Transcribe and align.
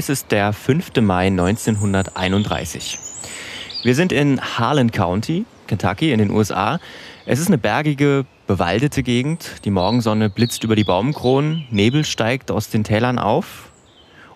Es 0.00 0.08
ist 0.08 0.30
der 0.30 0.52
5. 0.52 0.92
Mai 1.00 1.26
1931. 1.26 3.00
Wir 3.82 3.96
sind 3.96 4.12
in 4.12 4.40
Harlan 4.40 4.92
County, 4.92 5.44
Kentucky 5.66 6.12
in 6.12 6.20
den 6.20 6.30
USA. 6.30 6.78
Es 7.26 7.40
ist 7.40 7.48
eine 7.48 7.58
bergige, 7.58 8.24
bewaldete 8.46 9.02
Gegend. 9.02 9.56
Die 9.64 9.72
Morgensonne 9.72 10.30
blitzt 10.30 10.62
über 10.62 10.76
die 10.76 10.84
Baumkronen, 10.84 11.66
Nebel 11.72 12.04
steigt 12.04 12.52
aus 12.52 12.70
den 12.70 12.84
Tälern 12.84 13.18
auf 13.18 13.72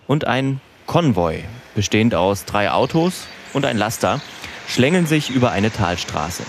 und 0.05 0.27
ein 0.27 0.59
Konvoi, 0.85 1.45
bestehend 1.75 2.13
aus 2.13 2.43
drei 2.43 2.69
Autos 2.69 3.27
und 3.53 3.63
ein 3.63 3.77
Laster, 3.77 4.19
schlängeln 4.67 5.05
sich 5.05 5.29
über 5.29 5.51
eine 5.51 5.71
Talstraße. 5.71 6.43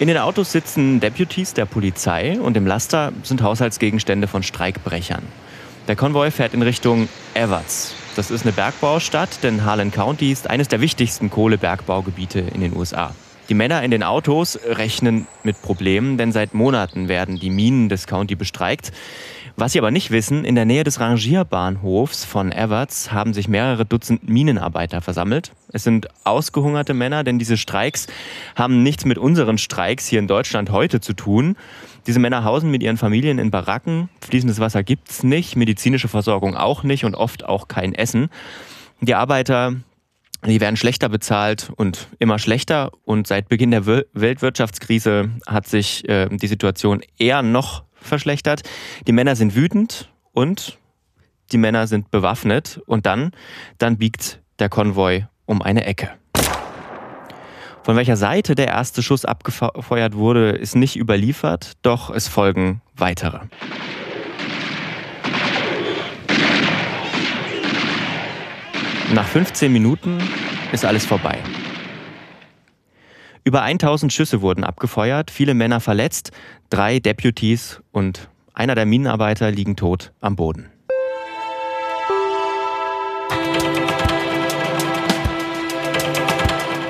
In 0.00 0.08
den 0.08 0.18
Autos 0.18 0.52
sitzen 0.52 1.00
Deputies 1.00 1.54
der 1.54 1.64
Polizei 1.64 2.38
und 2.38 2.58
im 2.58 2.66
Laster 2.66 3.10
sind 3.22 3.40
Haushaltsgegenstände 3.40 4.28
von 4.28 4.42
Streikbrechern. 4.42 5.22
Der 5.86 5.96
Konvoi 5.96 6.30
fährt 6.30 6.52
in 6.52 6.60
Richtung 6.60 7.08
Everts. 7.32 7.94
Das 8.18 8.32
ist 8.32 8.42
eine 8.42 8.50
Bergbaustadt, 8.50 9.44
denn 9.44 9.64
Harlan 9.64 9.92
County 9.92 10.32
ist 10.32 10.50
eines 10.50 10.66
der 10.66 10.80
wichtigsten 10.80 11.30
Kohlebergbaugebiete 11.30 12.40
in 12.40 12.60
den 12.60 12.76
USA. 12.76 13.14
Die 13.48 13.54
Männer 13.54 13.82
in 13.82 13.90
den 13.90 14.02
Autos 14.02 14.58
rechnen 14.66 15.26
mit 15.42 15.62
Problemen, 15.62 16.18
denn 16.18 16.32
seit 16.32 16.52
Monaten 16.52 17.08
werden 17.08 17.38
die 17.38 17.48
Minen 17.48 17.88
des 17.88 18.06
County 18.06 18.34
bestreikt. 18.34 18.92
Was 19.56 19.72
sie 19.72 19.78
aber 19.78 19.90
nicht 19.90 20.10
wissen, 20.10 20.44
in 20.44 20.54
der 20.54 20.66
Nähe 20.66 20.84
des 20.84 21.00
Rangierbahnhofs 21.00 22.24
von 22.24 22.52
Everts 22.52 23.10
haben 23.10 23.32
sich 23.32 23.48
mehrere 23.48 23.86
Dutzend 23.86 24.28
Minenarbeiter 24.28 25.00
versammelt. 25.00 25.52
Es 25.72 25.82
sind 25.82 26.08
ausgehungerte 26.24 26.92
Männer, 26.92 27.24
denn 27.24 27.38
diese 27.38 27.56
Streiks 27.56 28.06
haben 28.54 28.82
nichts 28.82 29.04
mit 29.06 29.16
unseren 29.16 29.56
Streiks 29.56 30.06
hier 30.06 30.18
in 30.18 30.28
Deutschland 30.28 30.70
heute 30.70 31.00
zu 31.00 31.14
tun. 31.14 31.56
Diese 32.06 32.20
Männer 32.20 32.44
hausen 32.44 32.70
mit 32.70 32.82
ihren 32.82 32.98
Familien 32.98 33.38
in 33.38 33.50
Baracken. 33.50 34.10
Fließendes 34.20 34.60
Wasser 34.60 34.84
gibt's 34.84 35.22
nicht, 35.22 35.56
medizinische 35.56 36.08
Versorgung 36.08 36.54
auch 36.54 36.82
nicht 36.82 37.04
und 37.04 37.14
oft 37.14 37.44
auch 37.44 37.66
kein 37.66 37.94
Essen. 37.94 38.28
Die 39.00 39.14
Arbeiter 39.14 39.74
die 40.46 40.60
werden 40.60 40.76
schlechter 40.76 41.08
bezahlt 41.08 41.70
und 41.76 42.08
immer 42.18 42.38
schlechter. 42.38 42.92
Und 43.04 43.26
seit 43.26 43.48
Beginn 43.48 43.70
der 43.70 43.86
Weltwirtschaftskrise 43.86 45.30
hat 45.46 45.66
sich 45.66 46.08
äh, 46.08 46.28
die 46.30 46.46
Situation 46.46 47.02
eher 47.18 47.42
noch 47.42 47.84
verschlechtert. 47.94 48.62
Die 49.06 49.12
Männer 49.12 49.36
sind 49.36 49.54
wütend 49.54 50.10
und 50.32 50.78
die 51.50 51.58
Männer 51.58 51.86
sind 51.86 52.10
bewaffnet. 52.10 52.80
Und 52.86 53.06
dann, 53.06 53.32
dann 53.78 53.98
biegt 53.98 54.40
der 54.58 54.68
Konvoi 54.68 55.26
um 55.46 55.62
eine 55.62 55.84
Ecke. 55.84 56.10
Von 57.82 57.96
welcher 57.96 58.16
Seite 58.16 58.54
der 58.54 58.66
erste 58.66 59.02
Schuss 59.02 59.24
abgefeuert 59.24 60.14
wurde, 60.14 60.50
ist 60.50 60.76
nicht 60.76 60.96
überliefert, 60.96 61.72
doch 61.82 62.10
es 62.10 62.28
folgen 62.28 62.82
weitere. 62.94 63.40
Nach 69.14 69.26
15 69.26 69.72
Minuten 69.72 70.18
ist 70.70 70.84
alles 70.84 71.06
vorbei. 71.06 71.38
Über 73.42 73.62
1000 73.62 74.12
Schüsse 74.12 74.42
wurden 74.42 74.64
abgefeuert, 74.64 75.30
viele 75.30 75.54
Männer 75.54 75.80
verletzt, 75.80 76.30
drei 76.68 76.98
Deputies 76.98 77.80
und 77.90 78.28
einer 78.52 78.74
der 78.74 78.84
Minenarbeiter 78.84 79.50
liegen 79.50 79.76
tot 79.76 80.12
am 80.20 80.36
Boden. 80.36 80.68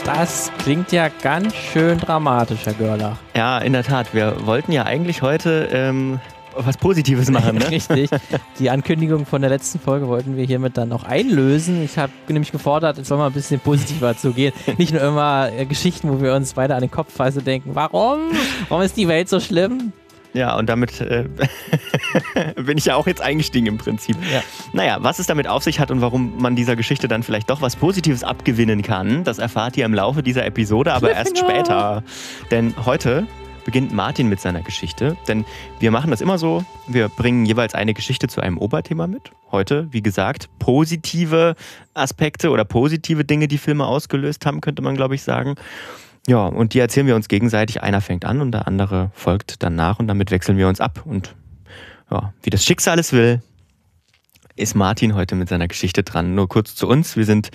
Das 0.05 0.51
klingt 0.59 0.91
ja 0.91 1.11
ganz 1.23 1.55
schön 1.55 1.99
dramatisch, 1.99 2.65
Herr 2.65 2.75
Görlach. 2.75 3.19
Ja, 3.37 3.59
in 3.59 3.73
der 3.73 3.85
Tat. 3.85 4.13
Wir 4.13 4.45
wollten 4.45 4.73
ja 4.73 4.85
eigentlich 4.85 5.23
heute 5.23 5.69
ähm, 5.71 6.19
was 6.57 6.77
Positives 6.77 7.31
machen. 7.31 7.57
Ne? 7.57 7.71
Richtig. 7.71 8.11
Die 8.59 8.71
Ankündigung 8.71 9.27
von 9.27 9.41
der 9.41 9.51
letzten 9.51 9.79
Folge 9.79 10.09
wollten 10.09 10.37
wir 10.37 10.45
hiermit 10.45 10.77
dann 10.77 10.93
auch 10.93 11.05
einlösen. 11.05 11.83
Ich 11.85 11.99
habe 11.99 12.13
nämlich 12.29 12.53
gefordert, 12.53 12.99
es 12.99 13.09
soll 13.09 13.19
mal 13.19 13.27
ein 13.27 13.33
bisschen 13.33 13.61
positiver 13.61 14.17
zugehen. 14.17 14.53
Nicht 14.77 14.93
nur 14.93 15.03
immer 15.03 15.51
äh, 15.53 15.67
Geschichten, 15.67 16.11
wo 16.11 16.21
wir 16.23 16.35
uns 16.35 16.55
beide 16.55 16.75
an 16.75 16.81
den 16.81 16.91
Kopf 16.91 17.13
fassen 17.13 17.39
und 17.39 17.47
denken, 17.47 17.71
warum? 17.75 18.19
Warum 18.69 18.83
ist 18.83 18.97
die 18.97 19.09
Welt 19.09 19.29
so 19.29 19.41
schlimm? 19.41 19.93
Ja, 20.35 20.57
und 20.57 20.69
damit 20.69 21.01
äh, 21.01 21.25
bin 22.57 22.77
ich 22.77 22.85
ja 22.85 22.97
auch 22.97 23.07
jetzt 23.07 23.21
eingestiegen 23.21 23.67
im 23.67 23.79
Prinzip. 23.79 24.17
Ja. 24.33 24.43
Naja, 24.73 24.99
was 25.01 25.19
es 25.19 25.27
damit 25.27 25.49
auf 25.49 25.63
sich 25.63 25.81
hat 25.81 25.91
und 25.91 26.01
warum 26.01 26.41
man 26.41 26.55
dieser 26.55 26.77
Geschichte 26.77 27.09
dann 27.09 27.23
vielleicht 27.23 27.49
doch 27.51 27.63
was 27.63 27.77
Positives 27.77 28.25
abgewinnen 28.25 28.83
kann, 28.83 29.25
das 29.25 29.39
erfahrt 29.39 29.77
ihr 29.77 29.87
im 29.87 29.95
Laufe 29.95 30.23
dieser 30.23 30.45
Episode, 30.45 30.93
aber 30.93 31.13
erst 31.13 31.39
später. 31.39 32.03
Denn 32.51 32.75
heute 32.85 33.27
beginnt 33.65 33.93
Martin 33.93 34.29
mit 34.29 34.41
seiner 34.41 34.63
Geschichte. 34.63 35.17
Denn 35.27 35.45
wir 35.81 35.91
machen 35.91 36.11
das 36.11 36.21
immer 36.21 36.39
so, 36.39 36.65
wir 36.87 37.09
bringen 37.09 37.47
jeweils 37.47 37.75
eine 37.75 37.95
Geschichte 37.95 38.29
zu 38.29 38.41
einem 38.41 38.59
Oberthema 38.59 39.07
mit. 39.07 39.31
Heute, 39.51 39.89
wie 39.91 40.03
gesagt, 40.03 40.49
positive 40.59 41.55
Aspekte 41.95 42.51
oder 42.51 42.65
positive 42.65 43.25
Dinge, 43.25 43.49
die 43.49 43.59
Filme 43.59 43.87
ausgelöst 43.87 44.47
haben, 44.47 44.61
könnte 44.61 44.83
man, 44.83 44.95
glaube 44.95 45.15
ich, 45.15 45.23
sagen. 45.23 45.57
Ja, 46.27 46.47
und 46.47 46.75
die 46.75 46.79
erzählen 46.79 47.07
wir 47.07 47.17
uns 47.17 47.29
gegenseitig. 47.29 47.83
Einer 47.83 48.01
fängt 48.01 48.25
an 48.25 48.41
und 48.41 48.53
der 48.53 48.67
andere 48.67 49.11
folgt 49.15 49.63
dann 49.63 49.77
nach 49.77 49.99
und 49.99 50.09
damit 50.09 50.31
wechseln 50.31 50.59
wir 50.59 50.69
uns 50.69 50.81
ab. 50.81 51.03
Und 51.07 51.35
ja, 52.11 52.33
wie 52.43 52.51
das 52.51 52.65
Schicksal 52.65 52.99
es 52.99 53.13
will, 53.13 53.43
ist 54.57 54.75
Martin 54.75 55.15
heute 55.15 55.37
mit 55.37 55.49
seiner 55.49 55.69
Geschichte 55.69 56.03
dran. 56.03 56.35
Nur 56.35 56.49
kurz 56.49 56.75
zu 56.75 56.89
uns. 56.89 57.17
Wir 57.17 57.25
sind 57.25 57.51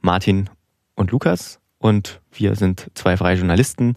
Martin 0.00 0.50
und 0.94 1.10
Lukas 1.10 1.60
und 1.78 2.20
wir 2.30 2.54
sind 2.54 2.90
zwei 2.94 3.16
freie 3.16 3.36
Journalisten 3.36 3.96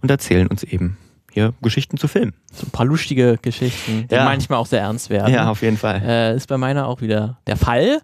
und 0.00 0.10
erzählen 0.10 0.46
uns 0.46 0.62
eben 0.62 0.96
hier 1.36 1.52
Geschichten 1.60 1.98
zu 1.98 2.08
filmen. 2.08 2.32
So 2.50 2.66
ein 2.66 2.70
paar 2.70 2.86
lustige 2.86 3.38
Geschichten, 3.42 4.08
die 4.08 4.14
ja. 4.14 4.24
manchmal 4.24 4.58
auch 4.58 4.66
sehr 4.66 4.80
ernst 4.80 5.10
werden. 5.10 5.34
Ja, 5.34 5.50
auf 5.50 5.60
jeden 5.60 5.76
Fall. 5.76 6.00
Äh, 6.02 6.34
ist 6.34 6.48
bei 6.48 6.56
meiner 6.56 6.88
auch 6.88 7.02
wieder 7.02 7.38
der 7.46 7.58
Fall. 7.58 8.00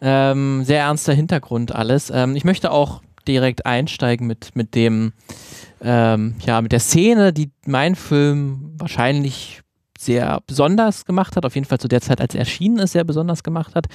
Ähm, 0.00 0.62
sehr 0.62 0.80
ernster 0.80 1.12
Hintergrund 1.12 1.74
alles. 1.74 2.10
Ähm, 2.14 2.36
ich 2.36 2.44
möchte 2.44 2.70
auch 2.70 3.02
direkt 3.26 3.66
einsteigen 3.66 4.28
mit, 4.28 4.54
mit 4.54 4.76
dem, 4.76 5.12
ähm, 5.82 6.36
ja, 6.46 6.62
mit 6.62 6.70
der 6.70 6.78
Szene, 6.78 7.32
die 7.32 7.50
mein 7.66 7.96
Film 7.96 8.74
wahrscheinlich 8.78 9.62
sehr 9.98 10.40
besonders 10.46 11.04
gemacht 11.04 11.34
hat, 11.34 11.44
auf 11.44 11.56
jeden 11.56 11.66
Fall 11.66 11.80
zu 11.80 11.88
der 11.88 12.02
Zeit, 12.02 12.20
als 12.20 12.34
er 12.34 12.40
erschienen 12.40 12.78
ist, 12.78 12.92
sehr 12.92 13.04
besonders 13.04 13.42
gemacht 13.42 13.74
hat, 13.74 13.86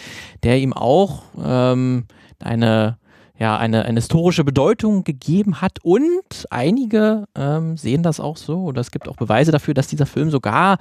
der 0.44 0.60
ihm 0.60 0.74
auch 0.74 1.24
ähm, 1.42 2.06
eine 2.40 2.98
ja, 3.42 3.58
eine, 3.58 3.86
eine 3.86 4.00
historische 4.00 4.44
Bedeutung 4.44 5.04
gegeben 5.04 5.62
hat 5.62 5.80
und 5.82 6.46
einige 6.52 7.28
ähm, 7.36 7.76
sehen 7.76 8.04
das 8.04 8.20
auch 8.20 8.38
so 8.38 8.66
oder 8.66 8.82
es 8.82 8.92
gibt 8.92 9.08
auch 9.08 9.16
Beweise 9.16 9.52
dafür, 9.52 9.74
dass 9.74 9.88
dieser 9.88 10.06
Film 10.06 10.30
sogar 10.30 10.78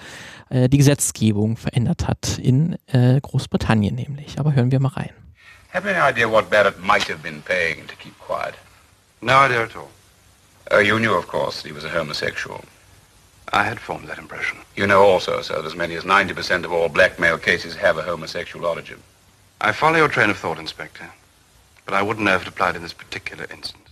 äh, 0.51 0.69
die 0.69 0.77
Gesetzgebung 0.77 1.57
verändert 1.57 2.07
hat 2.07 2.37
in 2.37 2.77
äh, 2.89 3.19
Großbritannien 3.19 3.95
nämlich. 3.95 4.39
Aber 4.39 4.53
hören 4.53 4.71
wir 4.71 4.79
mal 4.79 4.91
rein. 4.91 5.09
Have 5.73 5.89
you 5.89 5.95
any 5.95 6.13
idea 6.13 6.31
what 6.31 6.51
Barrett 6.51 6.79
might 6.85 7.09
have 7.09 7.23
been 7.23 7.41
paying 7.41 7.87
to 7.87 7.95
keep 7.99 8.13
quiet? 8.19 8.55
No 9.23 9.47
idea 9.47 9.63
at 9.63 9.75
all. 9.75 9.89
Uh, 10.71 10.83
you 10.83 10.99
knew, 10.99 11.17
of 11.17 11.29
course, 11.29 11.63
that 11.63 11.67
he 11.67 11.75
was 11.75 11.87
a 11.87 11.99
homosexual. 11.99 12.61
I 13.55 13.63
had 13.63 13.81
formed 13.81 14.07
that 14.09 14.19
impression. 14.19 14.59
You 14.77 14.87
know 14.87 15.03
also, 15.03 15.41
sir, 15.41 15.63
that 15.63 15.65
as 15.65 15.75
many 15.75 15.97
as 15.97 16.05
90% 16.05 16.67
of 16.67 16.73
all 16.73 16.91
blackmail 16.91 17.39
cases 17.39 17.77
have 17.77 17.97
a 17.97 18.03
homosexual 18.03 18.67
origin. 18.67 18.99
I 19.63 19.73
follow 19.73 19.97
your 19.97 20.09
train 20.09 20.29
of 20.29 20.37
thought, 20.37 20.59
Inspector. 20.59 21.09
But 21.85 21.95
I 21.95 22.03
wouldn't 22.03 22.29
have 22.29 22.47
applied 22.47 22.77
in 22.77 22.83
this 22.83 22.95
particular 22.95 23.45
instance. 23.51 23.91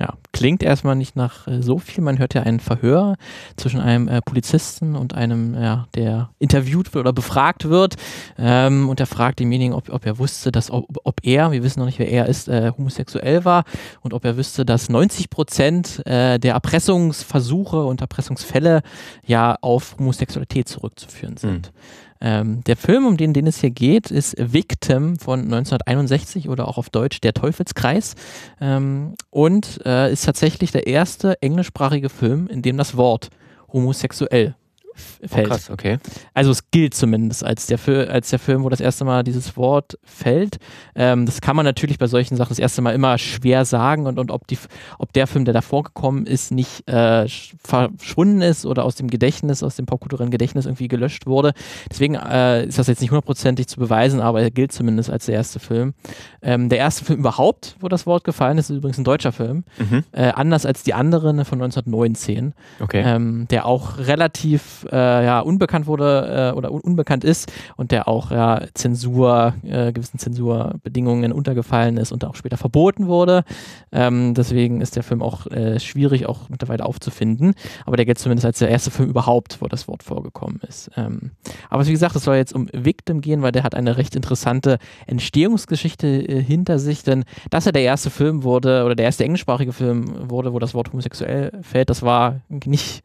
Ja, 0.00 0.14
klingt 0.32 0.62
erstmal 0.62 0.94
nicht 0.94 1.16
nach 1.16 1.48
äh, 1.48 1.60
so 1.60 1.78
viel. 1.78 2.04
Man 2.04 2.18
hört 2.20 2.32
ja 2.34 2.42
ein 2.42 2.60
Verhör 2.60 3.16
zwischen 3.56 3.80
einem 3.80 4.06
äh, 4.06 4.20
Polizisten 4.22 4.94
und 4.94 5.14
einem, 5.14 5.54
ja, 5.54 5.88
der 5.96 6.30
interviewt 6.38 6.94
wird 6.94 7.02
oder 7.02 7.12
befragt 7.12 7.68
wird. 7.68 7.96
Ähm, 8.38 8.88
und 8.88 9.00
er 9.00 9.06
fragt 9.06 9.40
demjenigen, 9.40 9.74
ob, 9.74 9.90
ob 9.90 10.06
er 10.06 10.18
wusste, 10.18 10.52
dass 10.52 10.70
ob, 10.70 10.86
ob, 11.02 11.20
er, 11.24 11.50
wir 11.50 11.64
wissen 11.64 11.80
noch 11.80 11.86
nicht, 11.86 11.98
wer 11.98 12.08
er 12.08 12.26
ist, 12.26 12.48
äh, 12.48 12.70
homosexuell 12.78 13.44
war 13.44 13.64
und 14.00 14.14
ob 14.14 14.24
er 14.24 14.36
wüsste, 14.36 14.64
dass 14.64 14.88
90 14.88 15.30
Prozent 15.30 16.06
äh, 16.06 16.38
der 16.38 16.54
Erpressungsversuche 16.54 17.84
und 17.84 18.00
Erpressungsfälle 18.00 18.82
ja 19.26 19.56
auf 19.60 19.96
Homosexualität 19.98 20.68
zurückzuführen 20.68 21.36
sind. 21.36 21.72
Mhm. 21.72 21.78
Ähm, 22.20 22.62
der 22.64 22.76
Film, 22.76 23.06
um 23.06 23.16
den, 23.16 23.32
den 23.32 23.46
es 23.46 23.60
hier 23.60 23.70
geht, 23.70 24.10
ist 24.10 24.34
Victim 24.38 25.18
von 25.18 25.40
1961 25.40 26.48
oder 26.48 26.68
auch 26.68 26.78
auf 26.78 26.90
Deutsch 26.90 27.20
Der 27.20 27.34
Teufelskreis. 27.34 28.14
Ähm, 28.60 29.14
und 29.30 29.80
äh, 29.84 30.12
ist 30.12 30.24
tatsächlich 30.24 30.72
der 30.72 30.86
erste 30.86 31.40
englischsprachige 31.42 32.08
Film, 32.08 32.46
in 32.48 32.62
dem 32.62 32.76
das 32.76 32.96
Wort 32.96 33.30
homosexuell 33.72 34.54
fällt. 34.98 35.46
Oh, 35.46 35.50
krass, 35.50 35.70
okay. 35.70 35.98
Also 36.34 36.50
es 36.50 36.70
gilt 36.70 36.94
zumindest 36.94 37.44
als 37.44 37.66
der, 37.66 37.78
als 38.10 38.30
der 38.30 38.38
Film, 38.38 38.64
wo 38.64 38.68
das 38.68 38.80
erste 38.80 39.04
Mal 39.04 39.24
dieses 39.24 39.56
Wort 39.56 39.98
fällt. 40.02 40.58
Ähm, 40.94 41.26
das 41.26 41.40
kann 41.40 41.56
man 41.56 41.64
natürlich 41.64 41.98
bei 41.98 42.06
solchen 42.06 42.36
Sachen 42.36 42.50
das 42.50 42.58
erste 42.58 42.82
Mal 42.82 42.94
immer 42.94 43.18
schwer 43.18 43.64
sagen 43.64 44.06
und, 44.06 44.18
und 44.18 44.30
ob, 44.30 44.46
die, 44.46 44.58
ob 44.98 45.12
der 45.12 45.26
Film, 45.26 45.44
der 45.44 45.54
davor 45.54 45.82
gekommen 45.82 46.26
ist, 46.26 46.50
nicht 46.50 46.88
äh, 46.88 47.26
verschwunden 47.62 48.42
ist 48.42 48.66
oder 48.66 48.84
aus 48.84 48.94
dem 48.96 49.08
Gedächtnis, 49.08 49.62
aus 49.62 49.76
dem 49.76 49.86
popkulturellen 49.86 50.30
Gedächtnis 50.30 50.66
irgendwie 50.66 50.88
gelöscht 50.88 51.26
wurde. 51.26 51.52
Deswegen 51.90 52.14
äh, 52.14 52.66
ist 52.66 52.78
das 52.78 52.86
jetzt 52.86 53.00
nicht 53.00 53.10
hundertprozentig 53.10 53.68
zu 53.68 53.78
beweisen, 53.78 54.20
aber 54.20 54.42
er 54.42 54.50
gilt 54.50 54.72
zumindest 54.72 55.10
als 55.10 55.26
der 55.26 55.34
erste 55.34 55.60
Film. 55.60 55.94
Ähm, 56.42 56.68
der 56.68 56.78
erste 56.78 57.04
Film 57.04 57.20
überhaupt, 57.20 57.76
wo 57.80 57.88
das 57.88 58.06
Wort 58.06 58.24
gefallen 58.24 58.58
ist, 58.58 58.70
ist 58.70 58.76
übrigens 58.76 58.98
ein 58.98 59.04
deutscher 59.04 59.32
Film. 59.32 59.64
Mhm. 59.78 60.04
Äh, 60.12 60.32
anders 60.32 60.66
als 60.66 60.82
die 60.82 60.94
anderen 60.94 61.44
von 61.44 61.60
1919, 61.60 62.54
okay. 62.80 63.02
ähm, 63.04 63.46
der 63.50 63.66
auch 63.66 63.98
relativ 63.98 64.86
äh, 64.90 65.24
ja, 65.24 65.40
unbekannt 65.40 65.86
wurde 65.86 66.52
äh, 66.52 66.56
oder 66.56 66.72
un 66.72 66.80
unbekannt 66.80 67.24
ist 67.24 67.52
und 67.76 67.90
der 67.90 68.08
auch 68.08 68.30
ja, 68.30 68.62
Zensur, 68.74 69.54
äh, 69.62 69.92
gewissen 69.92 70.18
Zensurbedingungen 70.18 71.32
untergefallen 71.32 71.96
ist 71.96 72.12
und 72.12 72.24
auch 72.24 72.34
später 72.34 72.56
verboten 72.56 73.06
wurde. 73.06 73.44
Ähm, 73.92 74.34
deswegen 74.34 74.80
ist 74.80 74.96
der 74.96 75.02
Film 75.02 75.22
auch 75.22 75.46
äh, 75.46 75.78
schwierig 75.78 76.26
auch 76.26 76.48
mittlerweile 76.48 76.84
aufzufinden. 76.84 77.54
Aber 77.84 77.96
der 77.96 78.06
gilt 78.06 78.18
zumindest 78.18 78.46
als 78.46 78.58
der 78.58 78.70
erste 78.70 78.90
Film 78.90 79.10
überhaupt, 79.10 79.60
wo 79.60 79.66
das 79.66 79.88
Wort 79.88 80.02
vorgekommen 80.02 80.60
ist. 80.66 80.90
Ähm, 80.96 81.32
aber 81.68 81.86
wie 81.86 81.92
gesagt, 81.92 82.16
es 82.16 82.24
soll 82.24 82.36
jetzt 82.36 82.54
um 82.54 82.68
Victim 82.72 83.20
gehen, 83.20 83.42
weil 83.42 83.52
der 83.52 83.64
hat 83.64 83.74
eine 83.74 83.96
recht 83.96 84.16
interessante 84.16 84.78
Entstehungsgeschichte 85.06 86.06
äh, 86.06 86.42
hinter 86.42 86.78
sich, 86.78 87.02
denn 87.02 87.24
dass 87.50 87.66
er 87.66 87.72
der 87.72 87.82
erste 87.82 88.10
Film 88.10 88.42
wurde 88.42 88.84
oder 88.84 88.94
der 88.94 89.06
erste 89.06 89.24
englischsprachige 89.24 89.72
Film 89.72 90.30
wurde, 90.30 90.52
wo 90.52 90.58
das 90.58 90.74
Wort 90.74 90.92
homosexuell 90.92 91.52
fällt, 91.62 91.90
das 91.90 92.02
war 92.02 92.40
nicht 92.48 93.02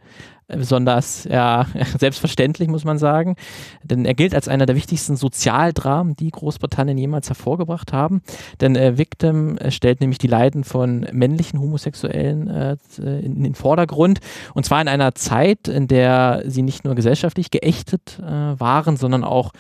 besonders 0.48 1.24
ja, 1.26 1.68
selbstverständlich, 2.00 2.68
muss 2.68 2.84
man 2.84 2.98
sagen. 2.98 3.36
Denn 3.84 4.06
er 4.06 4.14
gilt 4.14 4.36
als 4.36 4.48
einer 4.48 4.66
der 4.66 4.76
wichtigsten 4.76 5.16
Sozialdramen, 5.16 6.16
die 6.16 6.32
Großbritannien 6.32 6.98
jemals 6.98 7.30
hervorgebracht 7.30 7.94
haben. 7.94 8.22
Denn 8.62 8.76
äh, 8.76 8.98
Victim 8.98 9.58
stellt 9.70 10.02
nämlich 10.02 10.18
die 10.18 10.28
Leiden 10.28 10.64
von 10.64 11.08
männlichen 11.12 11.60
Homosexuellen 11.60 12.48
äh, 12.50 12.78
in 12.98 13.44
den 13.44 13.56
Vordergrund. 13.56 14.20
Und 14.54 14.66
zwar 14.66 14.82
in 14.82 14.88
einer 14.88 15.16
Zeit, 15.16 15.68
in 15.68 15.88
der 15.88 16.44
sie 16.46 16.62
nicht 16.62 16.84
nur 16.84 16.96
gesellschaftlich 16.96 17.52
geächtet 17.52 18.20
äh, 18.20 18.60
waren, 18.60 18.98
sondern 18.98 19.24
auch 19.24 19.52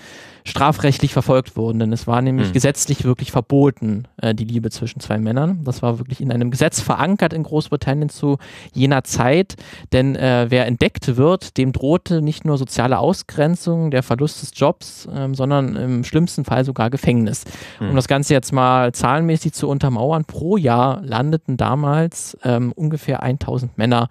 strafrechtlich 0.45 1.13
verfolgt 1.13 1.55
wurden. 1.55 1.79
Denn 1.79 1.93
es 1.93 2.07
war 2.07 2.21
nämlich 2.21 2.49
mhm. 2.49 2.53
gesetzlich 2.53 3.03
wirklich 3.03 3.31
verboten, 3.31 4.07
äh, 4.17 4.35
die 4.35 4.45
Liebe 4.45 4.69
zwischen 4.69 4.99
zwei 4.99 5.17
Männern. 5.17 5.63
Das 5.63 5.81
war 5.81 5.99
wirklich 5.99 6.21
in 6.21 6.31
einem 6.31 6.51
Gesetz 6.51 6.81
verankert 6.81 7.33
in 7.33 7.43
Großbritannien 7.43 8.09
zu 8.09 8.37
jener 8.73 9.03
Zeit. 9.03 9.55
Denn 9.91 10.15
äh, 10.15 10.47
wer 10.49 10.65
entdeckt 10.67 11.17
wird, 11.17 11.57
dem 11.57 11.71
drohte 11.71 12.21
nicht 12.21 12.45
nur 12.45 12.57
soziale 12.57 12.99
Ausgrenzung, 12.99 13.91
der 13.91 14.03
Verlust 14.03 14.41
des 14.41 14.51
Jobs, 14.55 15.07
ähm, 15.13 15.35
sondern 15.35 15.75
im 15.75 16.03
schlimmsten 16.03 16.45
Fall 16.45 16.65
sogar 16.65 16.89
Gefängnis. 16.89 17.45
Mhm. 17.79 17.89
Um 17.89 17.95
das 17.95 18.07
Ganze 18.07 18.33
jetzt 18.33 18.51
mal 18.51 18.91
zahlenmäßig 18.91 19.53
zu 19.53 19.67
untermauern, 19.67 20.25
pro 20.25 20.57
Jahr 20.57 21.01
landeten 21.03 21.57
damals 21.57 22.37
ähm, 22.43 22.71
ungefähr 22.73 23.23
1000 23.23 23.77
Männer 23.77 24.09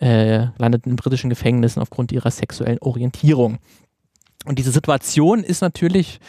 äh, 0.00 0.46
landeten 0.58 0.90
in 0.90 0.96
britischen 0.96 1.30
Gefängnissen 1.30 1.80
aufgrund 1.80 2.12
ihrer 2.12 2.30
sexuellen 2.30 2.78
Orientierung. 2.80 3.58
Und 4.44 4.58
diese 4.58 4.72
Situation 4.72 5.42
ist 5.42 5.62
natürlich, 5.62 6.20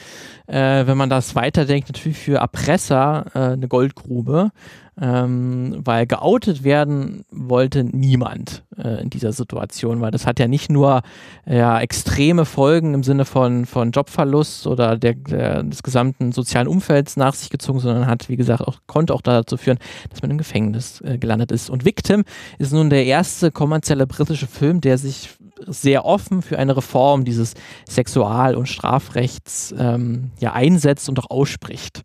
äh, 0.47 0.88
wenn 0.88 0.97
man 0.97 1.09
das 1.09 1.35
weiterdenkt, 1.35 1.89
natürlich 1.89 2.17
für 2.17 2.38
Erpresser 2.38 3.25
äh, 3.33 3.39
eine 3.53 3.67
Goldgrube, 3.67 4.51
ähm, 5.00 5.81
weil 5.83 6.07
geoutet 6.07 6.63
werden 6.63 7.25
wollte 7.29 7.83
niemand 7.83 8.63
äh, 8.77 9.01
in 9.01 9.09
dieser 9.09 9.33
Situation, 9.33 10.00
weil 10.00 10.12
das 10.12 10.25
hat 10.25 10.39
ja 10.39 10.47
nicht 10.47 10.71
nur 10.71 11.01
ja, 11.45 11.81
extreme 11.81 12.45
Folgen 12.45 12.94
im 12.94 13.03
Sinne 13.03 13.25
von, 13.25 13.65
von 13.65 13.91
Jobverlust 13.91 14.67
oder 14.67 14.97
der, 14.97 15.15
der, 15.15 15.63
des 15.63 15.83
gesamten 15.83 16.31
sozialen 16.31 16.67
Umfelds 16.67 17.17
nach 17.17 17.33
sich 17.33 17.50
gezogen, 17.50 17.79
sondern 17.79 18.07
hat, 18.07 18.29
wie 18.29 18.38
gesagt, 18.38 18.62
auch, 18.62 18.79
konnte 18.88 19.13
auch 19.13 19.21
dazu 19.21 19.57
führen, 19.57 19.79
dass 20.09 20.21
man 20.21 20.31
im 20.31 20.38
Gefängnis 20.38 21.01
äh, 21.01 21.17
gelandet 21.17 21.51
ist. 21.51 21.69
Und 21.69 21.83
Victim 21.83 22.23
ist 22.57 22.71
nun 22.71 22.89
der 22.89 23.06
erste 23.06 23.51
kommerzielle 23.51 24.07
britische 24.07 24.47
Film, 24.47 24.79
der 24.79 24.97
sich 24.97 25.35
sehr 25.66 26.06
offen 26.06 26.42
für 26.42 26.60
eine 26.60 26.75
Reform 26.78 27.25
dieses 27.25 27.54
Sexual- 27.90 28.56
und 28.56 28.68
Strafrechts 28.68 29.74
ähm, 29.78 30.31
ja, 30.40 30.54
einsetzt 30.54 31.10
und 31.10 31.19
auch 31.19 31.30
ausspricht. 31.30 32.04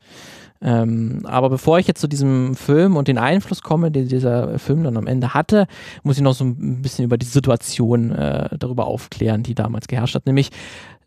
Ähm, 0.63 1.23
aber 1.25 1.49
bevor 1.49 1.79
ich 1.79 1.87
jetzt 1.87 2.01
zu 2.01 2.07
diesem 2.07 2.55
Film 2.55 2.97
und 2.97 3.09
den 3.09 3.17
Einfluss 3.17 3.63
komme, 3.63 3.91
den 3.91 4.09
dieser 4.09 4.59
Film 4.59 4.85
dann 4.85 4.99
am 4.99 5.07
Ende 5.07 5.33
hatte, 5.33 5.67
muss 6.03 6.17
ich 6.17 6.23
noch 6.23 6.35
so 6.35 6.45
ein 6.45 6.83
bisschen 6.83 7.07
über 7.07 7.17
die 7.17 7.27
Situation 7.27 8.13
äh, 8.13 8.57
darüber 8.59 8.87
aufklären, 8.87 9.43
die 9.43 9.55
damals 9.55 9.89
geherrscht 9.89 10.15
hat. 10.15 10.27
Nämlich 10.27 10.51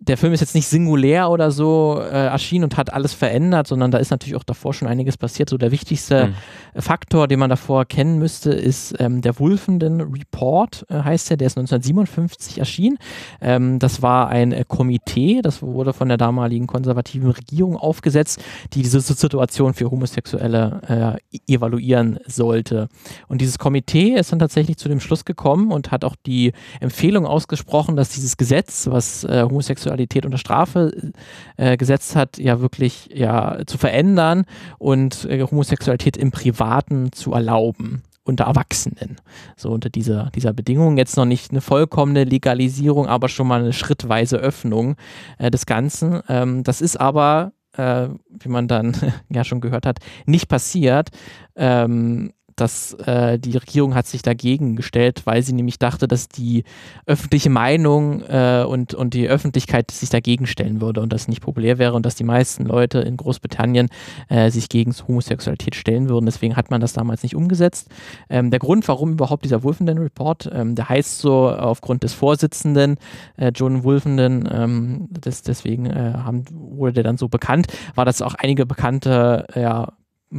der 0.07 0.17
Film 0.17 0.33
ist 0.33 0.41
jetzt 0.41 0.55
nicht 0.55 0.67
singulär 0.67 1.29
oder 1.29 1.51
so 1.51 1.99
äh, 1.99 2.25
erschienen 2.25 2.65
und 2.65 2.77
hat 2.77 2.91
alles 2.91 3.13
verändert, 3.13 3.67
sondern 3.67 3.91
da 3.91 3.99
ist 3.99 4.11
natürlich 4.11 4.35
auch 4.35 4.43
davor 4.43 4.73
schon 4.73 4.87
einiges 4.87 5.17
passiert. 5.17 5.49
So 5.49 5.57
der 5.57 5.71
wichtigste 5.71 6.27
mhm. 6.27 6.81
Faktor, 6.81 7.27
den 7.27 7.39
man 7.39 7.49
davor 7.49 7.85
kennen 7.85 8.19
müsste, 8.19 8.51
ist 8.51 8.95
ähm, 8.99 9.21
der 9.21 9.39
Wolfenden 9.39 10.01
Report, 10.01 10.85
äh, 10.89 11.01
heißt 11.03 11.29
der, 11.29 11.37
der 11.37 11.47
ist 11.47 11.57
1957 11.57 12.59
erschienen. 12.59 12.97
Ähm, 13.39 13.79
das 13.79 14.01
war 14.01 14.27
ein 14.27 14.51
äh, 14.51 14.65
Komitee, 14.67 15.41
das 15.41 15.61
wurde 15.61 15.93
von 15.93 16.09
der 16.09 16.17
damaligen 16.17 16.67
konservativen 16.67 17.31
Regierung 17.31 17.77
aufgesetzt, 17.77 18.43
die 18.73 18.81
diese 18.81 18.99
Situation 18.99 19.73
für 19.73 19.89
Homosexuelle 19.89 21.17
äh, 21.31 21.37
e-, 21.37 21.55
evaluieren 21.55 22.19
sollte. 22.27 22.89
Und 23.29 23.39
dieses 23.39 23.57
Komitee 23.57 24.15
ist 24.15 24.31
dann 24.31 24.39
tatsächlich 24.39 24.77
zu 24.77 24.89
dem 24.89 24.99
Schluss 24.99 25.23
gekommen 25.23 25.71
und 25.71 25.91
hat 25.91 26.03
auch 26.03 26.15
die 26.25 26.51
Empfehlung 26.81 27.25
ausgesprochen, 27.25 27.95
dass 27.95 28.09
dieses 28.09 28.35
Gesetz, 28.35 28.87
was 28.87 29.23
äh, 29.23 29.43
Homosexuelle 29.43 29.92
Homosexualität 29.93 30.25
unter 30.25 30.37
Strafe 30.37 31.11
äh, 31.57 31.77
gesetzt 31.77 32.15
hat, 32.15 32.37
ja 32.37 32.59
wirklich 32.59 33.09
ja 33.13 33.59
zu 33.65 33.77
verändern 33.77 34.45
und 34.79 35.25
äh, 35.25 35.41
Homosexualität 35.41 36.17
im 36.17 36.31
Privaten 36.31 37.11
zu 37.11 37.33
erlauben 37.33 38.03
unter 38.25 38.45
Erwachsenen. 38.45 39.17
So 39.57 39.69
unter 39.69 39.89
dieser, 39.89 40.29
dieser 40.33 40.53
Bedingung. 40.53 40.97
Jetzt 40.97 41.17
noch 41.17 41.25
nicht 41.25 41.51
eine 41.51 41.59
vollkommene 41.59 42.23
Legalisierung, 42.23 43.05
aber 43.07 43.27
schon 43.27 43.47
mal 43.47 43.59
eine 43.59 43.73
schrittweise 43.73 44.37
Öffnung 44.37 44.95
äh, 45.37 45.51
des 45.51 45.65
Ganzen. 45.65 46.21
Ähm, 46.29 46.63
das 46.63 46.79
ist 46.79 46.99
aber, 46.99 47.51
äh, 47.75 48.07
wie 48.29 48.49
man 48.49 48.67
dann 48.67 48.95
ja 49.29 49.43
schon 49.43 49.61
gehört 49.61 49.85
hat, 49.85 49.99
nicht 50.25 50.47
passiert. 50.47 51.09
Ähm, 51.55 52.31
dass 52.55 52.93
äh, 53.05 53.39
die 53.39 53.57
Regierung 53.57 53.95
hat 53.95 54.07
sich 54.07 54.21
dagegen 54.21 54.75
gestellt, 54.75 55.21
weil 55.25 55.43
sie 55.43 55.53
nämlich 55.53 55.79
dachte, 55.79 56.07
dass 56.07 56.29
die 56.29 56.63
öffentliche 57.05 57.49
Meinung 57.49 58.21
äh, 58.21 58.65
und, 58.67 58.93
und 58.93 59.13
die 59.13 59.27
Öffentlichkeit 59.27 59.91
sich 59.91 60.09
dagegen 60.09 60.47
stellen 60.47 60.81
würde 60.81 61.01
und 61.01 61.13
das 61.13 61.27
nicht 61.27 61.41
populär 61.41 61.77
wäre 61.77 61.93
und 61.93 62.05
dass 62.05 62.15
die 62.15 62.23
meisten 62.23 62.65
Leute 62.65 62.99
in 62.99 63.17
Großbritannien 63.17 63.89
äh, 64.29 64.49
sich 64.49 64.69
gegen 64.69 64.93
Homosexualität 65.07 65.75
stellen 65.75 66.09
würden. 66.09 66.25
Deswegen 66.25 66.55
hat 66.55 66.71
man 66.71 66.81
das 66.81 66.93
damals 66.93 67.23
nicht 67.23 67.35
umgesetzt. 67.35 67.89
Ähm, 68.29 68.51
der 68.51 68.59
Grund, 68.59 68.87
warum 68.87 69.13
überhaupt 69.13 69.45
dieser 69.45 69.63
Wolfenden 69.63 69.97
Report, 69.97 70.49
ähm, 70.53 70.75
der 70.75 70.89
heißt 70.89 71.19
so 71.19 71.49
aufgrund 71.49 72.03
des 72.03 72.13
Vorsitzenden 72.13 72.97
äh, 73.37 73.51
John 73.53 73.83
Wolfenden, 73.83 74.47
ähm, 74.51 75.07
das, 75.09 75.41
deswegen 75.41 75.85
äh, 75.85 76.13
haben, 76.15 76.45
wurde 76.51 76.93
der 76.93 77.03
dann 77.03 77.17
so 77.17 77.27
bekannt, 77.27 77.67
war, 77.95 78.05
dass 78.05 78.21
auch 78.21 78.35
einige 78.35 78.65
bekannte 78.65 79.47
ja, 79.55 79.93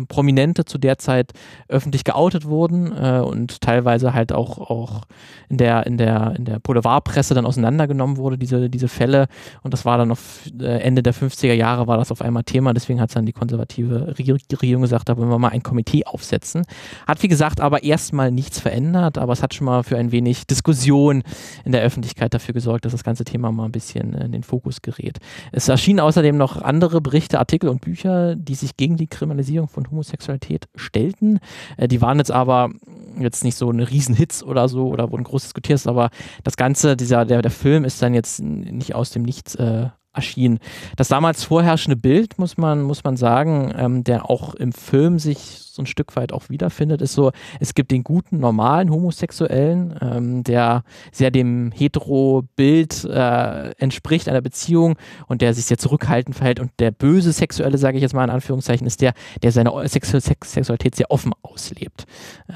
Prominente 0.09 0.65
zu 0.65 0.79
der 0.79 0.99
Zeit 0.99 1.33
öffentlich 1.69 2.05
geoutet 2.05 2.47
wurden 2.47 2.93
äh, 2.93 3.21
und 3.21 3.61
teilweise 3.61 4.15
halt 4.15 4.33
auch, 4.33 4.59
auch 4.59 5.03
in 5.49 5.59
der, 5.59 5.87
in 5.87 5.99
der, 5.99 6.35
in 6.37 6.45
der 6.45 6.59
Boulevardpresse 6.59 7.35
dann 7.35 7.47
auseinandergenommen 7.47 8.17
wurde, 8.17 8.39
diese, 8.39 8.71
diese 8.71 8.89
Fälle. 8.89 9.27
Und 9.63 9.73
das 9.73 9.85
war 9.85 9.99
dann 9.99 10.11
auf 10.11 10.41
äh, 10.61 10.81
Ende 10.81 11.03
der 11.03 11.15
50er 11.15 11.53
Jahre 11.53 11.87
war 11.87 11.97
das 11.97 12.11
auf 12.11 12.23
einmal 12.23 12.45
Thema. 12.45 12.75
Deswegen 12.75 13.01
hat 13.01 13.15
dann 13.15 13.27
die 13.27 13.33
konservative 13.33 14.15
Regierung 14.19 14.83
gesagt, 14.83 15.09
da 15.09 15.17
wollen 15.17 15.29
wir 15.29 15.39
mal 15.39 15.49
ein 15.49 15.63
Komitee 15.63 16.05
aufsetzen. 16.05 16.65
Hat 17.07 17.23
wie 17.23 17.29
gesagt 17.29 17.61
aber 17.61 17.83
erstmal 17.83 18.31
nichts 18.31 18.59
verändert, 18.61 19.19
aber 19.19 19.33
es 19.33 19.43
hat 19.43 19.55
schon 19.55 19.67
mal 19.67 19.83
für 19.83 19.97
ein 19.97 20.13
wenig 20.13 20.47
Diskussion 20.47 21.23
in 21.65 21.73
der 21.73 21.83
Öffentlichkeit 21.83 22.35
dafür 22.35 22.55
gesorgt, 22.55 22.85
dass 22.85 22.93
das 22.93 23.05
ganze 23.05 23.25
Thema 23.25 23.53
mal 23.53 23.67
ein 23.67 23.73
bisschen 23.73 24.15
in 24.15 24.33
den 24.33 24.43
Fokus 24.43 24.83
gerät. 24.83 25.19
Es 25.53 25.69
erschienen 25.69 26.01
außerdem 26.01 26.37
noch 26.37 26.61
andere 26.61 27.01
Berichte, 27.01 27.39
Artikel 27.39 27.69
und 27.69 27.81
Bücher, 27.81 28.37
die 28.37 28.55
sich 28.55 28.77
gegen 28.77 28.97
die 28.97 29.07
Kriminalisierung 29.07 29.69
von 29.69 29.84
und 29.85 29.91
Homosexualität 29.91 30.67
stellten. 30.75 31.41
Äh, 31.77 31.89
die 31.89 32.01
waren 32.01 32.19
jetzt 32.19 32.31
aber 32.31 32.71
jetzt 33.19 33.45
nicht 33.45 33.57
so 33.57 33.71
eine 33.71 33.89
Riesenhits 33.89 34.43
oder 34.43 34.69
so 34.69 34.89
oder 34.89 35.11
wurden 35.13 35.25
groß 35.25 35.43
diskutiert, 35.43 35.87
aber 35.87 36.11
das 36.43 36.57
Ganze, 36.57 36.97
dieser, 36.97 37.25
der, 37.25 37.43
der 37.43 37.51
Film 37.51 37.85
ist 37.85 38.03
dann 38.03 38.15
jetzt 38.15 38.41
nicht 38.41 38.95
aus 38.95 39.11
dem 39.11 39.23
Nichts 39.23 39.55
äh, 39.55 39.89
erschienen. 40.15 40.59
Das 40.97 41.09
damals 41.09 41.45
vorherrschende 41.45 41.97
Bild, 41.97 42.39
muss 42.39 42.57
man, 42.57 42.83
muss 42.83 43.05
man 43.05 43.17
sagen, 43.17 43.73
ähm, 43.77 44.05
der 44.05 44.31
auch 44.31 44.55
im 44.55 44.73
Film 44.73 45.19
sich 45.19 45.61
so 45.75 45.83
ein 45.83 45.87
Stück 45.87 46.15
weit 46.15 46.33
auch 46.33 46.49
wiederfindet, 46.51 47.03
ist 47.03 47.15
so, 47.15 47.33
es 47.59 47.75
gibt 47.75 47.91
den 47.91 48.05
guten, 48.05 48.39
normalen 48.39 48.91
Homosexuellen, 48.91 49.99
ähm, 50.01 50.45
der 50.45 50.85
sehr 51.11 51.33
dem 51.33 51.73
Hetero-Bild 51.73 53.05
äh, 53.05 53.71
entspricht 53.79 54.29
einer 54.29 54.41
Beziehung 54.41 54.97
und 55.27 55.43
der 55.43 55.53
sich 55.53 55.65
sehr 55.65 55.79
zurückhaltend 55.79 56.37
verhält 56.37 56.61
und 56.61 56.71
der 56.79 56.93
böse 56.93 57.33
Sexuelle, 57.33 57.77
sage 57.77 57.97
ich 57.97 58.03
jetzt 58.03 58.15
mal 58.15 58.23
in 58.23 58.31
Anführungszeichen, 58.31 58.87
ist 58.87 59.01
der, 59.01 59.15
der 59.43 59.51
seine 59.51 59.73
Sexu 59.89 60.21
Sex 60.21 60.53
Sexualität 60.53 60.95
sehr 60.95 61.11
offen 61.11 61.33
auslebt. 61.43 62.05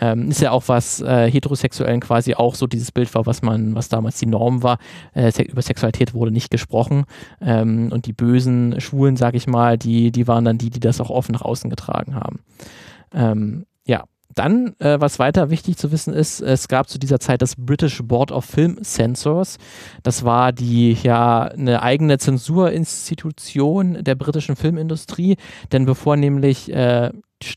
Ähm, 0.00 0.30
ist 0.30 0.40
ja 0.40 0.52
auch 0.52 0.64
was 0.68 1.00
äh, 1.00 1.28
Heterosexuellen 1.28 2.00
quasi 2.00 2.34
auch 2.34 2.54
so 2.54 2.68
dieses 2.68 2.92
Bild 2.92 3.12
war, 3.16 3.26
was 3.26 3.42
man, 3.42 3.74
was 3.74 3.88
damals 3.88 4.18
die 4.18 4.26
Norm 4.26 4.62
war. 4.62 4.78
Äh, 5.12 5.32
über 5.42 5.62
Sexualität 5.62 6.14
wurde 6.14 6.30
nicht 6.30 6.50
gesprochen 6.52 7.04
ähm, 7.48 7.88
und 7.90 8.04
die 8.04 8.12
bösen 8.12 8.78
Schwulen, 8.78 9.16
sage 9.16 9.38
ich 9.38 9.46
mal, 9.46 9.78
die, 9.78 10.12
die 10.12 10.28
waren 10.28 10.44
dann 10.44 10.58
die, 10.58 10.68
die 10.68 10.80
das 10.80 11.00
auch 11.00 11.08
offen 11.08 11.32
nach 11.32 11.42
außen 11.42 11.70
getragen 11.70 12.14
haben. 12.14 12.40
Ähm, 13.14 13.64
ja, 13.86 14.04
dann, 14.34 14.74
äh, 14.80 15.00
was 15.00 15.18
weiter 15.18 15.48
wichtig 15.48 15.78
zu 15.78 15.90
wissen 15.90 16.12
ist, 16.12 16.42
es 16.42 16.68
gab 16.68 16.90
zu 16.90 16.98
dieser 16.98 17.18
Zeit 17.20 17.40
das 17.40 17.56
British 17.56 18.02
Board 18.02 18.30
of 18.32 18.44
Film 18.44 18.84
Censors. 18.84 19.56
Das 20.02 20.24
war 20.24 20.52
die 20.52 20.92
ja 20.92 21.44
eine 21.44 21.82
eigene 21.82 22.18
Zensurinstitution 22.18 24.04
der 24.04 24.14
britischen 24.14 24.54
Filmindustrie, 24.54 25.38
denn 25.72 25.86
bevor 25.86 26.16
nämlich 26.16 26.70
äh, 26.70 27.10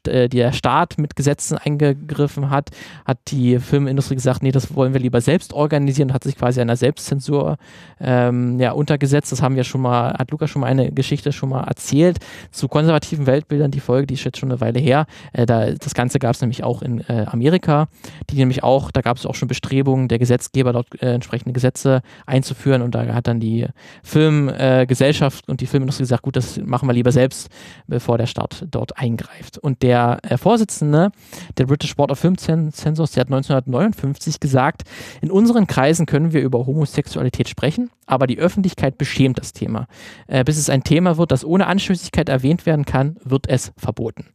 der 0.05 0.51
Staat 0.53 0.97
mit 0.97 1.15
Gesetzen 1.15 1.57
eingegriffen 1.57 2.49
hat, 2.49 2.69
hat 3.05 3.19
die 3.27 3.59
Filmindustrie 3.59 4.15
gesagt, 4.15 4.43
nee, 4.43 4.51
das 4.51 4.75
wollen 4.75 4.93
wir 4.93 5.01
lieber 5.01 5.21
selbst 5.21 5.53
organisieren, 5.53 6.13
hat 6.13 6.23
sich 6.23 6.37
quasi 6.37 6.61
einer 6.61 6.75
Selbstzensur 6.75 7.57
ähm, 7.99 8.59
ja, 8.59 8.71
untergesetzt. 8.71 9.31
Das 9.31 9.41
haben 9.41 9.55
wir 9.55 9.63
schon 9.63 9.81
mal, 9.81 10.13
hat 10.13 10.31
Lukas 10.31 10.49
schon 10.49 10.61
mal 10.61 10.67
eine 10.67 10.91
Geschichte 10.91 11.31
schon 11.31 11.49
mal 11.49 11.63
erzählt 11.63 12.19
zu 12.51 12.67
konservativen 12.67 13.25
Weltbildern. 13.25 13.71
Die 13.71 13.79
Folge, 13.79 14.07
die 14.07 14.13
ist 14.15 14.23
jetzt 14.23 14.37
schon 14.37 14.51
eine 14.51 14.61
Weile 14.61 14.79
her. 14.79 15.05
Äh, 15.33 15.45
da, 15.45 15.71
das 15.71 15.93
Ganze 15.93 16.19
gab 16.19 16.35
es 16.35 16.41
nämlich 16.41 16.63
auch 16.63 16.81
in 16.81 17.01
äh, 17.01 17.25
Amerika, 17.27 17.87
die 18.29 18.35
nämlich 18.35 18.63
auch, 18.63 18.91
da 18.91 19.01
gab 19.01 19.17
es 19.17 19.25
auch 19.25 19.35
schon 19.35 19.47
Bestrebungen 19.47 20.07
der 20.07 20.19
Gesetzgeber, 20.19 20.73
dort 20.73 21.01
äh, 21.01 21.13
entsprechende 21.13 21.53
Gesetze 21.53 22.01
einzuführen 22.25 22.81
und 22.81 22.95
da 22.95 23.05
hat 23.13 23.27
dann 23.27 23.39
die 23.39 23.67
Filmgesellschaft 24.03 25.47
und 25.49 25.61
die 25.61 25.65
Filmindustrie 25.67 26.03
gesagt, 26.03 26.23
gut, 26.23 26.35
das 26.35 26.57
machen 26.57 26.87
wir 26.87 26.93
lieber 26.93 27.11
selbst, 27.11 27.49
bevor 27.87 28.17
der 28.17 28.27
Staat 28.27 28.65
dort 28.69 28.97
eingreift. 28.97 29.57
Und 29.57 29.70
und 29.71 29.81
der 29.83 30.19
äh, 30.23 30.37
Vorsitzende 30.37 31.11
der 31.57 31.65
British 31.65 31.95
Board 31.95 32.11
of 32.11 32.19
Film 32.19 32.37
Censors, 32.37 33.11
der 33.11 33.21
hat 33.21 33.27
1959 33.27 34.41
gesagt, 34.41 34.83
in 35.21 35.31
unseren 35.31 35.65
Kreisen 35.65 36.05
können 36.05 36.33
wir 36.33 36.41
über 36.41 36.65
Homosexualität 36.65 37.47
sprechen, 37.47 37.89
aber 38.05 38.27
die 38.27 38.37
Öffentlichkeit 38.37 38.97
beschämt 38.97 39.39
das 39.39 39.53
Thema. 39.53 39.87
Äh, 40.27 40.43
bis 40.43 40.57
es 40.57 40.69
ein 40.69 40.83
Thema 40.83 41.17
wird, 41.17 41.31
das 41.31 41.45
ohne 41.45 41.67
Anstößigkeit 41.67 42.27
erwähnt 42.27 42.65
werden 42.65 42.83
kann, 42.83 43.15
wird 43.23 43.47
es 43.47 43.71
verboten. 43.77 44.25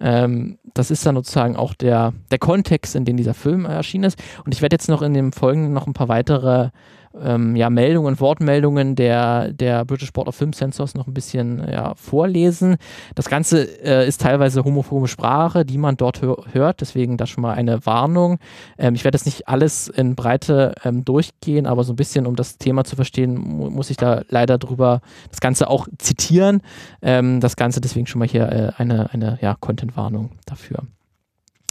Ähm, 0.00 0.58
das 0.74 0.90
ist 0.90 1.06
dann 1.06 1.14
sozusagen 1.14 1.54
auch 1.54 1.74
der, 1.74 2.12
der 2.32 2.38
Kontext, 2.38 2.96
in 2.96 3.04
dem 3.04 3.16
dieser 3.16 3.34
Film 3.34 3.66
erschienen 3.66 4.04
ist. 4.04 4.20
Und 4.44 4.52
ich 4.52 4.60
werde 4.60 4.74
jetzt 4.74 4.88
noch 4.88 5.02
in 5.02 5.14
dem 5.14 5.32
Folgenden 5.32 5.72
noch 5.72 5.86
ein 5.86 5.92
paar 5.92 6.08
weitere 6.08 6.70
ähm, 7.22 7.56
ja, 7.56 7.70
Meldungen, 7.70 8.18
Wortmeldungen 8.20 8.96
der, 8.96 9.52
der 9.52 9.84
British 9.84 10.12
Board 10.12 10.28
of 10.28 10.34
Film 10.34 10.52
Censors 10.52 10.94
noch 10.94 11.06
ein 11.06 11.14
bisschen 11.14 11.66
ja, 11.70 11.94
vorlesen. 11.94 12.76
Das 13.14 13.28
Ganze 13.28 13.62
äh, 13.82 14.06
ist 14.06 14.20
teilweise 14.20 14.64
homophobe 14.64 15.08
Sprache, 15.08 15.64
die 15.64 15.78
man 15.78 15.96
dort 15.96 16.22
hör 16.22 16.34
hört, 16.52 16.80
deswegen 16.80 17.16
da 17.16 17.26
schon 17.26 17.42
mal 17.42 17.54
eine 17.54 17.84
Warnung. 17.86 18.38
Ähm, 18.78 18.94
ich 18.94 19.04
werde 19.04 19.16
jetzt 19.16 19.26
nicht 19.26 19.48
alles 19.48 19.88
in 19.88 20.14
Breite 20.14 20.74
ähm, 20.84 21.04
durchgehen, 21.04 21.66
aber 21.66 21.84
so 21.84 21.92
ein 21.92 21.96
bisschen, 21.96 22.26
um 22.26 22.36
das 22.36 22.58
Thema 22.58 22.84
zu 22.84 22.96
verstehen, 22.96 23.34
mu 23.34 23.70
muss 23.70 23.90
ich 23.90 23.96
da 23.96 24.22
leider 24.28 24.58
drüber 24.58 25.00
das 25.30 25.40
Ganze 25.40 25.68
auch 25.68 25.88
zitieren. 25.98 26.60
Ähm, 27.02 27.40
das 27.40 27.56
Ganze 27.56 27.80
deswegen 27.80 28.06
schon 28.06 28.18
mal 28.18 28.28
hier 28.28 28.50
äh, 28.50 28.72
eine, 28.76 29.12
eine 29.12 29.38
ja, 29.40 29.56
Content-Warnung 29.58 30.30
dafür. 30.46 30.84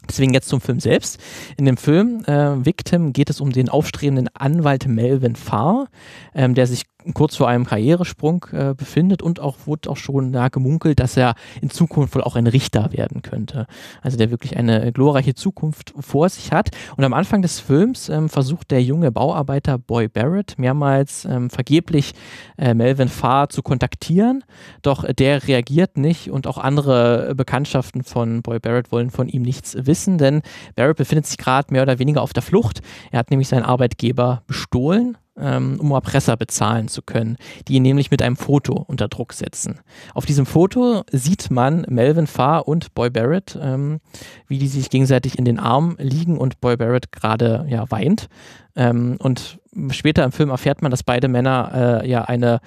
Deswegen 0.07 0.33
jetzt 0.33 0.49
zum 0.49 0.61
Film 0.61 0.79
selbst. 0.79 1.19
In 1.57 1.65
dem 1.65 1.77
Film 1.77 2.23
äh, 2.25 2.65
Victim 2.65 3.13
geht 3.13 3.29
es 3.29 3.39
um 3.39 3.51
den 3.51 3.69
aufstrebenden 3.69 4.29
Anwalt 4.33 4.87
Melvin 4.87 5.35
Farr, 5.35 5.87
ähm, 6.35 6.55
der 6.55 6.67
sich 6.67 6.83
kurz 7.13 7.35
vor 7.35 7.47
einem 7.49 7.65
Karrieresprung 7.65 8.45
äh, 8.51 8.73
befindet 8.73 9.21
und 9.21 9.39
auch 9.39 9.57
wurde 9.65 9.89
auch 9.89 9.97
schon 9.97 10.33
ja, 10.33 10.47
gemunkelt, 10.47 10.99
dass 10.99 11.17
er 11.17 11.35
in 11.61 11.69
Zukunft 11.69 12.15
wohl 12.15 12.21
auch 12.21 12.35
ein 12.35 12.47
Richter 12.47 12.93
werden 12.93 13.21
könnte. 13.21 13.67
Also 14.01 14.17
der 14.17 14.31
wirklich 14.31 14.55
eine 14.55 14.91
glorreiche 14.93 15.33
Zukunft 15.33 15.93
vor 15.99 16.29
sich 16.29 16.51
hat. 16.51 16.69
Und 16.95 17.03
am 17.03 17.13
Anfang 17.13 17.41
des 17.41 17.59
Films 17.59 18.09
ähm, 18.09 18.29
versucht 18.29 18.71
der 18.71 18.81
junge 18.81 19.11
Bauarbeiter 19.11 19.77
Boy 19.77 20.07
Barrett 20.07 20.57
mehrmals 20.57 21.25
ähm, 21.25 21.49
vergeblich 21.49 22.13
äh, 22.57 22.73
Melvin 22.73 23.09
Farr 23.09 23.49
zu 23.49 23.61
kontaktieren, 23.61 24.43
doch 24.81 25.03
der 25.11 25.47
reagiert 25.47 25.97
nicht 25.97 26.31
und 26.31 26.47
auch 26.47 26.57
andere 26.57 27.33
Bekanntschaften 27.35 28.03
von 28.03 28.41
Boy 28.41 28.59
Barrett 28.59 28.91
wollen 28.91 29.09
von 29.09 29.27
ihm 29.27 29.41
nichts 29.41 29.75
wissen, 29.77 29.92
denn 30.17 30.41
Barrett 30.75 30.97
befindet 30.97 31.25
sich 31.25 31.37
gerade 31.37 31.71
mehr 31.71 31.83
oder 31.83 31.99
weniger 31.99 32.21
auf 32.21 32.33
der 32.33 32.43
Flucht. 32.43 32.81
Er 33.11 33.19
hat 33.19 33.29
nämlich 33.29 33.47
seinen 33.47 33.63
Arbeitgeber 33.63 34.43
bestohlen 34.47 35.17
ähm, 35.37 35.79
um 35.79 35.91
Erpresser 35.91 36.37
bezahlen 36.37 36.87
zu 36.87 37.01
können, 37.01 37.37
die 37.67 37.75
ihn 37.75 37.83
nämlich 37.83 38.11
mit 38.11 38.21
einem 38.21 38.35
Foto 38.35 38.73
unter 38.87 39.07
Druck 39.07 39.33
setzen. 39.33 39.79
Auf 40.13 40.25
diesem 40.25 40.45
Foto 40.45 41.03
sieht 41.11 41.49
man 41.49 41.85
Melvin 41.89 42.27
Farr 42.27 42.67
und 42.67 42.93
Boy 42.93 43.09
Barrett, 43.09 43.57
ähm, 43.61 43.99
wie 44.47 44.59
die 44.59 44.67
sich 44.67 44.89
gegenseitig 44.89 45.37
in 45.37 45.45
den 45.45 45.59
Arm 45.59 45.95
liegen 45.99 46.37
und 46.37 46.61
Boy 46.61 46.77
Barrett 46.77 47.11
gerade 47.11 47.65
ja, 47.69 47.89
weint. 47.89 48.29
Ähm, 48.75 49.17
und 49.19 49.59
später 49.89 50.23
im 50.23 50.31
Film 50.31 50.49
erfährt 50.49 50.81
man, 50.81 50.91
dass 50.91 51.03
beide 51.03 51.27
Männer 51.27 52.01
äh, 52.03 52.09
ja 52.09 52.23
eine 52.23 52.59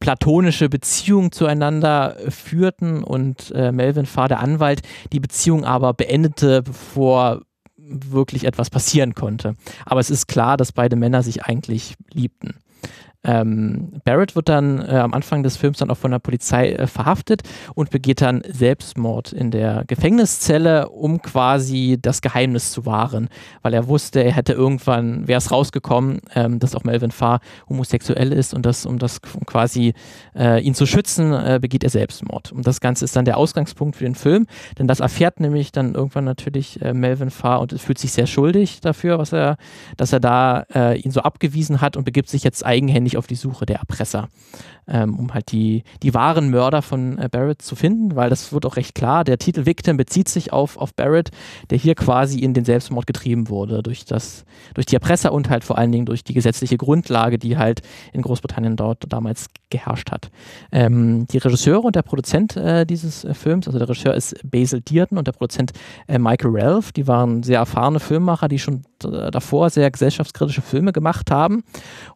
platonische 0.00 0.68
Beziehung 0.68 1.30
zueinander 1.30 2.16
führten 2.28 3.04
und 3.04 3.52
äh, 3.54 3.70
Melvin 3.70 4.06
Farr, 4.06 4.28
der 4.28 4.40
Anwalt, 4.40 4.80
die 5.12 5.20
Beziehung 5.20 5.64
aber 5.64 5.92
beendete, 5.94 6.62
bevor 6.62 7.42
wirklich 7.76 8.44
etwas 8.44 8.70
passieren 8.70 9.14
konnte. 9.14 9.54
Aber 9.84 10.00
es 10.00 10.10
ist 10.10 10.26
klar, 10.26 10.56
dass 10.56 10.72
beide 10.72 10.96
Männer 10.96 11.22
sich 11.22 11.44
eigentlich 11.44 11.94
liebten. 12.12 12.54
Ähm, 13.22 14.00
Barrett 14.04 14.34
wird 14.34 14.48
dann 14.48 14.80
äh, 14.80 14.96
am 14.96 15.12
Anfang 15.12 15.42
des 15.42 15.56
Films 15.56 15.78
dann 15.78 15.90
auch 15.90 15.96
von 15.96 16.10
der 16.10 16.20
Polizei 16.20 16.72
äh, 16.72 16.86
verhaftet 16.86 17.42
und 17.74 17.90
begeht 17.90 18.22
dann 18.22 18.42
Selbstmord 18.48 19.32
in 19.32 19.50
der 19.50 19.84
Gefängniszelle, 19.86 20.88
um 20.88 21.20
quasi 21.20 21.98
das 22.00 22.22
Geheimnis 22.22 22.72
zu 22.72 22.86
wahren, 22.86 23.28
weil 23.60 23.74
er 23.74 23.88
wusste, 23.88 24.24
er 24.24 24.32
hätte 24.32 24.54
irgendwann, 24.54 25.28
wäre 25.28 25.38
es 25.38 25.50
rausgekommen, 25.50 26.20
ähm, 26.34 26.58
dass 26.60 26.74
auch 26.74 26.84
Melvin 26.84 27.10
Farr 27.10 27.40
homosexuell 27.68 28.32
ist 28.32 28.54
und 28.54 28.64
das, 28.64 28.86
um 28.86 28.98
das 28.98 29.20
quasi 29.20 29.92
äh, 30.34 30.62
ihn 30.62 30.74
zu 30.74 30.86
schützen, 30.86 31.32
äh, 31.32 31.58
begeht 31.60 31.84
er 31.84 31.90
Selbstmord. 31.90 32.52
Und 32.52 32.66
das 32.66 32.80
Ganze 32.80 33.04
ist 33.04 33.16
dann 33.16 33.26
der 33.26 33.36
Ausgangspunkt 33.36 33.96
für 33.96 34.04
den 34.04 34.14
Film, 34.14 34.46
denn 34.78 34.88
das 34.88 35.00
erfährt 35.00 35.40
nämlich 35.40 35.72
dann 35.72 35.94
irgendwann 35.94 36.24
natürlich 36.24 36.80
äh, 36.80 36.94
Melvin 36.94 37.30
Farr 37.30 37.60
und 37.60 37.78
fühlt 37.78 37.98
sich 37.98 38.12
sehr 38.12 38.26
schuldig 38.26 38.80
dafür, 38.80 39.18
was 39.18 39.34
er, 39.34 39.56
dass 39.98 40.12
er 40.14 40.20
da 40.20 40.64
äh, 40.74 40.98
ihn 40.98 41.10
so 41.10 41.20
abgewiesen 41.20 41.82
hat 41.82 41.98
und 41.98 42.04
begibt 42.04 42.30
sich 42.30 42.44
jetzt 42.44 42.64
eigenhändig 42.64 43.09
ständig 43.10 43.16
auf 43.16 43.26
die 43.26 43.34
Suche 43.34 43.66
der 43.66 43.78
Erpresser, 43.78 44.28
ähm, 44.88 45.18
um 45.18 45.34
halt 45.34 45.52
die, 45.52 45.82
die 46.02 46.14
wahren 46.14 46.50
Mörder 46.50 46.82
von 46.82 47.18
äh, 47.18 47.28
Barrett 47.30 47.62
zu 47.62 47.76
finden, 47.76 48.16
weil 48.16 48.30
das 48.30 48.52
wird 48.52 48.66
auch 48.66 48.76
recht 48.76 48.94
klar. 48.94 49.24
Der 49.24 49.38
Titel 49.38 49.66
Victim 49.66 49.96
bezieht 49.96 50.28
sich 50.28 50.52
auf, 50.52 50.76
auf 50.76 50.94
Barrett, 50.94 51.30
der 51.70 51.78
hier 51.78 51.94
quasi 51.94 52.40
in 52.40 52.54
den 52.54 52.64
Selbstmord 52.64 53.06
getrieben 53.06 53.48
wurde 53.48 53.82
durch, 53.82 54.04
das, 54.04 54.44
durch 54.74 54.86
die 54.86 54.94
Erpresser 54.94 55.32
und 55.32 55.50
halt 55.50 55.64
vor 55.64 55.78
allen 55.78 55.92
Dingen 55.92 56.06
durch 56.06 56.24
die 56.24 56.34
gesetzliche 56.34 56.76
Grundlage, 56.76 57.38
die 57.38 57.56
halt 57.56 57.82
in 58.12 58.22
Großbritannien 58.22 58.76
dort 58.76 59.04
damals 59.08 59.48
geherrscht 59.70 60.10
hat. 60.10 60.30
Ähm, 60.72 61.26
die 61.28 61.38
Regisseure 61.38 61.80
und 61.80 61.96
der 61.96 62.02
Produzent 62.02 62.56
äh, 62.56 62.84
dieses 62.84 63.24
äh, 63.24 63.34
Films, 63.34 63.66
also 63.66 63.78
der 63.78 63.88
Regisseur 63.88 64.14
ist 64.14 64.34
Basil 64.44 64.80
Dearden 64.80 65.18
und 65.18 65.26
der 65.26 65.32
Produzent 65.32 65.72
äh, 66.06 66.18
Michael 66.18 66.50
Ralph, 66.52 66.92
die 66.92 67.06
waren 67.06 67.42
sehr 67.42 67.58
erfahrene 67.58 68.00
Filmemacher, 68.00 68.48
die 68.48 68.58
schon 68.58 68.82
äh, 69.04 69.30
davor 69.30 69.70
sehr 69.70 69.90
gesellschaftskritische 69.90 70.62
Filme 70.62 70.92
gemacht 70.92 71.30
haben 71.30 71.62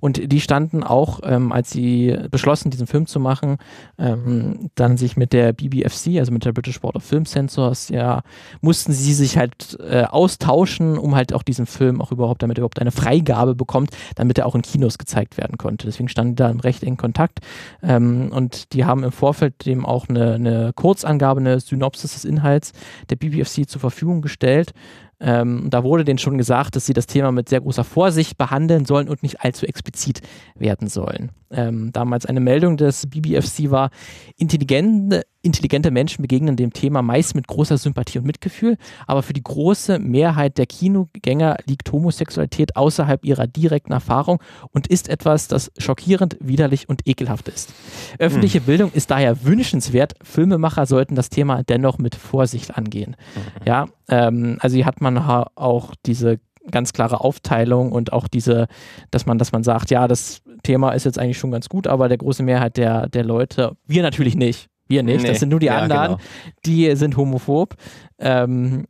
und 0.01 0.33
die 0.33 0.41
standen 0.41 0.83
auch, 0.85 1.21
ähm, 1.25 1.53
als 1.53 1.71
sie 1.71 2.17
beschlossen, 2.31 2.71
diesen 2.71 2.87
Film 2.87 3.07
zu 3.07 3.21
machen, 3.21 3.59
ähm, 3.99 4.71
dann 4.75 4.97
sich 4.97 5.17
mit 5.17 5.33
der 5.33 5.53
BBFC, 5.53 6.19
also 6.19 6.33
mit 6.33 6.45
der 6.45 6.53
British 6.53 6.81
Board 6.81 6.97
of 6.97 7.05
Film 7.05 7.27
Censors, 7.27 7.89
ja, 7.89 8.23
mussten 8.61 8.93
sie 8.93 9.15
sich 9.15 9.37
halt 9.39 9.79
äh, 9.81 10.05
austauschen, 10.05 10.99
um 10.99 11.15
halt 11.15 11.33
auch 11.33 11.43
diesen 11.43 11.67
Film 11.67 12.01
auch 12.01 12.13
überhaupt, 12.13 12.43
damit 12.43 12.59
er 12.59 12.61
überhaupt 12.61 12.81
eine 12.81 12.93
Freigabe 12.93 13.55
bekommt, 13.55 13.91
damit 14.17 14.39
er 14.39 14.47
auch 14.47 14.55
in 14.55 14.63
Kinos 14.63 14.99
gezeigt 14.99 15.37
werden 15.37 15.59
konnte. 15.59 15.87
Deswegen 15.87 16.09
standen 16.09 16.37
die 16.37 16.43
da 16.43 16.51
im 16.51 16.61
recht 16.61 16.83
engen 16.83 16.97
Kontakt 16.97 17.41
ähm, 17.83 18.31
und 18.33 18.73
die 18.73 18.85
haben 18.85 19.05
im 19.05 19.13
Vorfeld 19.13 19.67
dem 19.67 19.85
auch 19.87 20.09
eine, 20.09 20.35
eine 20.35 20.73
Kurzangabe, 20.75 21.41
eine 21.41 21.61
Synopsis 21.61 22.15
des 22.15 22.25
Inhalts 22.25 22.73
der 23.11 23.17
BBFC 23.17 23.69
zur 23.69 23.81
Verfügung 23.81 24.23
gestellt. 24.23 24.73
Ähm, 25.21 25.69
da 25.71 25.85
wurde 25.85 26.05
denen 26.05 26.19
schon 26.19 26.39
gesagt, 26.39 26.77
dass 26.77 26.87
sie 26.87 26.93
das 26.93 27.07
Thema 27.07 27.33
mit 27.33 27.49
sehr 27.49 27.61
großer 27.61 27.85
Vorsicht 27.85 28.37
behandeln 28.37 28.85
sollen 28.85 29.09
und 29.09 29.23
nicht 29.23 29.41
allzu 29.43 29.67
explizit 29.67 30.21
werden 30.55 30.89
sollen. 30.89 31.33
Ähm, 31.51 31.93
damals 31.93 32.27
eine 32.27 32.41
Meldung 32.41 32.77
des 32.77 33.07
BBFC 33.09 33.71
war, 33.71 33.91
intelligente, 34.37 35.23
intelligente 35.45 35.91
Menschen 35.91 36.23
begegnen 36.23 36.57
dem 36.57 36.73
Thema 36.73 37.03
meist 37.03 37.35
mit 37.35 37.47
großer 37.47 37.79
Sympathie 37.79 38.19
und 38.19 38.27
Mitgefühl, 38.27 38.77
aber 39.07 39.23
für 39.23 39.33
die 39.33 39.43
große 39.43 39.99
Mehrheit 39.99 40.59
der 40.59 40.67
Kinogänger 40.67 41.59
liegt 41.67 41.93
Homosexualität 41.93 42.77
außerhalb 42.77 43.25
ihrer 43.25 43.47
direkten 43.47 43.93
Erfahrung 43.93 44.41
und 44.73 44.87
ist 44.87 45.09
etwas, 45.09 45.49
das 45.49 45.71
schockierend, 45.79 46.37
widerlich 46.41 46.89
und 46.89 47.07
ekelhaft 47.07 47.49
ist. 47.49 47.73
Öffentliche 48.19 48.59
hm. 48.59 48.67
Bildung 48.67 48.93
ist 48.93 49.11
daher 49.11 49.45
wünschenswert. 49.45 50.15
Filmemacher 50.23 50.87
sollten 50.87 51.15
das 51.15 51.31
Thema 51.31 51.63
dennoch 51.63 51.99
mit 51.99 52.15
Vorsicht 52.15 52.77
angehen. 52.77 53.17
Mhm. 53.35 53.67
Ja, 53.67 53.87
ähm, 54.09 54.59
also 54.61 54.77
hier 54.77 54.87
hat 54.87 55.01
man 55.01 55.19
auch 55.19 55.95
diese 56.07 56.39
ganz 56.71 56.93
klare 56.93 57.21
Aufteilung 57.21 57.93
und 57.93 58.13
auch 58.13 58.29
diese, 58.29 58.67
dass 59.11 59.27
man, 59.27 59.39
dass 59.39 59.53
man 59.53 59.63
sagt, 59.63 59.91
ja, 59.91 60.09
das 60.09 60.43
Thema 60.63 60.93
ist 60.93 61.05
jetzt 61.05 61.19
eigentlich 61.19 61.39
schon 61.39 61.51
ganz 61.51 61.69
gut, 61.69 61.87
aber 61.87 62.09
der 62.09 62.19
große 62.19 62.43
Mehrheit 62.43 62.77
der, 62.77 63.09
der 63.09 63.25
Leute, 63.25 63.77
wir 63.87 64.03
natürlich 64.03 64.35
nicht. 64.35 64.69
Wir 64.87 65.03
nicht, 65.03 65.23
nee, 65.23 65.29
das 65.29 65.41
sind 65.41 65.49
nur 65.49 65.61
die 65.61 65.67
ja, 65.67 65.79
anderen, 65.79 66.17
genau. 66.17 66.21
die 66.67 66.95
sind 66.97 67.17
homophob. 67.17 67.75
Ähm, 68.19 68.87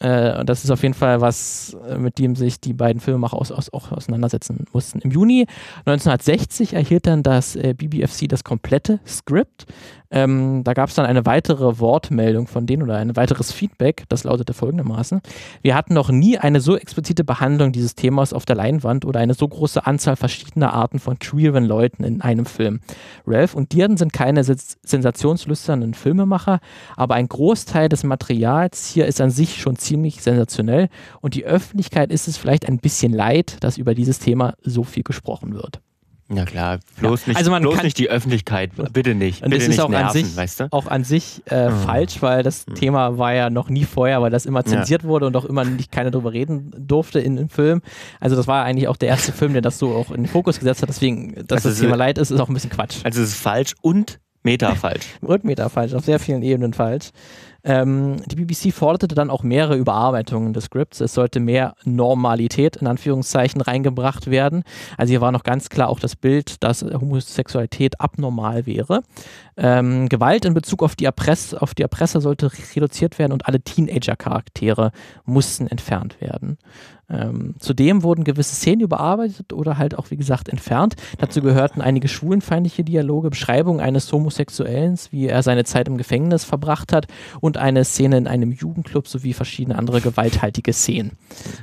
Äh, 0.00 0.44
das 0.46 0.64
ist 0.64 0.70
auf 0.70 0.82
jeden 0.82 0.94
Fall 0.94 1.20
was, 1.20 1.76
äh, 1.86 1.98
mit 1.98 2.18
dem 2.18 2.34
sich 2.34 2.58
die 2.58 2.72
beiden 2.72 3.00
Filmemacher 3.00 3.36
aus, 3.36 3.52
aus, 3.52 3.72
auch 3.72 3.92
auseinandersetzen 3.92 4.64
mussten. 4.72 5.00
Im 5.00 5.10
Juni 5.10 5.46
1960 5.84 6.72
erhielt 6.72 7.06
dann 7.06 7.22
das 7.22 7.54
äh, 7.54 7.74
BBFC 7.74 8.26
das 8.26 8.42
komplette 8.42 9.00
Skript. 9.06 9.66
Ähm, 10.12 10.64
da 10.64 10.72
gab 10.72 10.88
es 10.88 10.96
dann 10.96 11.06
eine 11.06 11.24
weitere 11.24 11.78
Wortmeldung 11.78 12.48
von 12.48 12.66
denen 12.66 12.82
oder 12.82 12.96
ein 12.96 13.14
weiteres 13.14 13.52
Feedback, 13.52 14.04
das 14.08 14.24
lautete 14.24 14.54
folgendermaßen. 14.54 15.20
Wir 15.62 15.76
hatten 15.76 15.94
noch 15.94 16.10
nie 16.10 16.36
eine 16.36 16.60
so 16.60 16.76
explizite 16.76 17.22
Behandlung 17.22 17.70
dieses 17.70 17.94
Themas 17.94 18.32
auf 18.32 18.44
der 18.44 18.56
Leinwand 18.56 19.04
oder 19.04 19.20
eine 19.20 19.34
so 19.34 19.46
große 19.46 19.86
Anzahl 19.86 20.16
verschiedener 20.16 20.72
Arten 20.72 20.98
von 20.98 21.20
queeren 21.20 21.64
Leuten 21.64 22.02
in 22.02 22.22
einem 22.22 22.46
Film. 22.46 22.80
Ralph 23.24 23.54
und 23.54 23.72
Dearden 23.72 23.96
sind 23.96 24.12
keine 24.12 24.42
sensationslüsternen 24.42 25.94
Filmemacher, 25.94 26.58
aber 26.96 27.14
ein 27.14 27.28
Großteil 27.28 27.88
des 27.88 28.02
Materials 28.02 28.88
hier 28.88 29.06
ist 29.06 29.20
an 29.20 29.30
sich 29.30 29.60
schon 29.60 29.76
ziemlich 29.76 29.89
sensationell 29.96 30.88
und 31.20 31.34
die 31.34 31.44
Öffentlichkeit 31.44 32.10
ist 32.10 32.28
es 32.28 32.36
vielleicht 32.36 32.66
ein 32.66 32.78
bisschen 32.78 33.12
leid, 33.12 33.56
dass 33.60 33.78
über 33.78 33.94
dieses 33.94 34.18
Thema 34.18 34.54
so 34.62 34.84
viel 34.84 35.02
gesprochen 35.02 35.54
wird. 35.54 35.80
Ja 36.32 36.44
klar, 36.44 36.78
bloß, 37.00 37.26
ja. 37.26 37.28
Nicht, 37.30 37.38
also 37.38 37.58
bloß 37.58 37.82
nicht 37.82 37.98
die 37.98 38.08
Öffentlichkeit, 38.08 38.70
bitte 38.92 39.16
nicht. 39.16 39.42
Und 39.42 39.50
bitte 39.50 39.66
das 39.66 39.74
ist 39.74 39.80
auch 39.80 39.88
nerven, 39.88 40.06
an 40.06 40.12
sich, 40.12 40.36
weißt 40.36 40.60
du? 40.60 40.68
auch 40.70 40.86
an 40.86 41.02
sich 41.02 41.42
äh, 41.46 41.70
mhm. 41.70 41.80
falsch, 41.80 42.22
weil 42.22 42.44
das 42.44 42.68
mhm. 42.68 42.74
Thema 42.76 43.18
war 43.18 43.34
ja 43.34 43.50
noch 43.50 43.68
nie 43.68 43.84
vorher, 43.84 44.22
weil 44.22 44.30
das 44.30 44.46
immer 44.46 44.64
zensiert 44.64 45.02
ja. 45.02 45.08
wurde 45.08 45.26
und 45.26 45.36
auch 45.36 45.44
immer 45.44 45.64
nicht 45.64 45.90
keiner 45.90 46.12
darüber 46.12 46.32
reden 46.32 46.72
durfte 46.78 47.18
in 47.18 47.34
dem 47.34 47.48
Film. 47.48 47.82
Also 48.20 48.36
das 48.36 48.46
war 48.46 48.64
eigentlich 48.64 48.86
auch 48.86 48.96
der 48.96 49.08
erste 49.08 49.32
Film, 49.32 49.54
der 49.54 49.62
das 49.62 49.80
so 49.80 49.92
auch 49.92 50.10
in 50.12 50.22
den 50.22 50.28
Fokus 50.28 50.60
gesetzt 50.60 50.82
hat. 50.82 50.88
Deswegen, 50.88 51.34
dass 51.48 51.64
also 51.64 51.70
das 51.70 51.80
Thema 51.80 51.96
leid 51.96 52.16
ist, 52.16 52.30
ist 52.30 52.38
auch 52.38 52.48
ein 52.48 52.54
bisschen 52.54 52.70
Quatsch. 52.70 52.98
Also 53.02 53.22
es 53.22 53.30
ist 53.30 53.40
falsch 53.40 53.74
und 53.82 54.20
Meta 54.44 54.76
falsch. 54.76 55.06
und 55.20 55.42
Meta 55.42 55.68
falsch, 55.68 55.94
auf 55.94 56.04
sehr 56.04 56.20
vielen 56.20 56.42
Ebenen 56.42 56.74
falsch. 56.74 57.10
Ähm, 57.64 58.16
die 58.26 58.36
BBC 58.36 58.72
forderte 58.72 59.14
dann 59.14 59.30
auch 59.30 59.42
mehrere 59.42 59.76
Überarbeitungen 59.76 60.52
des 60.52 60.64
Scripts. 60.64 61.00
Es 61.00 61.14
sollte 61.14 61.40
mehr 61.40 61.74
Normalität 61.84 62.76
in 62.76 62.86
Anführungszeichen 62.86 63.60
reingebracht 63.60 64.30
werden. 64.30 64.62
Also 64.96 65.10
hier 65.10 65.20
war 65.20 65.32
noch 65.32 65.42
ganz 65.42 65.68
klar 65.68 65.88
auch 65.88 66.00
das 66.00 66.16
Bild, 66.16 66.62
dass 66.62 66.82
Homosexualität 66.82 68.00
abnormal 68.00 68.66
wäre. 68.66 69.02
Ähm, 69.56 70.08
Gewalt 70.08 70.44
in 70.44 70.54
Bezug 70.54 70.82
auf 70.82 70.96
die, 70.96 71.04
Erpress 71.04 71.54
auf 71.54 71.74
die 71.74 71.82
Erpresser 71.82 72.20
sollte 72.20 72.50
reduziert 72.74 73.18
werden 73.18 73.32
und 73.32 73.46
alle 73.46 73.60
Teenager-Charaktere 73.60 74.92
mussten 75.24 75.66
entfernt 75.66 76.20
werden. 76.20 76.58
Ähm, 77.10 77.54
zudem 77.58 78.02
wurden 78.02 78.24
gewisse 78.24 78.54
Szenen 78.54 78.80
überarbeitet 78.80 79.52
oder 79.52 79.78
halt 79.78 79.98
auch, 79.98 80.10
wie 80.10 80.16
gesagt, 80.16 80.48
entfernt. 80.48 80.94
Dazu 81.18 81.40
gehörten 81.42 81.80
einige 81.80 82.08
schwulenfeindliche 82.08 82.84
Dialoge, 82.84 83.30
Beschreibung 83.30 83.80
eines 83.80 84.10
Homosexuellen, 84.12 84.98
wie 85.10 85.26
er 85.26 85.42
seine 85.42 85.64
Zeit 85.64 85.88
im 85.88 85.98
Gefängnis 85.98 86.44
verbracht 86.44 86.92
hat 86.92 87.06
und 87.40 87.56
eine 87.56 87.84
Szene 87.84 88.18
in 88.18 88.26
einem 88.26 88.52
Jugendclub 88.52 89.08
sowie 89.08 89.32
verschiedene 89.32 89.76
andere 89.76 90.00
gewalthaltige 90.00 90.72
Szenen. 90.72 91.12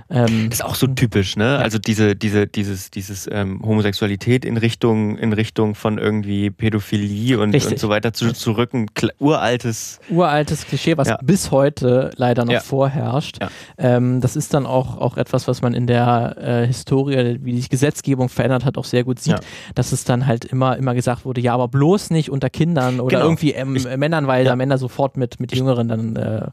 Ähm, 0.09 0.49
das 0.49 0.59
ist 0.59 0.65
auch 0.65 0.75
so 0.75 0.87
typisch, 0.87 1.35
ne? 1.35 1.45
Ja. 1.45 1.57
Also 1.57 1.77
diese, 1.77 2.15
diese, 2.15 2.47
dieses, 2.47 2.91
dieses 2.91 3.27
ähm, 3.31 3.61
Homosexualität 3.63 4.45
in 4.45 4.57
Richtung, 4.57 5.17
in 5.17 5.33
Richtung 5.33 5.75
von 5.75 5.97
irgendwie 5.97 6.49
Pädophilie 6.49 7.39
und, 7.39 7.53
und 7.53 7.79
so 7.79 7.89
weiter 7.89 8.13
zu, 8.13 8.33
zurück. 8.33 8.73
Ein 8.73 8.87
uraltes. 9.19 9.99
Uraltes 10.09 10.65
Klischee, 10.65 10.97
was 10.97 11.07
ja. 11.07 11.17
bis 11.21 11.51
heute 11.51 12.11
leider 12.15 12.45
noch 12.45 12.53
ja. 12.53 12.59
vorherrscht. 12.59 13.39
Ähm, 13.77 14.21
das 14.21 14.35
ist 14.35 14.53
dann 14.53 14.65
auch, 14.65 14.97
auch 14.97 15.17
etwas, 15.17 15.36
etwas, 15.37 15.47
was 15.47 15.61
man 15.61 15.73
in 15.73 15.85
der 15.85 16.35
äh, 16.39 16.67
Historie, 16.67 17.37
wie 17.41 17.55
sich 17.55 17.69
Gesetzgebung 17.69 18.29
verändert 18.29 18.65
hat, 18.65 18.77
auch 18.77 18.85
sehr 18.85 19.03
gut 19.03 19.19
sieht, 19.19 19.33
ja. 19.33 19.39
dass 19.75 19.91
es 19.91 20.03
dann 20.03 20.25
halt 20.25 20.45
immer, 20.45 20.77
immer 20.77 20.95
gesagt 20.95 21.25
wurde, 21.25 21.41
ja, 21.41 21.53
aber 21.53 21.67
bloß 21.67 22.09
nicht 22.09 22.31
unter 22.31 22.49
Kindern 22.49 22.99
oder 22.99 23.17
genau. 23.17 23.29
irgendwie 23.29 23.51
ähm, 23.51 23.75
ich, 23.75 23.85
Männern, 23.97 24.25
weil 24.27 24.43
ja. 24.43 24.51
da 24.51 24.55
Männer 24.55 24.77
sofort 24.77 25.15
mit, 25.15 25.39
mit 25.39 25.55
Jüngeren 25.55 25.87
dann 25.87 26.15
äh, 26.15 26.47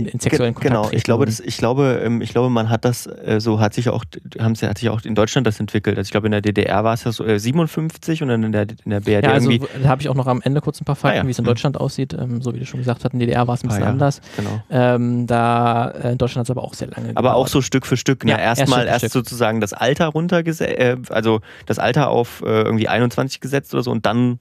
in, 0.00 0.20
sexuellen 0.20 0.54
Kontakt 0.54 0.74
Genau, 0.74 0.88
ich 0.90 1.02
glaube, 1.02 1.26
das, 1.26 1.40
ich 1.40 1.56
glaube, 1.56 2.00
ähm, 2.04 2.20
ich 2.22 2.30
glaube, 2.30 2.50
man 2.50 2.70
hat 2.70 2.84
das, 2.84 3.06
äh, 3.06 3.40
so 3.40 3.60
hat 3.60 3.74
sich 3.74 3.88
auch, 3.88 4.04
haben 4.38 4.54
sie, 4.54 4.66
hat 4.68 4.78
sich 4.78 4.88
auch 4.88 5.02
in 5.02 5.14
Deutschland 5.14 5.46
das 5.46 5.60
entwickelt. 5.60 5.98
Also 5.98 6.08
ich 6.08 6.12
glaube, 6.12 6.26
in 6.26 6.32
der 6.32 6.40
DDR 6.40 6.84
war 6.84 6.94
es 6.94 7.04
ja 7.04 7.12
so 7.12 7.24
äh, 7.24 7.38
57 7.38 8.22
und 8.22 8.28
dann 8.28 8.42
in 8.42 8.52
der, 8.52 8.66
in 8.84 8.90
der 8.90 9.00
BRD 9.00 9.24
ja, 9.24 9.32
also, 9.32 9.50
irgendwie. 9.50 9.68
Da 9.82 9.88
habe 9.88 10.02
ich 10.02 10.08
auch 10.08 10.14
noch 10.14 10.26
am 10.26 10.40
Ende 10.42 10.60
kurz 10.60 10.80
ein 10.80 10.84
paar 10.84 10.96
Fakten, 10.96 11.18
ah, 11.18 11.22
ja. 11.22 11.26
wie 11.26 11.30
es 11.30 11.38
in 11.38 11.44
mhm. 11.44 11.48
Deutschland 11.48 11.76
mhm. 11.76 11.82
aussieht. 11.82 12.14
Ähm, 12.14 12.40
so 12.42 12.54
wie 12.54 12.58
du 12.58 12.66
schon 12.66 12.80
gesagt 12.80 13.04
hast, 13.04 13.12
in 13.12 13.18
der 13.18 13.26
DDR 13.28 13.46
war 13.46 13.54
es 13.54 13.64
ein 13.64 13.68
bisschen 13.68 13.82
ah, 13.82 13.86
ja. 13.86 13.92
anders. 13.92 14.20
Genau. 14.36 14.62
Ähm, 14.70 15.26
da 15.26 15.88
äh, 15.90 16.12
in 16.12 16.18
Deutschland 16.18 16.40
hat 16.40 16.46
es 16.46 16.50
aber 16.50 16.64
auch 16.64 16.74
sehr 16.74 16.88
lange 16.88 17.10
Aber 17.10 17.28
gedauert. 17.28 17.36
auch 17.36 17.48
so 17.48 17.60
Stück 17.60 17.86
für 17.86 17.96
Stück. 17.96 18.24
Ne? 18.24 18.32
Ja, 18.32 18.38
Erstmal 18.38 18.86
erst, 18.86 19.02
erst 19.02 19.12
sozusagen 19.12 19.60
das 19.60 19.72
Alter 19.72 20.06
runtergesetzt, 20.06 20.78
äh, 20.78 20.96
also 21.10 21.40
das 21.66 21.78
Alter 21.78 22.08
auf 22.08 22.42
äh, 22.42 22.62
irgendwie 22.62 22.88
21 22.88 23.40
gesetzt 23.40 23.74
oder 23.74 23.82
so 23.82 23.90
und 23.90 24.06
dann 24.06 24.38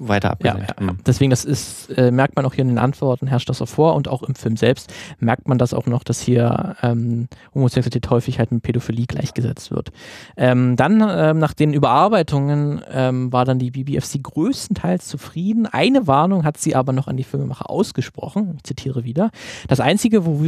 weiter 0.00 0.30
abgesenkt. 0.30 0.74
Ja, 0.80 0.86
ja. 0.86 0.92
Mhm. 0.92 0.98
Deswegen, 1.06 1.30
das 1.30 1.44
ist, 1.44 1.90
äh, 1.90 2.10
merkt 2.10 2.36
man 2.36 2.44
auch 2.46 2.54
hier 2.54 2.62
in 2.62 2.68
den 2.68 2.78
Antworten, 2.78 3.26
herrscht 3.26 3.48
das 3.48 3.62
auch 3.62 3.68
vor 3.68 3.94
und 3.94 4.08
auch 4.08 4.22
im 4.22 4.34
Film 4.34 4.56
selbst 4.56 4.92
merkt 5.18 5.46
man 5.46 5.58
das 5.58 5.74
auch 5.74 5.86
noch, 5.86 6.02
dass 6.02 6.20
hier 6.20 6.76
ähm, 6.82 7.28
Homosexualität 7.54 8.10
häufig 8.10 8.38
halt 8.38 8.50
mit 8.50 8.62
Pädophilie 8.62 9.06
gleichgesetzt 9.06 9.70
wird. 9.70 9.92
Ähm, 10.36 10.76
dann, 10.76 11.04
ähm, 11.06 11.38
nach 11.38 11.52
den 11.52 11.72
Überarbeitungen, 11.74 12.82
ähm, 12.90 13.32
war 13.32 13.44
dann 13.44 13.58
die 13.58 13.70
BBFC 13.70 14.22
größtenteils 14.22 15.06
zufrieden. 15.06 15.66
Eine 15.66 16.06
Warnung 16.06 16.44
hat 16.44 16.56
sie 16.56 16.74
aber 16.74 16.92
noch 16.92 17.06
an 17.06 17.16
die 17.16 17.24
Filmemacher 17.24 17.68
ausgesprochen. 17.68 18.54
Ich 18.56 18.64
zitiere 18.64 19.04
wieder. 19.04 19.30
Das 19.68 19.80
Einzige, 19.80 20.24
wo, 20.24 20.42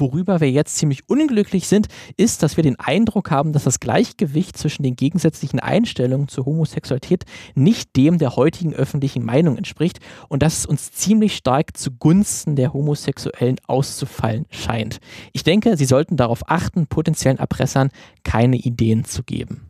worüber 0.00 0.40
wir 0.40 0.50
jetzt 0.50 0.76
ziemlich 0.76 1.08
unglücklich 1.08 1.66
sind, 1.66 1.88
ist, 2.16 2.42
dass 2.42 2.56
wir 2.56 2.62
den 2.64 2.78
Eindruck 2.78 3.30
haben, 3.30 3.52
dass 3.52 3.64
das 3.64 3.80
Gleichgewicht 3.80 4.56
zwischen 4.56 4.82
den 4.82 4.96
gegensätzlichen 4.96 5.60
Einstellungen 5.60 6.28
zur 6.28 6.46
Homosexualität 6.46 7.24
nicht 7.54 7.96
dem 7.96 8.18
der 8.18 8.36
heutigen 8.36 8.74
öffentlichen 8.74 9.24
Meinung 9.24 9.56
entspricht 9.56 10.00
und 10.28 10.42
dass 10.42 10.58
es 10.58 10.66
uns 10.66 10.92
ziemlich 10.92 11.36
stark 11.36 11.76
zugunsten 11.76 12.56
der 12.56 12.72
Homosexuellen 12.72 13.56
auszufallen 13.66 14.46
scheint. 14.50 14.98
Ich 15.32 15.44
denke, 15.44 15.76
Sie 15.76 15.84
sollten 15.84 16.16
darauf 16.16 16.48
achten, 16.48 16.86
potenziellen 16.86 17.38
Erpressern 17.38 17.90
keine 18.24 18.56
Ideen 18.56 19.04
zu 19.04 19.22
geben. 19.22 19.68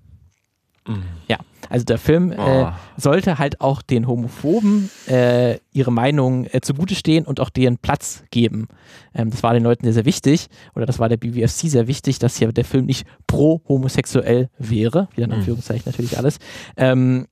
Mhm. 0.86 1.02
Ja, 1.28 1.38
also 1.68 1.84
der 1.84 1.98
Film 1.98 2.32
äh, 2.32 2.36
oh. 2.38 2.68
sollte 2.96 3.38
halt 3.38 3.60
auch 3.60 3.82
den 3.82 4.06
Homophoben 4.06 4.90
äh, 5.06 5.58
ihre 5.72 5.92
Meinung 5.92 6.46
äh, 6.46 6.60
zugute 6.60 6.94
stehen 6.94 7.24
und 7.24 7.40
auch 7.40 7.50
deren 7.50 7.78
Platz 7.78 8.24
geben. 8.30 8.68
Ähm, 9.14 9.30
das 9.30 9.42
war 9.42 9.54
den 9.54 9.62
Leuten 9.62 9.84
sehr, 9.84 9.92
sehr 9.92 10.04
wichtig, 10.04 10.48
oder 10.74 10.86
das 10.86 10.98
war 10.98 11.08
der 11.08 11.16
BBFC 11.16 11.68
sehr 11.68 11.86
wichtig, 11.86 12.18
dass 12.18 12.36
hier 12.36 12.52
der 12.52 12.64
Film 12.64 12.86
nicht 12.86 13.06
pro-homosexuell 13.26 14.48
wäre, 14.58 15.08
wieder 15.12 15.24
in 15.24 15.30
mhm. 15.30 15.38
Anführungszeichen 15.38 15.84
mhm. 15.84 15.92
natürlich 15.92 16.18
alles. 16.18 16.38
Ähm, 16.76 17.26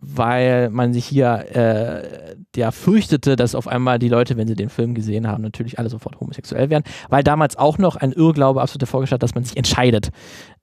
weil 0.00 0.70
man 0.70 0.92
sich 0.92 1.04
hier 1.04 1.44
äh, 1.54 2.36
ja 2.56 2.70
fürchtete, 2.70 3.36
dass 3.36 3.54
auf 3.54 3.68
einmal 3.68 3.98
die 3.98 4.08
Leute, 4.08 4.36
wenn 4.36 4.48
sie 4.48 4.54
den 4.54 4.70
Film 4.70 4.94
gesehen 4.94 5.28
haben, 5.28 5.42
natürlich 5.42 5.78
alle 5.78 5.90
sofort 5.90 6.18
homosexuell 6.20 6.70
wären, 6.70 6.82
weil 7.08 7.22
damals 7.22 7.56
auch 7.56 7.78
noch 7.78 7.96
ein 7.96 8.12
Irrglaube 8.12 8.62
absolut 8.62 8.88
vorgestellt, 8.88 9.22
dass 9.22 9.34
man 9.34 9.44
sich 9.44 9.56
entscheidet, 9.56 10.10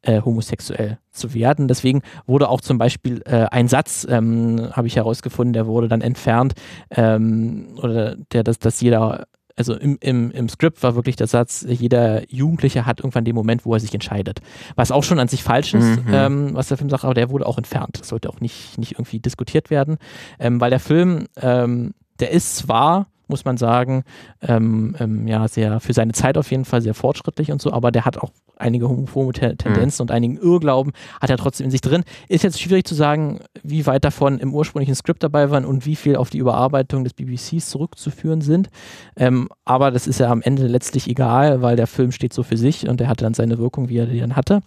äh, 0.02 0.22
homosexuell 0.22 0.98
zu 1.12 1.34
werden. 1.34 1.68
Deswegen 1.68 2.02
wurde 2.26 2.50
auch 2.50 2.62
zum 2.62 2.78
Beispiel 2.78 3.22
äh, 3.26 3.46
ein 3.52 3.68
Satz, 3.68 4.08
ähm, 4.10 4.70
habe 4.74 4.88
ich 4.88 4.96
herausgefunden, 4.96 5.54
der 5.54 5.68
wurde 5.68 5.88
dann 5.88 6.02
entfernt, 6.02 6.54
ähm, 6.90 7.76
oder 7.82 8.16
der, 8.32 8.44
dass, 8.44 8.60
dass 8.60 8.82
jeder 8.82 9.28
also 9.58 9.76
im, 9.76 9.98
im, 10.00 10.32
im 10.32 10.50
Skript 10.50 10.82
war 10.84 10.96
wirklich 10.96 11.16
der 11.16 11.28
Satz, 11.28 11.66
jeder 11.68 12.32
Jugendliche 12.32 12.86
hat 12.86 13.00
irgendwann 13.00 13.26
den 13.26 13.36
Moment, 13.36 13.66
wo 13.66 13.74
er 13.74 13.80
sich 13.80 13.94
entscheidet. 13.94 14.40
Was 14.76 14.92
auch 14.92 15.04
schon 15.04 15.20
an 15.20 15.28
sich 15.28 15.44
falsch 15.44 15.74
ist, 15.74 16.06
mhm. 16.06 16.14
ähm, 16.14 16.50
was 16.54 16.68
der 16.68 16.78
Film 16.78 16.90
sagt, 16.90 17.04
aber 17.04 17.16
der 17.16 17.30
wurde 17.30 17.46
auch 17.46 17.58
entfernt. 17.58 18.00
Das 18.00 18.10
sollte 18.10 18.30
auch 18.30 18.40
nicht, 18.40 18.78
nicht 18.78 18.94
irgendwie 18.94 19.20
diskutiert 19.20 19.70
werden, 19.70 19.98
ähm, 20.40 20.62
weil 20.62 20.70
der 20.70 20.80
Film, 20.80 21.26
ähm, 21.42 21.94
der 22.20 22.32
ist 22.32 22.56
zwar 22.56 23.08
muss 23.28 23.46
man 23.46 23.58
sagen, 23.58 24.04
ähm, 24.42 24.96
ähm, 25.00 25.28
ja, 25.28 25.48
sehr 25.48 25.80
für 25.80 25.94
seine 25.94 26.14
Zeit 26.14 26.38
auf 26.38 26.52
jeden 26.52 26.66
Fall 26.66 26.82
sehr 26.82 26.94
fortschrittlich 26.94 27.52
und 27.52 27.62
so, 27.62 27.72
aber 27.72 27.92
der 27.92 28.06
hat 28.06 28.18
auch 28.18 28.32
einige 28.58 28.90
homophobe 28.90 29.34
Tendenzen 29.34 30.04
mhm. 30.04 30.04
und 30.04 30.12
einigen 30.12 30.38
Irrglauben 30.38 30.94
hat 31.22 31.30
er 31.30 31.38
trotzdem 31.38 31.66
in 31.66 31.72
sich 31.72 31.82
drin. 31.82 32.04
Ist 32.28 32.44
jetzt 32.44 32.60
schwierig 32.60 32.86
zu 32.88 32.96
sagen, 32.96 33.40
wie 33.64 33.86
weit 33.86 34.04
davon 34.04 34.40
im 34.40 34.54
ursprünglichen 34.54 34.96
Skript 34.96 35.24
dabei 35.24 35.52
waren 35.52 35.66
und 35.66 35.86
wie 35.86 35.96
viel 35.96 36.16
auf 36.16 36.30
die 36.30 36.40
Überarbeitung 36.40 37.04
des 37.04 37.14
BBCs 37.14 37.70
zurückzuführen 37.70 38.42
sind. 38.42 38.70
Ähm, 39.16 39.50
aber 39.66 39.92
das 39.92 40.08
ist 40.08 40.20
ja 40.20 40.30
am 40.30 40.42
Ende 40.42 40.68
letztlich 40.68 41.08
egal, 41.08 41.62
weil 41.62 41.76
der 41.76 41.88
Film 41.88 42.12
steht 42.12 42.34
so 42.34 42.44
für 42.44 42.58
sich 42.58 42.88
und 42.88 43.00
er 43.02 43.08
hatte 43.08 43.24
dann 43.24 43.34
seine 43.34 43.58
Wirkung, 43.58 43.90
wie 43.90 43.98
er 43.98 44.06
die 44.08 44.20
dann 44.20 44.36
hatte. 44.36 44.62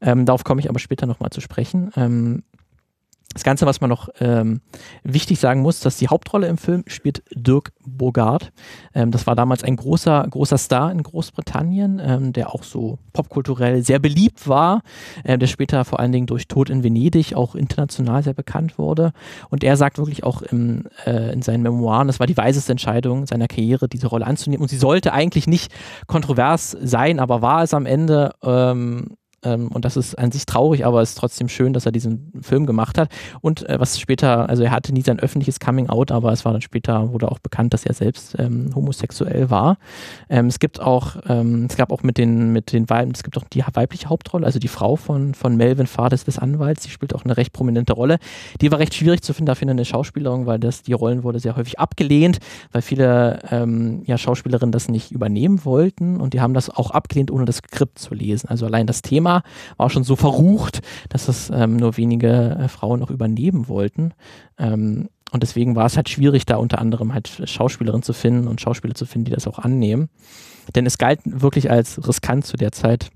Ähm, 0.00 0.26
darauf 0.26 0.44
komme 0.44 0.60
ich 0.60 0.68
aber 0.68 0.78
später 0.78 1.06
nochmal 1.06 1.30
zu 1.30 1.40
sprechen. 1.40 1.90
Ähm, 1.96 2.42
das 3.32 3.44
Ganze, 3.44 3.66
was 3.66 3.82
man 3.82 3.90
noch 3.90 4.08
ähm, 4.18 4.62
wichtig 5.02 5.38
sagen 5.38 5.60
muss, 5.60 5.80
dass 5.80 5.98
die 5.98 6.08
Hauptrolle 6.08 6.46
im 6.46 6.56
Film 6.56 6.84
spielt 6.86 7.22
Dirk 7.34 7.72
Bogart. 7.84 8.50
Ähm, 8.94 9.10
das 9.10 9.26
war 9.26 9.36
damals 9.36 9.62
ein 9.62 9.76
großer, 9.76 10.26
großer 10.30 10.56
Star 10.56 10.90
in 10.90 11.02
Großbritannien, 11.02 12.00
ähm, 12.02 12.32
der 12.32 12.54
auch 12.54 12.62
so 12.62 12.98
popkulturell 13.12 13.82
sehr 13.82 13.98
beliebt 13.98 14.48
war, 14.48 14.80
äh, 15.22 15.36
der 15.36 15.48
später 15.48 15.84
vor 15.84 16.00
allen 16.00 16.12
Dingen 16.12 16.26
durch 16.26 16.48
Tod 16.48 16.70
in 16.70 16.82
Venedig 16.82 17.34
auch 17.34 17.54
international 17.54 18.22
sehr 18.22 18.32
bekannt 18.32 18.78
wurde. 18.78 19.12
Und 19.50 19.64
er 19.64 19.76
sagt 19.76 19.98
wirklich 19.98 20.24
auch 20.24 20.40
im, 20.40 20.84
äh, 21.04 21.32
in 21.32 21.42
seinen 21.42 21.62
Memoiren, 21.62 22.06
das 22.06 22.18
war 22.20 22.26
die 22.26 22.36
weiseste 22.38 22.72
Entscheidung 22.72 23.26
seiner 23.26 23.48
Karriere, 23.48 23.86
diese 23.86 24.06
Rolle 24.06 24.26
anzunehmen. 24.26 24.62
Und 24.62 24.68
sie 24.68 24.78
sollte 24.78 25.12
eigentlich 25.12 25.46
nicht 25.46 25.72
kontrovers 26.06 26.70
sein, 26.70 27.20
aber 27.20 27.42
war 27.42 27.62
es 27.62 27.74
am 27.74 27.84
Ende. 27.84 28.32
Ähm, 28.42 29.16
Ähm, 29.42 29.68
und 29.68 29.84
das 29.84 29.96
ist 29.96 30.18
an 30.18 30.32
sich 30.32 30.46
traurig, 30.46 30.84
aber 30.84 31.02
es 31.02 31.10
ist 31.10 31.18
trotzdem 31.18 31.48
schön, 31.48 31.72
dass 31.72 31.86
er 31.86 31.92
diesen 31.92 32.32
Film 32.42 32.66
gemacht 32.66 32.98
hat. 32.98 33.10
Und 33.40 33.68
äh, 33.68 33.78
was 33.78 33.98
später, 33.98 34.48
also 34.48 34.62
er 34.62 34.70
hatte 34.70 34.92
nie 34.92 35.02
sein 35.02 35.20
öffentliches 35.20 35.60
Coming 35.60 35.88
Out, 35.88 36.10
aber 36.10 36.32
es 36.32 36.44
war 36.44 36.52
dann 36.52 36.62
später, 36.62 37.12
wurde 37.12 37.30
auch 37.30 37.38
bekannt, 37.38 37.74
dass 37.74 37.84
er 37.84 37.94
selbst 37.94 38.36
ähm, 38.38 38.70
homosexuell 38.74 39.50
war. 39.50 39.78
Ähm, 40.28 40.46
es 40.46 40.58
gibt 40.58 40.80
auch, 40.80 41.16
ähm, 41.28 41.66
es 41.68 41.76
gab 41.76 41.92
auch 41.92 42.02
mit 42.02 42.18
den, 42.18 42.52
mit 42.52 42.72
den 42.72 42.88
Weiben, 42.88 43.12
es 43.12 43.22
gibt 43.22 43.36
auch 43.38 43.44
die 43.44 43.62
weibliche 43.72 44.08
Hauptrolle, 44.08 44.46
also 44.46 44.58
die 44.58 44.68
Frau 44.68 44.96
von, 44.96 45.34
von 45.34 45.56
Melvin 45.56 45.86
Fades 45.86 46.24
des 46.24 46.38
Anwalts, 46.38 46.84
die 46.84 46.90
spielt 46.90 47.14
auch 47.14 47.24
eine 47.24 47.36
recht 47.36 47.52
prominente 47.52 47.92
Rolle. 47.92 48.18
Die 48.60 48.70
war 48.72 48.78
recht 48.78 48.94
schwierig 48.94 49.22
zu 49.22 49.32
finden, 49.34 49.46
dafür 49.46 49.68
eine 49.68 49.84
Schauspielerin, 49.84 50.46
weil 50.46 50.58
das, 50.58 50.82
die 50.82 50.92
Rollen 50.92 51.22
wurde 51.22 51.40
sehr 51.40 51.56
häufig 51.56 51.78
abgelehnt, 51.78 52.38
weil 52.72 52.82
viele 52.82 53.40
ähm, 53.50 54.02
ja, 54.06 54.18
Schauspielerinnen 54.18 54.72
das 54.72 54.88
nicht 54.88 55.12
übernehmen 55.12 55.64
wollten 55.64 56.20
und 56.20 56.34
die 56.34 56.40
haben 56.40 56.54
das 56.54 56.70
auch 56.70 56.90
abgelehnt, 56.90 57.30
ohne 57.30 57.44
das 57.44 57.56
Skript 57.56 57.98
zu 57.98 58.14
lesen. 58.14 58.48
Also 58.48 58.66
allein 58.66 58.86
das 58.86 59.02
Thema 59.02 59.25
war 59.76 59.90
schon 59.90 60.04
so 60.04 60.16
verrucht, 60.16 60.80
dass 61.08 61.26
das 61.26 61.50
ähm, 61.50 61.76
nur 61.76 61.96
wenige 61.96 62.56
äh, 62.58 62.68
Frauen 62.68 63.00
noch 63.00 63.10
übernehmen 63.10 63.68
wollten. 63.68 64.12
Ähm, 64.58 65.08
und 65.32 65.42
deswegen 65.42 65.74
war 65.76 65.86
es 65.86 65.96
halt 65.96 66.08
schwierig, 66.08 66.46
da 66.46 66.56
unter 66.56 66.78
anderem 66.78 67.12
halt 67.12 67.28
Schauspielerinnen 67.44 68.02
zu 68.02 68.12
finden 68.12 68.48
und 68.48 68.60
Schauspieler 68.60 68.94
zu 68.94 69.06
finden, 69.06 69.26
die 69.26 69.32
das 69.32 69.46
auch 69.46 69.58
annehmen. 69.58 70.08
Denn 70.74 70.86
es 70.86 70.98
galt 70.98 71.20
wirklich 71.24 71.70
als 71.70 72.06
riskant 72.06 72.46
zu 72.46 72.56
der 72.56 72.72
Zeit, 72.72 73.10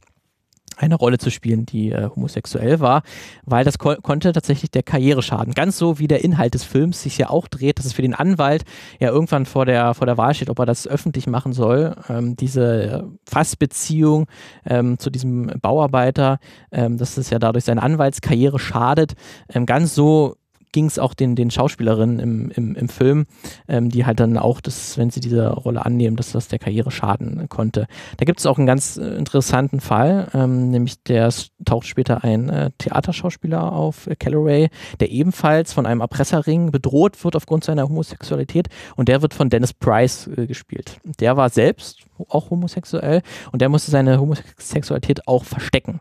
eine 0.81 0.95
Rolle 0.95 1.19
zu 1.19 1.31
spielen, 1.31 1.67
die 1.67 1.91
äh, 1.91 2.09
homosexuell 2.09 2.81
war, 2.81 3.03
weil 3.45 3.65
das 3.65 3.79
ko 3.79 3.95
konnte 4.03 4.33
tatsächlich 4.33 4.71
der 4.71 4.83
Karriere 4.83 5.23
schaden. 5.23 5.55
Ganz 5.55 5.77
so 5.77 5.99
wie 5.99 6.09
der 6.09 6.25
Inhalt 6.25 6.55
des 6.55 6.65
Films 6.65 7.03
sich 7.03 7.19
ja 7.19 7.31
auch 7.31 7.49
dreht, 7.49 7.79
dass 7.79 7.87
es 7.87 7.93
für 7.93 8.03
den 8.03 8.15
Anwalt 8.15 8.65
ja 8.99 9.11
irgendwann 9.11 9.47
vor 9.47 9.67
der, 9.67 9.95
vor 9.95 10.07
der 10.07 10.17
Wahl 10.17 10.35
steht, 10.35 10.51
ob 10.51 10.59
er 10.59 10.67
das 10.67 10.87
öffentlich 10.87 11.27
machen 11.27 11.53
soll. 11.53 11.95
Ähm, 12.09 12.37
diese 12.37 13.11
Fassbeziehung 13.29 14.27
ähm, 14.65 14.99
zu 14.99 15.11
diesem 15.11 15.53
Bauarbeiter, 15.61 16.39
ähm, 16.73 16.97
dass 16.97 17.17
es 17.17 17.31
ja 17.31 17.39
dadurch 17.39 17.65
seine 17.65 17.83
Anwaltskarriere 17.83 18.59
schadet. 18.59 19.15
Ähm, 19.49 19.67
ganz 19.67 19.95
so 19.95 20.37
ging 20.73 20.87
es 20.87 20.99
auch 20.99 21.15
den, 21.15 21.37
den 21.37 21.51
Schauspielerinnen 21.51 22.19
im, 22.19 22.51
im, 22.51 22.75
im 22.75 22.89
Film, 22.89 23.27
ähm, 23.69 23.89
die 23.91 24.07
halt 24.07 24.21
dann 24.21 24.37
auch, 24.39 24.61
das, 24.61 24.99
wenn 24.99 25.11
sie 25.11 25.21
diese 25.21 25.49
Rolle 25.49 25.85
annehmen, 25.85 26.17
dass 26.17 26.33
das 26.33 26.49
der 26.49 26.59
Karriere 26.59 26.91
schaden 26.91 27.49
konnte. 27.49 27.87
Da 28.17 28.25
gibt 28.25 28.41
es 28.41 28.47
auch 28.47 28.59
einen 28.59 28.67
ganz 28.67 28.97
äh, 28.97 29.05
interessanten 29.17 29.81
Fall, 29.81 30.29
ähm, 30.35 30.71
nämlich 30.71 31.03
der 31.03 31.33
taucht 31.65 31.87
später 31.87 32.25
ein 32.25 32.49
äh, 32.49 32.71
Theaterschauspieler 32.79 33.73
auf, 33.73 34.07
äh, 34.07 34.17
Calloway, 34.17 34.69
der 35.01 35.11
ebenfalls 35.11 35.73
von 35.73 35.87
einem 35.87 36.01
Erpresserring 36.01 36.71
bedroht 36.71 37.23
wird 37.25 37.37
aufgrund 37.37 37.65
seiner 37.65 37.89
Homosexualität 37.89 38.69
und 38.97 39.09
der 39.09 39.23
wird 39.23 39.35
von 39.35 39.51
Dennis 39.51 39.73
Price 39.73 40.29
äh, 40.29 40.47
gespielt. 40.47 40.99
Der 41.19 41.37
war 41.37 41.51
selbst 41.51 42.01
auch 42.29 42.51
homosexuell 42.51 43.23
und 43.53 43.63
der 43.63 43.69
musste 43.69 43.91
seine 43.91 44.21
Homosexualität 44.21 45.27
auch 45.27 45.45
verstecken. 45.45 46.01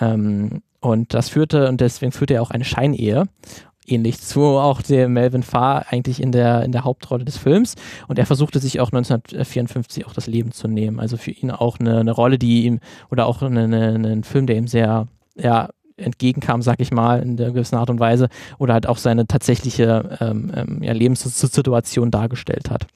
Ähm, 0.00 0.62
und 0.80 1.14
das 1.14 1.28
führte, 1.28 1.68
und 1.68 1.80
deswegen 1.80 2.12
führte 2.12 2.34
er 2.34 2.42
auch 2.42 2.50
eine 2.50 2.64
Scheinehe 2.64 3.24
ähnlich 3.86 4.20
zu 4.20 4.42
auch 4.42 4.82
dem 4.82 5.12
Melvin 5.12 5.42
Farr 5.42 5.86
eigentlich 5.90 6.20
in 6.20 6.32
der, 6.32 6.62
in 6.64 6.72
der 6.72 6.84
Hauptrolle 6.84 7.24
des 7.24 7.36
Films. 7.36 7.74
Und 8.08 8.18
er 8.18 8.26
versuchte 8.26 8.58
sich 8.58 8.80
auch 8.80 8.92
1954 8.92 10.06
auch 10.06 10.12
das 10.12 10.26
Leben 10.26 10.52
zu 10.52 10.68
nehmen. 10.68 11.00
Also 11.00 11.16
für 11.16 11.30
ihn 11.30 11.50
auch 11.50 11.78
eine, 11.78 12.00
eine 12.00 12.12
Rolle, 12.12 12.38
die 12.38 12.64
ihm, 12.64 12.80
oder 13.10 13.26
auch 13.26 13.42
ein 13.42 14.24
Film, 14.24 14.46
der 14.46 14.56
ihm 14.56 14.68
sehr, 14.68 15.08
ja, 15.36 15.70
entgegenkam, 15.96 16.62
sag 16.62 16.80
ich 16.80 16.92
mal, 16.92 17.22
in 17.22 17.36
der 17.36 17.52
gewissen 17.52 17.76
Art 17.76 17.90
und 17.90 17.98
Weise, 17.98 18.28
oder 18.58 18.74
halt 18.74 18.86
auch 18.86 18.98
seine 18.98 19.26
tatsächliche 19.26 20.18
ähm, 20.20 20.52
ähm, 20.54 20.82
ja, 20.82 20.92
Lebenssituation 20.92 22.10
dargestellt 22.10 22.70
hat. 22.70 22.86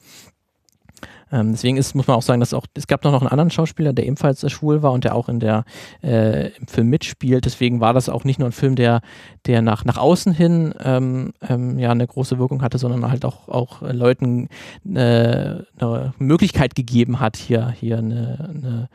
Ähm, 1.32 1.52
deswegen 1.52 1.76
ist, 1.76 1.94
muss 1.94 2.06
man 2.06 2.16
auch 2.16 2.22
sagen, 2.22 2.40
dass 2.40 2.54
auch, 2.54 2.66
es 2.74 2.86
gab 2.86 3.04
noch 3.04 3.20
einen 3.20 3.28
anderen 3.28 3.50
Schauspieler, 3.50 3.92
der 3.92 4.06
ebenfalls 4.06 4.48
schwul 4.50 4.82
war 4.82 4.92
und 4.92 5.04
der 5.04 5.14
auch 5.14 5.28
in 5.28 5.40
der, 5.40 5.64
äh, 6.02 6.48
im 6.48 6.66
Film 6.66 6.88
mitspielt. 6.88 7.44
Deswegen 7.44 7.80
war 7.80 7.94
das 7.94 8.08
auch 8.08 8.24
nicht 8.24 8.38
nur 8.38 8.48
ein 8.48 8.52
Film, 8.52 8.76
der, 8.76 9.00
der 9.46 9.62
nach, 9.62 9.84
nach 9.84 9.96
außen 9.96 10.32
hin 10.32 10.74
ähm, 10.82 11.32
ähm, 11.48 11.78
ja 11.78 11.90
eine 11.90 12.06
große 12.06 12.38
Wirkung 12.38 12.62
hatte, 12.62 12.78
sondern 12.78 13.10
halt 13.10 13.24
auch, 13.24 13.48
auch 13.48 13.82
Leuten 13.82 14.48
äh, 14.84 15.56
eine 15.78 16.12
Möglichkeit 16.18 16.74
gegeben 16.74 17.20
hat, 17.20 17.36
hier, 17.36 17.70
hier 17.70 17.98
eine, 17.98 18.50
eine 18.54 18.88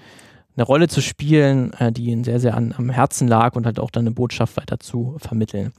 eine 0.57 0.65
Rolle 0.65 0.87
zu 0.87 1.01
spielen, 1.01 1.73
äh, 1.73 1.91
die 1.91 2.05
ihnen 2.05 2.23
sehr, 2.23 2.39
sehr 2.39 2.55
an, 2.55 2.73
am 2.77 2.89
Herzen 2.89 3.27
lag 3.27 3.55
und 3.55 3.65
halt 3.65 3.79
auch 3.79 3.91
dann 3.91 4.03
eine 4.03 4.15
Botschaft 4.15 4.57
weiter 4.57 4.79
zu 4.79 5.15
vermitteln. 5.17 5.73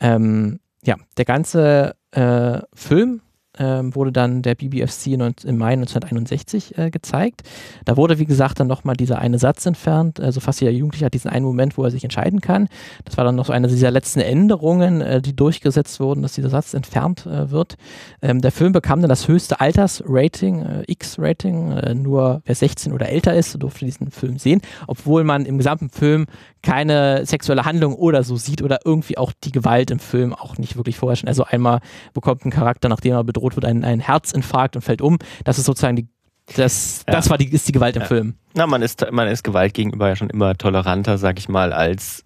Ähm, 0.00 0.60
ja, 0.84 0.96
der 1.16 1.24
ganze 1.24 1.96
äh, 2.12 2.60
Film 2.74 3.22
ähm, 3.58 3.94
wurde 3.94 4.12
dann 4.12 4.42
der 4.42 4.54
BBFC 4.54 5.06
im 5.08 5.58
Mai 5.58 5.72
1961 5.72 6.78
äh, 6.78 6.90
gezeigt. 6.90 7.42
Da 7.84 7.96
wurde, 7.96 8.18
wie 8.18 8.24
gesagt, 8.24 8.60
dann 8.60 8.66
nochmal 8.66 8.96
dieser 8.96 9.18
eine 9.18 9.38
Satz 9.38 9.66
entfernt. 9.66 10.20
Also 10.20 10.40
fast 10.40 10.60
jeder 10.60 10.72
Jugendliche 10.72 11.06
hat 11.06 11.14
diesen 11.14 11.30
einen 11.30 11.44
Moment, 11.44 11.76
wo 11.76 11.84
er 11.84 11.90
sich 11.90 12.04
entscheiden 12.04 12.40
kann. 12.40 12.68
Das 13.04 13.16
war 13.16 13.24
dann 13.24 13.36
noch 13.36 13.46
so 13.46 13.52
eine 13.52 13.68
dieser 13.68 13.90
letzten 13.90 14.20
Änderungen, 14.20 15.00
äh, 15.00 15.20
die 15.20 15.36
durchgesetzt 15.36 16.00
wurden, 16.00 16.22
dass 16.22 16.32
dieser 16.32 16.50
Satz 16.50 16.74
entfernt 16.74 17.26
äh, 17.26 17.50
wird. 17.50 17.76
Ähm, 18.22 18.40
der 18.40 18.52
Film 18.52 18.72
bekam 18.72 19.00
dann 19.00 19.08
das 19.08 19.28
höchste 19.28 19.60
Altersrating, 19.60 20.62
äh, 20.62 20.84
X-Rating. 20.86 21.72
Äh, 21.72 21.94
nur 21.94 22.42
wer 22.44 22.54
16 22.54 22.92
oder 22.92 23.08
älter 23.08 23.34
ist, 23.34 23.60
durfte 23.62 23.84
diesen 23.84 24.10
Film 24.10 24.38
sehen, 24.38 24.60
obwohl 24.86 25.24
man 25.24 25.46
im 25.46 25.58
gesamten 25.58 25.90
Film 25.90 26.26
keine 26.62 27.26
sexuelle 27.26 27.66
Handlung 27.66 27.94
oder 27.94 28.24
so 28.24 28.36
sieht 28.36 28.62
oder 28.62 28.80
irgendwie 28.84 29.18
auch 29.18 29.32
die 29.44 29.52
Gewalt 29.52 29.90
im 29.90 29.98
Film 29.98 30.32
auch 30.32 30.56
nicht 30.56 30.76
wirklich 30.76 30.96
vorherrschen. 30.96 31.28
Also 31.28 31.44
einmal 31.44 31.80
bekommt 32.14 32.44
ein 32.44 32.50
Charakter, 32.50 32.88
nachdem 32.88 33.12
er 33.12 33.22
bedroht 33.24 33.43
wird, 33.52 33.64
einen, 33.64 33.84
einen 33.84 34.00
Herzinfarkt 34.00 34.76
und 34.76 34.82
fällt 34.82 35.02
um. 35.02 35.18
Das 35.44 35.58
ist 35.58 35.66
sozusagen 35.66 35.96
die 35.96 36.08
das, 36.56 37.04
das 37.06 37.30
war 37.30 37.38
die, 37.38 37.50
ist 37.50 37.66
die 37.68 37.72
Gewalt 37.72 37.96
im 37.96 38.02
ja. 38.02 38.08
Film. 38.08 38.34
Na, 38.54 38.66
man 38.66 38.82
ist, 38.82 39.10
man 39.10 39.28
ist 39.28 39.44
Gewalt 39.44 39.72
gegenüber 39.72 40.08
ja 40.08 40.16
schon 40.16 40.28
immer 40.28 40.54
toleranter, 40.54 41.16
sag 41.16 41.38
ich 41.38 41.48
mal, 41.48 41.72
als 41.72 42.24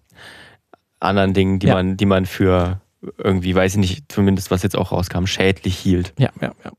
anderen 1.01 1.35
Dingen, 1.35 1.61
die 1.61 1.69
ja. 1.69 1.75
man, 1.75 1.97
die 1.97 2.07
man 2.07 2.27
für 2.27 2.81
irgendwie, 3.17 3.55
weiß 3.55 3.75
ich 3.75 3.79
nicht, 3.79 4.11
zumindest 4.11 4.51
was 4.51 4.63
jetzt 4.63 4.77
auch 4.77 4.91
rauskam, 4.91 5.27
schädlich 5.27 5.79
hielt. 5.79 6.15
Ja, 6.19 6.31
ja, 6.41 6.53
ja. 6.65 6.73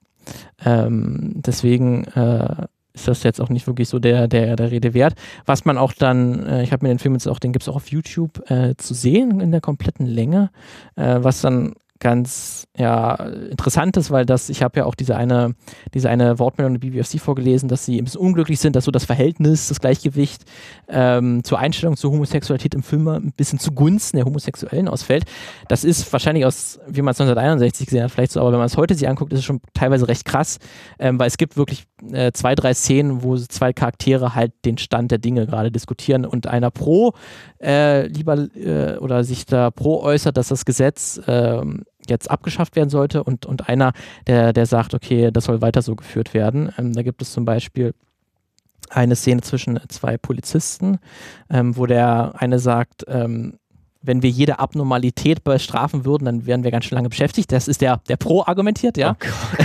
Ähm, 0.66 1.32
deswegen 1.36 2.04
äh, 2.08 2.68
ist 2.94 3.08
das 3.08 3.24
jetzt 3.24 3.40
auch 3.40 3.50
nicht 3.50 3.68
wirklich 3.68 3.88
so 3.88 4.00
der, 4.00 4.28
der, 4.28 4.56
der 4.56 4.72
Rede 4.72 4.94
wert. 4.94 5.16
Was 5.46 5.64
man 5.64 5.78
auch 5.78 5.94
dann, 5.94 6.46
äh, 6.46 6.64
ich 6.64 6.74
habe 6.74 6.86
mir 6.86 6.94
den 6.94 7.00
Film 7.00 7.14
jetzt 7.14 7.28
auch, 7.28 7.40
den 7.40 7.54
gibt 7.54 7.64
es 7.64 7.70
auch 7.70 7.78
auf 7.78 7.90
YouTube 7.90 8.50
äh, 8.52 8.76
zu 8.76 8.94
sehen 8.94 9.40
in 9.40 9.52
der 9.52 9.62
kompletten 9.62 10.06
Länge, 10.06 10.52
äh, 10.96 11.20
was 11.22 11.42
dann 11.42 11.76
ganz 12.00 12.66
ja, 12.78 13.16
interessant 13.16 13.98
ist, 13.98 14.10
weil 14.10 14.26
das, 14.26 14.50
ich 14.50 14.64
habe 14.64 14.80
ja 14.80 14.86
auch 14.86 14.96
diese 14.96 15.16
eine, 15.18 15.56
diese 15.94 16.10
eine 16.10 16.40
Wortmeldung 16.40 16.80
der 16.80 16.90
BBFC 16.90 17.20
vorgelesen, 17.20 17.68
dass 17.68 17.86
sie 17.86 18.00
ein 18.00 18.06
bisschen 18.06 18.22
unglücklich 18.22 18.60
sind, 18.60 18.76
dass 18.76 18.86
so 18.86 18.92
das 18.92 19.06
Verhältnis, 19.06 19.68
das 19.68 19.80
Gleichgewicht 19.80 20.44
ähm, 20.88 21.44
zur 21.44 21.60
Einstellung 21.60 21.98
zur 21.98 22.12
Homosexualität 22.12 22.74
im 22.74 22.84
Film 22.84 23.08
ein 23.08 23.34
bisschen 23.36 23.60
zugunsten 23.60 24.18
der 24.18 24.26
Homosexuellen 24.26 24.88
ausfällt. 24.88 25.26
Das 25.68 25.84
ist 25.84 26.12
wahrscheinlich 26.14 26.46
aus, 26.46 26.80
wie 26.88 27.02
man 27.02 27.12
es 27.12 27.20
1961 27.20 27.88
gesehen 27.88 28.04
hat, 28.04 28.12
vielleicht 28.12 28.32
so, 28.32 28.40
aber 28.40 28.54
wenn 28.54 28.60
man 28.60 28.68
es 28.68 28.78
heute 28.78 28.96
sich 28.96 29.08
anguckt, 29.08 29.34
ist 29.34 29.40
es 29.40 29.46
schon 29.46 29.60
teilweise 29.74 30.08
recht 30.08 30.24
krass, 30.24 30.60
ähm, 31.00 31.20
weil 31.20 31.28
es 31.28 31.38
gibt 31.38 31.58
wirklich 31.58 31.86
äh, 32.12 32.32
zwei, 32.32 32.56
drei 32.56 32.74
Szenen, 32.74 33.24
wo 33.24 33.36
zwei 33.38 33.74
Charaktere 33.74 34.36
halt 34.36 34.54
den 34.64 34.78
Stand 34.78 35.12
der 35.12 35.18
Dinge 35.18 35.46
gerade 35.48 35.72
diskutieren 35.72 36.26
und 36.26 36.48
einer 36.48 36.72
pro 36.72 37.14
äh, 37.62 38.08
lieber 38.08 38.48
äh, 38.56 38.98
oder 38.98 39.24
sich 39.24 39.46
da 39.46 39.70
pro 39.72 40.02
äußert, 40.02 40.38
dass 40.38 40.48
das 40.48 40.66
Gesetz 40.66 41.20
ähm, 41.28 41.84
jetzt 42.10 42.30
abgeschafft 42.30 42.76
werden 42.76 42.90
sollte 42.90 43.24
und, 43.24 43.46
und 43.46 43.70
einer, 43.70 43.94
der, 44.28 44.54
der 44.54 44.66
sagt, 44.66 44.94
okay, 44.94 45.32
das 45.32 45.46
soll 45.46 45.62
weiter 45.62 45.82
so 45.82 45.96
geführt 45.96 46.34
werden. 46.34 46.74
Ähm, 46.78 46.94
da 46.94 47.02
gibt 47.04 47.22
es 47.22 47.32
zum 47.32 47.46
Beispiel 47.46 47.94
eine 48.90 49.16
Szene 49.16 49.42
zwischen 49.42 49.80
zwei 49.88 50.18
Polizisten, 50.18 51.00
ähm, 51.50 51.78
wo 51.78 51.86
der 51.86 52.34
eine 52.38 52.60
sagt, 52.60 53.06
ähm, 53.08 53.60
wenn 54.02 54.22
wir 54.22 54.30
jede 54.30 54.60
Abnormalität 54.60 55.44
bestrafen 55.44 56.06
würden, 56.06 56.26
dann 56.26 56.46
wären 56.46 56.64
wir 56.64 56.72
ganz 56.72 56.86
schön 56.86 56.96
lange 56.96 57.10
beschäftigt. 57.10 57.52
Das 57.52 57.68
ist 57.68 57.82
der, 57.82 58.00
der 58.08 58.16
Pro 58.16 58.44
argumentiert, 58.46 58.98
ja. 58.98 59.18
Oh 59.22 59.64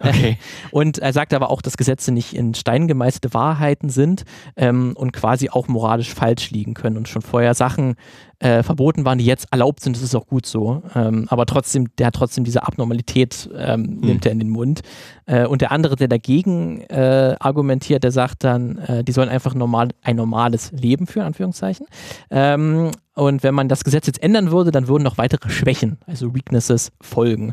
okay. 0.08 0.38
und 0.72 0.98
er 0.98 1.12
sagt 1.12 1.32
aber 1.34 1.50
auch, 1.50 1.62
dass 1.62 1.76
Gesetze 1.76 2.10
nicht 2.10 2.34
in 2.34 2.54
Stein 2.54 2.88
gemeißelte 2.88 3.32
Wahrheiten 3.32 3.88
sind 3.88 4.24
ähm, 4.56 4.94
und 4.96 5.12
quasi 5.12 5.50
auch 5.50 5.68
moralisch 5.68 6.12
falsch 6.12 6.50
liegen 6.50 6.74
können 6.74 6.96
und 6.96 7.08
schon 7.08 7.22
vorher 7.22 7.54
Sachen 7.54 7.94
äh, 8.40 8.62
verboten 8.62 9.04
waren, 9.04 9.18
die 9.18 9.24
jetzt 9.24 9.48
erlaubt 9.50 9.80
sind, 9.80 9.94
das 9.94 10.02
ist 10.02 10.14
auch 10.14 10.26
gut 10.26 10.46
so. 10.46 10.82
Ähm, 10.94 11.26
aber 11.28 11.46
trotzdem, 11.46 11.88
der 11.98 12.08
hat 12.08 12.14
trotzdem 12.14 12.44
diese 12.44 12.66
Abnormalität, 12.66 13.48
ähm, 13.56 13.84
hm. 13.84 14.00
nimmt 14.00 14.26
er 14.26 14.32
in 14.32 14.38
den 14.38 14.50
Mund. 14.50 14.80
Äh, 15.26 15.46
und 15.46 15.60
der 15.60 15.72
andere, 15.72 15.96
der 15.96 16.08
dagegen 16.08 16.80
äh, 16.88 17.36
argumentiert, 17.38 18.02
der 18.02 18.12
sagt 18.12 18.42
dann, 18.44 18.78
äh, 18.78 19.04
die 19.04 19.12
sollen 19.12 19.28
einfach 19.28 19.54
normal, 19.54 19.90
ein 20.02 20.16
normales 20.16 20.72
Leben 20.72 21.06
führen, 21.06 21.26
Anführungszeichen. 21.26 21.86
Ähm, 22.30 22.90
und 23.14 23.42
wenn 23.42 23.54
man 23.54 23.68
das 23.68 23.84
Gesetz 23.84 24.06
jetzt 24.06 24.22
ändern 24.22 24.50
würde, 24.50 24.70
dann 24.70 24.88
würden 24.88 25.02
noch 25.02 25.18
weitere 25.18 25.50
Schwächen, 25.50 25.98
also 26.06 26.34
Weaknesses, 26.34 26.90
folgen. 27.02 27.52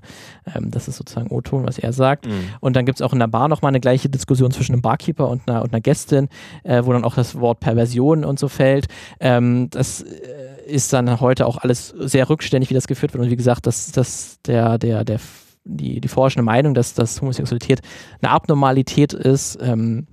Ähm, 0.55 0.71
das 0.71 0.87
ist 0.87 0.95
sozusagen 0.95 1.29
O-Ton, 1.29 1.65
was 1.65 1.77
er 1.77 1.91
sagt. 1.91 2.25
Mhm. 2.25 2.49
Und 2.61 2.77
dann 2.77 2.85
gibt 2.85 2.99
es 2.99 3.01
auch 3.01 3.11
in 3.11 3.19
der 3.19 3.27
Bar 3.27 3.49
nochmal 3.49 3.69
eine 3.69 3.81
gleiche 3.81 4.07
Diskussion 4.07 4.51
zwischen 4.51 4.73
einem 4.73 4.81
Barkeeper 4.81 5.27
und 5.27 5.49
einer, 5.49 5.63
und 5.63 5.73
einer 5.73 5.81
Gästin, 5.81 6.29
äh, 6.63 6.83
wo 6.85 6.93
dann 6.93 7.03
auch 7.03 7.15
das 7.15 7.37
Wort 7.39 7.59
Perversion 7.59 8.23
und 8.23 8.39
so 8.39 8.47
fällt. 8.47 8.87
Ähm, 9.19 9.69
das 9.69 10.03
äh, 10.03 10.56
ist 10.67 10.93
dann 10.93 11.19
heute 11.19 11.45
auch 11.45 11.57
alles 11.57 11.89
sehr 11.97 12.29
rückständig, 12.29 12.69
wie 12.69 12.75
das 12.75 12.87
geführt 12.87 13.13
wird. 13.13 13.23
Und 13.23 13.31
wie 13.31 13.35
gesagt, 13.35 13.65
dass, 13.65 13.91
dass 13.91 14.41
der, 14.43 14.77
der, 14.77 15.03
der, 15.03 15.19
die, 15.63 16.01
die 16.01 16.07
forschende 16.07 16.43
Meinung, 16.43 16.73
dass, 16.73 16.93
dass 16.93 17.21
Homosexualität 17.21 17.81
eine 18.21 18.31
Abnormalität 18.31 19.13
ist, 19.13 19.57
ähm, 19.61 20.07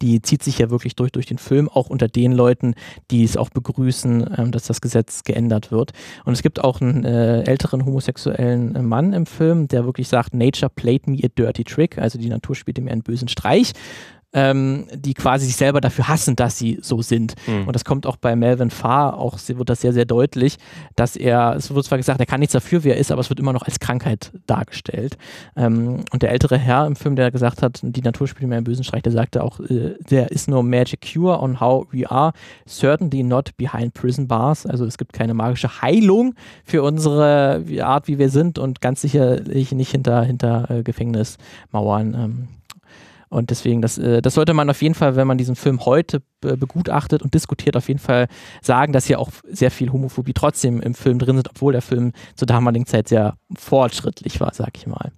die 0.00 0.22
zieht 0.22 0.42
sich 0.42 0.58
ja 0.58 0.70
wirklich 0.70 0.96
durch, 0.96 1.12
durch 1.12 1.26
den 1.26 1.38
Film, 1.38 1.68
auch 1.68 1.88
unter 1.88 2.08
den 2.08 2.32
Leuten, 2.32 2.74
die 3.10 3.24
es 3.24 3.36
auch 3.36 3.50
begrüßen, 3.50 4.34
ähm, 4.36 4.50
dass 4.50 4.64
das 4.64 4.80
Gesetz 4.80 5.22
geändert 5.22 5.70
wird. 5.70 5.92
Und 6.24 6.32
es 6.32 6.42
gibt 6.42 6.62
auch 6.62 6.80
einen 6.80 7.04
äh, 7.04 7.42
älteren 7.42 7.84
homosexuellen 7.84 8.74
äh, 8.74 8.82
Mann 8.82 9.12
im 9.12 9.26
Film, 9.26 9.68
der 9.68 9.84
wirklich 9.84 10.08
sagt, 10.08 10.34
Nature 10.34 10.70
played 10.70 11.06
me 11.06 11.18
a 11.22 11.28
dirty 11.28 11.64
trick, 11.64 11.98
also 11.98 12.18
die 12.18 12.28
Natur 12.28 12.54
spielte 12.54 12.80
mir 12.80 12.90
einen 12.90 13.02
bösen 13.02 13.28
Streich 13.28 13.72
ähm, 14.34 14.86
die 14.94 15.14
quasi 15.14 15.46
sich 15.46 15.56
selber 15.56 15.80
dafür 15.80 16.08
hassen, 16.08 16.36
dass 16.36 16.58
sie 16.58 16.78
so 16.82 17.00
sind. 17.00 17.34
Mhm. 17.46 17.68
Und 17.68 17.72
das 17.74 17.84
kommt 17.84 18.06
auch 18.06 18.16
bei 18.16 18.36
Melvin 18.36 18.70
Farr, 18.70 19.16
auch 19.16 19.38
wird 19.46 19.70
das 19.70 19.80
sehr, 19.80 19.92
sehr 19.92 20.04
deutlich, 20.04 20.58
dass 20.96 21.16
er, 21.16 21.54
es 21.56 21.72
wird 21.72 21.86
zwar 21.86 21.98
gesagt, 21.98 22.20
er 22.20 22.26
kann 22.26 22.40
nichts 22.40 22.52
dafür, 22.52 22.84
wie 22.84 22.90
er 22.90 22.96
ist, 22.96 23.12
aber 23.12 23.20
es 23.20 23.30
wird 23.30 23.38
immer 23.40 23.52
noch 23.52 23.62
als 23.62 23.78
Krankheit 23.78 24.32
dargestellt. 24.46 25.16
Ähm, 25.56 26.04
und 26.12 26.22
der 26.22 26.32
ältere 26.32 26.58
Herr 26.58 26.86
im 26.86 26.96
Film, 26.96 27.16
der 27.16 27.30
gesagt 27.30 27.62
hat, 27.62 27.80
die 27.82 28.02
Natur 28.02 28.26
spielt 28.26 28.48
mir 28.48 28.56
einen 28.56 28.64
bösen 28.64 28.84
Streich, 28.84 29.02
der 29.02 29.12
sagte 29.12 29.42
auch, 29.42 29.60
äh, 29.60 29.94
there 30.08 30.26
is 30.26 30.48
no 30.48 30.62
magic 30.62 31.12
cure 31.12 31.40
on 31.40 31.60
how 31.60 31.86
we 31.92 32.10
are, 32.10 32.32
certainly 32.66 33.22
not 33.22 33.56
behind 33.56 33.94
prison 33.94 34.26
bars. 34.26 34.66
Also 34.66 34.84
es 34.84 34.98
gibt 34.98 35.12
keine 35.12 35.34
magische 35.34 35.80
Heilung 35.80 36.34
für 36.64 36.82
unsere 36.82 37.64
Art, 37.82 38.08
wie 38.08 38.18
wir 38.18 38.28
sind 38.30 38.58
und 38.58 38.80
ganz 38.80 39.00
sicherlich 39.00 39.72
nicht 39.72 39.92
hinter, 39.92 40.22
hinter 40.24 40.70
äh, 40.70 40.82
Gefängnismauern. 40.82 42.14
Ähm, 42.14 42.48
und 43.34 43.50
deswegen, 43.50 43.82
das, 43.82 43.98
äh, 43.98 44.22
das 44.22 44.34
sollte 44.34 44.54
man 44.54 44.70
auf 44.70 44.80
jeden 44.80 44.94
Fall, 44.94 45.16
wenn 45.16 45.26
man 45.26 45.38
diesen 45.38 45.56
Film 45.56 45.84
heute 45.84 46.22
begutachtet 46.40 47.22
und 47.22 47.32
diskutiert, 47.32 47.74
auf 47.74 47.88
jeden 47.88 48.00
Fall 48.00 48.28
sagen, 48.60 48.92
dass 48.92 49.06
hier 49.06 49.18
auch 49.18 49.30
sehr 49.48 49.70
viel 49.70 49.90
Homophobie 49.90 50.34
trotzdem 50.34 50.82
im 50.82 50.94
Film 50.94 51.18
drin 51.18 51.36
sind, 51.36 51.48
obwohl 51.48 51.72
der 51.72 51.80
Film 51.80 52.12
zur 52.34 52.44
damaligen 52.44 52.84
Zeit 52.84 53.08
sehr 53.08 53.38
fortschrittlich 53.56 54.40
war, 54.40 54.52
sag 54.52 54.76
ich 54.76 54.86
mal. 54.86 55.10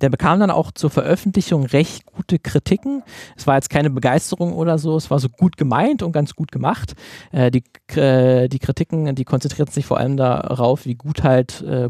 Der 0.00 0.08
bekam 0.08 0.40
dann 0.40 0.50
auch 0.50 0.70
zur 0.72 0.90
Veröffentlichung 0.90 1.64
recht 1.66 2.06
gute 2.06 2.38
Kritiken. 2.38 3.02
Es 3.36 3.46
war 3.46 3.56
jetzt 3.56 3.70
keine 3.70 3.90
Begeisterung 3.90 4.52
oder 4.52 4.78
so, 4.78 4.96
es 4.96 5.10
war 5.10 5.18
so 5.18 5.28
gut 5.28 5.56
gemeint 5.56 6.02
und 6.02 6.12
ganz 6.12 6.34
gut 6.34 6.52
gemacht. 6.52 6.94
Äh, 7.30 7.50
die, 7.50 7.64
äh, 7.98 8.48
die 8.48 8.58
Kritiken, 8.58 9.14
die 9.14 9.24
konzentrierten 9.24 9.72
sich 9.72 9.86
vor 9.86 9.98
allem 9.98 10.16
darauf, 10.16 10.86
wie 10.86 10.94
gut 10.94 11.22
halt 11.22 11.62
äh, 11.62 11.88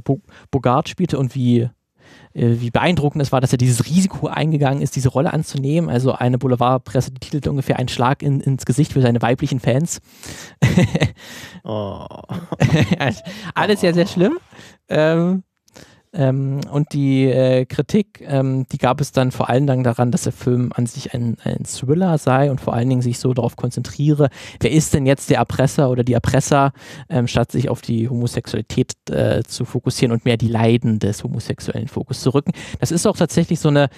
Bogart 0.51 0.89
spielte 0.89 1.19
und 1.19 1.35
wie 1.35 1.61
äh, 1.61 1.69
wie 2.35 2.71
beeindruckend 2.71 3.23
es 3.23 3.33
war, 3.33 3.41
dass 3.41 3.53
er 3.53 3.59
dieses 3.59 3.87
Risiko 3.87 4.27
eingegangen 4.27 4.83
ist, 4.83 4.97
diese 4.97 5.11
Rolle 5.11 5.33
anzunehmen. 5.33 5.91
Also 5.91 6.13
eine 6.13 6.39
Boulevardpresse 6.39 7.15
titelte 7.15 7.51
ungefähr 7.51 7.79
einen 7.79 7.89
Schlag 7.89 8.23
in, 8.23 8.41
ins 8.41 8.65
Gesicht 8.65 8.93
für 8.93 9.03
seine 9.03 9.21
weiblichen 9.21 9.61
Fans. 9.61 10.01
oh. 11.65 12.07
Alles 13.55 13.81
sehr, 13.81 13.95
sehr 13.95 14.07
schlimm. 14.07 14.39
Ähm, 14.89 15.43
ähm, 16.15 16.61
und 16.71 16.93
die 16.93 17.25
äh, 17.25 17.65
Kritik, 17.65 18.23
ähm, 18.27 18.67
die 18.71 18.79
gab 18.79 19.01
es 19.01 19.13
dann 19.13 19.31
vor 19.31 19.49
allen 19.49 19.67
Dingen 19.67 19.83
daran, 19.83 20.11
dass 20.11 20.25
der 20.25 20.33
Film 20.33 20.71
an 20.75 20.87
sich 20.87 21.15
ein, 21.15 21.37
ein 21.45 21.65
Thriller 21.65 22.19
sei 22.19 22.51
und 22.51 22.61
vor 22.61 22.75
allen 22.75 22.89
Dingen 22.89 23.01
sich 23.01 23.19
so 23.19 23.33
darauf 23.33 23.57
konzentriere, 23.57 24.29
wer 24.61 24.71
ist 24.71 24.93
denn 24.93 25.07
jetzt 25.07 25.31
der 25.31 25.39
Erpresser 25.39 25.91
oder 25.91 26.05
die 26.05 26.13
Erpresser, 26.13 26.73
ähm, 27.09 27.27
statt 27.27 27.51
sich 27.51 27.71
auf 27.71 27.81
die 27.81 28.09
Homosexualität 28.09 28.93
äh, 29.11 29.43
zu 29.43 29.65
fokussieren 29.65 30.13
und 30.13 30.25
mehr 30.25 30.37
die 30.37 30.49
Leiden 30.49 30.99
des 30.99 31.25
homosexuellen 31.25 31.89
Fokus 31.89 32.21
zu 32.21 32.31
rücken. 32.31 32.53
Das 32.79 32.91
ist 32.91 33.07
auch 33.07 33.17
tatsächlich 33.17 33.59
so 33.59 33.69
eine 33.69 33.89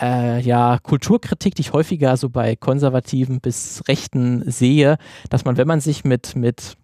äh, 0.00 0.40
ja, 0.40 0.78
Kulturkritik, 0.82 1.54
die 1.54 1.62
ich 1.62 1.72
häufiger 1.72 2.16
so 2.16 2.28
bei 2.28 2.54
Konservativen 2.56 3.40
bis 3.40 3.82
Rechten 3.88 4.48
sehe, 4.50 4.98
dass 5.30 5.44
man, 5.44 5.56
wenn 5.56 5.66
man 5.66 5.80
sich 5.80 6.04
mit, 6.04 6.36
mit 6.36 6.76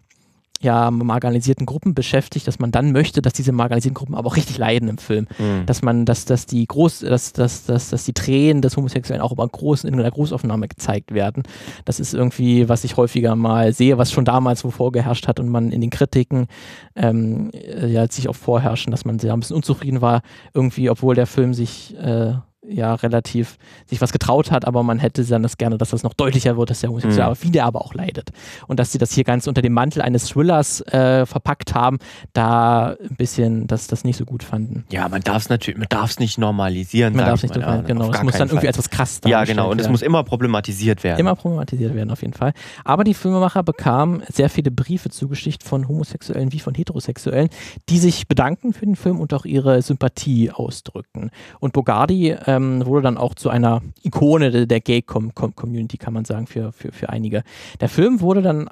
ja, 0.61 0.89
marginalisierten 0.91 1.65
Gruppen 1.65 1.93
beschäftigt, 1.93 2.47
dass 2.47 2.59
man 2.59 2.71
dann 2.71 2.91
möchte, 2.91 3.21
dass 3.21 3.33
diese 3.33 3.51
marginalisierten 3.51 3.95
Gruppen 3.95 4.15
aber 4.15 4.27
auch 4.27 4.35
richtig 4.35 4.57
leiden 4.57 4.89
im 4.89 4.97
Film. 4.97 5.27
Mhm. 5.37 5.65
Dass 5.65 5.81
man, 5.81 6.05
dass, 6.05 6.25
dass 6.25 6.45
die 6.45 6.65
groß, 6.65 7.01
dass, 7.01 7.33
dass, 7.33 7.65
dass, 7.65 7.89
dass 7.89 8.05
die 8.05 8.13
Tränen 8.13 8.61
des 8.61 8.75
Homosexuellen 8.77 9.21
auch 9.21 9.31
über 9.31 9.47
großen, 9.47 9.87
in 9.87 9.99
einer 9.99 10.09
Großaufnahme 10.09 10.67
gezeigt 10.67 11.13
werden. 11.13 11.43
Das 11.85 11.99
ist 11.99 12.13
irgendwie, 12.13 12.69
was 12.69 12.83
ich 12.83 12.97
häufiger 12.97 13.35
mal 13.35 13.73
sehe, 13.73 13.97
was 13.97 14.11
schon 14.11 14.25
damals 14.25 14.63
wo 14.63 14.71
vorgeherrscht 14.71 15.27
hat 15.27 15.39
und 15.39 15.49
man 15.49 15.71
in 15.71 15.81
den 15.81 15.89
Kritiken 15.89 16.47
ähm, 16.95 17.51
ja, 17.85 18.07
sich 18.07 18.27
auch 18.27 18.35
vorherrschen, 18.35 18.91
dass 18.91 19.05
man 19.05 19.19
sehr 19.19 19.33
ein 19.33 19.39
bisschen 19.39 19.55
unzufrieden 19.55 20.01
war, 20.01 20.21
irgendwie, 20.53 20.89
obwohl 20.89 21.15
der 21.15 21.27
Film 21.27 21.53
sich 21.53 21.95
äh, 21.97 22.33
ja 22.69 22.95
relativ 22.95 23.57
sich 23.85 24.01
was 24.01 24.11
getraut 24.11 24.51
hat, 24.51 24.65
aber 24.65 24.83
man 24.83 24.99
hätte 24.99 25.23
dann 25.25 25.43
das 25.43 25.57
gerne, 25.57 25.77
dass 25.77 25.89
das 25.89 26.03
noch 26.03 26.13
deutlicher 26.13 26.57
wird, 26.57 26.69
dass 26.69 26.81
der 26.81 26.89
homosexuell, 26.89 27.29
mhm. 27.29 27.37
wie 27.41 27.51
der 27.51 27.65
aber 27.65 27.81
auch 27.81 27.93
leidet. 27.93 28.29
Und 28.67 28.79
dass 28.79 28.91
sie 28.91 28.97
das 28.97 29.13
hier 29.13 29.23
ganz 29.23 29.47
unter 29.47 29.61
dem 29.61 29.73
Mantel 29.73 30.01
eines 30.01 30.27
Thrillers 30.27 30.81
äh, 30.87 31.25
verpackt 31.25 31.73
haben, 31.73 31.99
da 32.33 32.95
ein 33.01 33.15
bisschen, 33.15 33.67
dass 33.67 33.87
das 33.87 34.03
nicht 34.03 34.17
so 34.17 34.25
gut 34.25 34.43
fanden. 34.43 34.85
Ja, 34.91 35.07
man 35.09 35.21
darf 35.21 35.43
es 35.43 35.49
natürlich, 35.49 35.77
man 35.77 35.87
darf 35.89 36.11
es 36.11 36.19
nicht 36.19 36.37
normalisieren. 36.37 37.15
Man 37.15 37.25
darf 37.25 37.43
es 37.43 37.49
nicht, 37.49 37.65
mal, 37.65 37.83
genau. 37.83 38.11
Es 38.11 38.23
muss 38.23 38.37
dann 38.37 38.49
irgendwie 38.49 38.67
etwas 38.67 38.89
krass 38.89 39.21
Ja, 39.25 39.43
genau. 39.43 39.71
Und 39.71 39.81
es 39.81 39.89
muss 39.89 40.01
immer 40.01 40.23
problematisiert 40.23 41.03
werden. 41.03 41.19
Immer 41.19 41.35
problematisiert 41.35 41.95
werden, 41.95 42.11
auf 42.11 42.21
jeden 42.21 42.33
Fall. 42.33 42.53
Aber 42.83 43.03
die 43.03 43.13
Filmemacher 43.13 43.63
bekamen 43.63 44.23
sehr 44.31 44.49
viele 44.49 44.71
Briefe 44.71 45.09
zugeschickt 45.09 45.63
von 45.63 45.87
Homosexuellen 45.87 46.51
wie 46.51 46.59
von 46.59 46.73
Heterosexuellen, 46.75 47.49
die 47.89 47.99
sich 47.99 48.27
bedanken 48.27 48.73
für 48.73 48.85
den 48.85 48.95
Film 48.95 49.19
und 49.19 49.33
auch 49.33 49.45
ihre 49.45 49.81
Sympathie 49.81 50.51
ausdrücken. 50.51 51.31
Und 51.59 51.73
Bogardi 51.73 52.31
äh, 52.31 52.56
ähm, 52.57 52.85
wurde 52.85 53.03
dann 53.03 53.17
auch 53.17 53.35
zu 53.35 53.49
einer 53.49 53.81
Ikone 54.03 54.51
der, 54.51 54.65
der 54.65 54.81
Gay-Community, 54.81 55.97
kann 55.97 56.13
man 56.13 56.25
sagen, 56.25 56.47
für, 56.47 56.71
für, 56.71 56.91
für 56.91 57.09
einige. 57.09 57.43
Der 57.79 57.89
Film 57.89 58.21
wurde 58.21 58.41
dann 58.41 58.69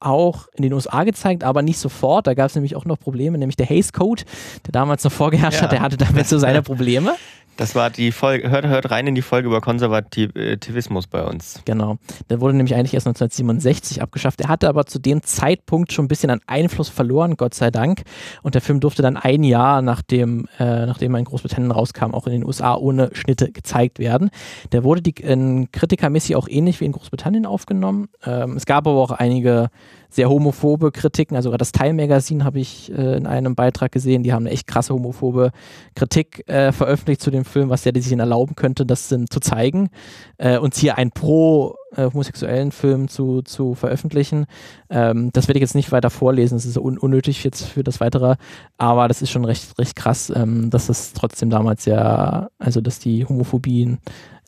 auch 0.00 0.46
in 0.54 0.62
den 0.62 0.72
USA 0.72 1.04
gezeigt, 1.04 1.42
aber 1.42 1.62
nicht 1.62 1.78
sofort. 1.78 2.26
Da 2.26 2.34
gab 2.34 2.46
es 2.46 2.54
nämlich 2.54 2.76
auch 2.76 2.84
noch 2.84 2.98
Probleme, 2.98 3.38
nämlich 3.38 3.56
der 3.56 3.66
Hays 3.66 3.92
Code, 3.92 4.22
der 4.66 4.72
damals 4.72 5.02
noch 5.04 5.12
vorgeherrscht 5.12 5.58
ja. 5.58 5.62
hat, 5.64 5.72
der 5.72 5.80
hatte 5.80 5.96
damit 5.96 6.26
so 6.28 6.38
seine 6.38 6.62
Probleme. 6.62 7.14
Das 7.58 7.74
war 7.74 7.90
die 7.90 8.12
Folge, 8.12 8.50
hört, 8.50 8.68
hört 8.68 8.88
rein 8.92 9.08
in 9.08 9.16
die 9.16 9.22
Folge 9.22 9.48
über 9.48 9.60
Konservativismus 9.60 11.08
bei 11.08 11.24
uns. 11.24 11.60
Genau. 11.64 11.98
Der 12.30 12.40
wurde 12.40 12.56
nämlich 12.56 12.76
eigentlich 12.76 12.94
erst 12.94 13.08
1967 13.08 14.00
abgeschafft. 14.00 14.40
Er 14.40 14.48
hatte 14.48 14.68
aber 14.68 14.86
zu 14.86 15.00
dem 15.00 15.24
Zeitpunkt 15.24 15.92
schon 15.92 16.04
ein 16.04 16.08
bisschen 16.08 16.30
an 16.30 16.40
Einfluss 16.46 16.88
verloren, 16.88 17.36
Gott 17.36 17.54
sei 17.54 17.72
Dank. 17.72 18.02
Und 18.42 18.54
der 18.54 18.62
Film 18.62 18.78
durfte 18.78 19.02
dann 19.02 19.16
ein 19.16 19.42
Jahr, 19.42 19.82
nachdem, 19.82 20.46
äh, 20.60 20.86
nachdem 20.86 21.16
er 21.16 21.18
in 21.18 21.24
Großbritannien 21.24 21.72
rauskam, 21.72 22.14
auch 22.14 22.28
in 22.28 22.32
den 22.32 22.44
USA 22.44 22.76
ohne 22.76 23.10
Schnitte 23.12 23.50
gezeigt 23.50 23.98
werden. 23.98 24.30
Der 24.70 24.84
wurde 24.84 25.02
die, 25.02 25.20
in 25.20 25.72
kritikermäßig 25.72 26.36
auch 26.36 26.46
ähnlich 26.48 26.80
wie 26.80 26.84
in 26.84 26.92
Großbritannien 26.92 27.44
aufgenommen. 27.44 28.08
Ähm, 28.24 28.56
es 28.56 28.66
gab 28.66 28.86
aber 28.86 29.02
auch 29.02 29.10
einige 29.10 29.70
sehr 30.08 30.30
homophobe 30.30 30.90
Kritiken. 30.90 31.36
Also 31.36 31.54
das 31.56 31.72
Time 31.72 31.94
Magazine 31.94 32.44
habe 32.44 32.58
ich 32.60 32.90
äh, 32.92 33.16
in 33.16 33.26
einem 33.26 33.54
Beitrag 33.54 33.92
gesehen. 33.92 34.22
Die 34.22 34.32
haben 34.32 34.44
eine 34.46 34.50
echt 34.54 34.66
krasse 34.66 34.94
homophobe 34.94 35.50
Kritik 35.94 36.48
äh, 36.48 36.72
veröffentlicht 36.72 37.20
zu 37.20 37.30
dem 37.30 37.44
Film, 37.44 37.68
was 37.68 37.82
der 37.82 37.92
sich 37.94 38.12
erlauben 38.12 38.54
könnte, 38.54 38.86
das 38.86 39.08
zu 39.08 39.40
zeigen. 39.40 39.90
Äh, 40.38 40.58
und 40.58 40.74
hier 40.74 40.96
ein 40.96 41.10
pro 41.10 41.76
äh, 41.94 42.04
homosexuellen 42.04 42.72
Film 42.72 43.08
zu, 43.08 43.42
zu 43.42 43.74
veröffentlichen. 43.74 44.46
Ähm, 44.90 45.30
das 45.32 45.48
werde 45.48 45.58
ich 45.58 45.62
jetzt 45.62 45.74
nicht 45.74 45.92
weiter 45.92 46.10
vorlesen, 46.10 46.56
das 46.56 46.66
ist 46.66 46.78
un 46.78 46.98
unnötig 46.98 47.44
jetzt 47.44 47.64
für 47.64 47.82
das 47.82 48.00
Weitere, 48.00 48.36
aber 48.76 49.08
das 49.08 49.22
ist 49.22 49.30
schon 49.30 49.44
recht, 49.44 49.78
recht 49.78 49.96
krass, 49.96 50.32
ähm, 50.34 50.70
dass 50.70 50.86
das 50.86 51.12
trotzdem 51.12 51.50
damals 51.50 51.84
ja, 51.84 52.48
also 52.58 52.80
dass 52.80 52.98
die 52.98 53.24
Homophobien 53.24 53.98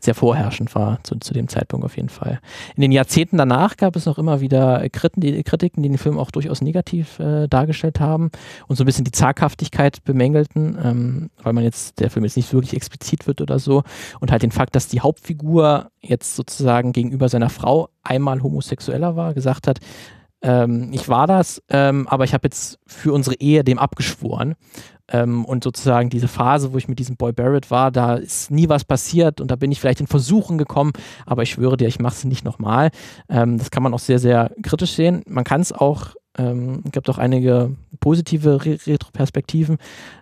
sehr 0.05 0.15
vorherrschend 0.15 0.75
war 0.75 0.99
zu, 1.03 1.19
zu 1.19 1.35
dem 1.35 1.49
Zeitpunkt 1.49 1.85
auf 1.85 1.97
jeden 1.97 2.09
Fall. 2.09 2.41
In 2.77 2.83
den 2.83 2.93
Jahrzehnten 2.93 3.37
danach 3.37 3.77
gab 3.77 3.97
es 3.97 4.07
noch 4.07 4.19
immer 4.19 4.41
wieder 4.41 4.89
Kritiken, 4.89 5.21
die, 5.21 5.43
Kritiken, 5.43 5.83
die 5.83 5.89
den 5.89 5.99
Film 5.99 6.19
auch 6.19 6.31
durchaus 6.31 6.63
negativ 6.63 7.19
äh, 7.19 7.49
dargestellt 7.49 8.01
haben 8.01 8.31
und 8.67 8.77
so 8.77 8.85
ein 8.85 8.87
bisschen 8.87 9.05
die 9.05 9.13
Zaghaftigkeit 9.13 10.05
bemängelten, 10.05 10.79
ähm, 10.83 11.31
weil 11.43 11.53
man 11.53 11.65
jetzt, 11.65 12.01
der 12.01 12.11
Film 12.11 12.25
jetzt 12.25 12.37
nicht 12.37 12.53
wirklich 12.53 12.75
explizit 12.75 13.27
wird 13.27 13.41
oder 13.41 13.59
so 13.59 13.83
und 14.21 14.31
halt 14.31 14.43
den 14.43 14.53
Fakt, 14.53 14.75
dass 14.75 14.89
die 14.89 15.01
Hauptfigur 15.01 15.91
jetzt 16.01 16.37
sozusagen 16.37 16.93
gegenüber 16.93 17.29
seiner 17.29 17.51
Frau 17.51 17.89
einmal 18.03 18.43
homosexueller 18.43 19.17
war, 19.17 19.35
gesagt 19.35 19.67
hat, 19.67 19.81
ähm, 20.43 20.91
ich 20.93 21.09
war 21.09 21.27
das, 21.27 21.63
ähm, 21.69 22.09
aber 22.09 22.25
ich 22.25 22.33
habe 22.33 22.47
jetzt 22.47 22.79
für 22.87 23.13
unsere 23.13 23.37
Ehe 23.37 23.65
dem 23.65 23.79
abgeschworen. 23.79 24.55
Ähm, 25.11 25.44
und 25.44 25.64
sozusagen 25.64 26.11
diese 26.11 26.29
Phase, 26.29 26.73
wo 26.73 26.79
ich 26.79 26.88
mit 26.88 26.99
diesem 26.99 27.16
Boy 27.16 27.33
Barrett 27.33 27.70
war, 27.70 27.90
da 27.90 28.14
ist 28.14 28.51
nie 28.51 28.68
was 28.68 28.85
passiert 28.85 29.40
und 29.40 29.51
da 29.51 29.57
bin 29.57 29.73
ich 29.73 29.81
vielleicht 29.81 30.01
in 30.01 30.07
Versuchen 30.07 30.59
gekommen, 30.59 30.92
aber 31.27 31.42
ich 31.42 31.51
schwöre 31.51 31.77
dir, 31.77 31.88
ich 31.88 31.99
mache 31.99 32.14
es 32.14 32.25
nicht 32.25 32.44
nochmal. 32.44 32.90
Ähm, 33.29 33.59
das 33.59 33.70
kann 33.70 33.83
man 33.83 33.94
auch 33.94 33.99
sehr, 33.99 34.18
sehr 34.18 34.53
kritisch 34.62 34.92
sehen. 34.92 35.23
Man 35.27 35.44
kann 35.44 35.61
es 35.61 35.73
auch 35.73 36.14
ähm, 36.38 36.83
es 36.85 36.92
gibt 36.92 37.11
auch 37.11 37.18
einige 37.18 37.77
positive 38.01 38.65
Re 38.65 38.79
Retroperspektiven, 38.87 39.79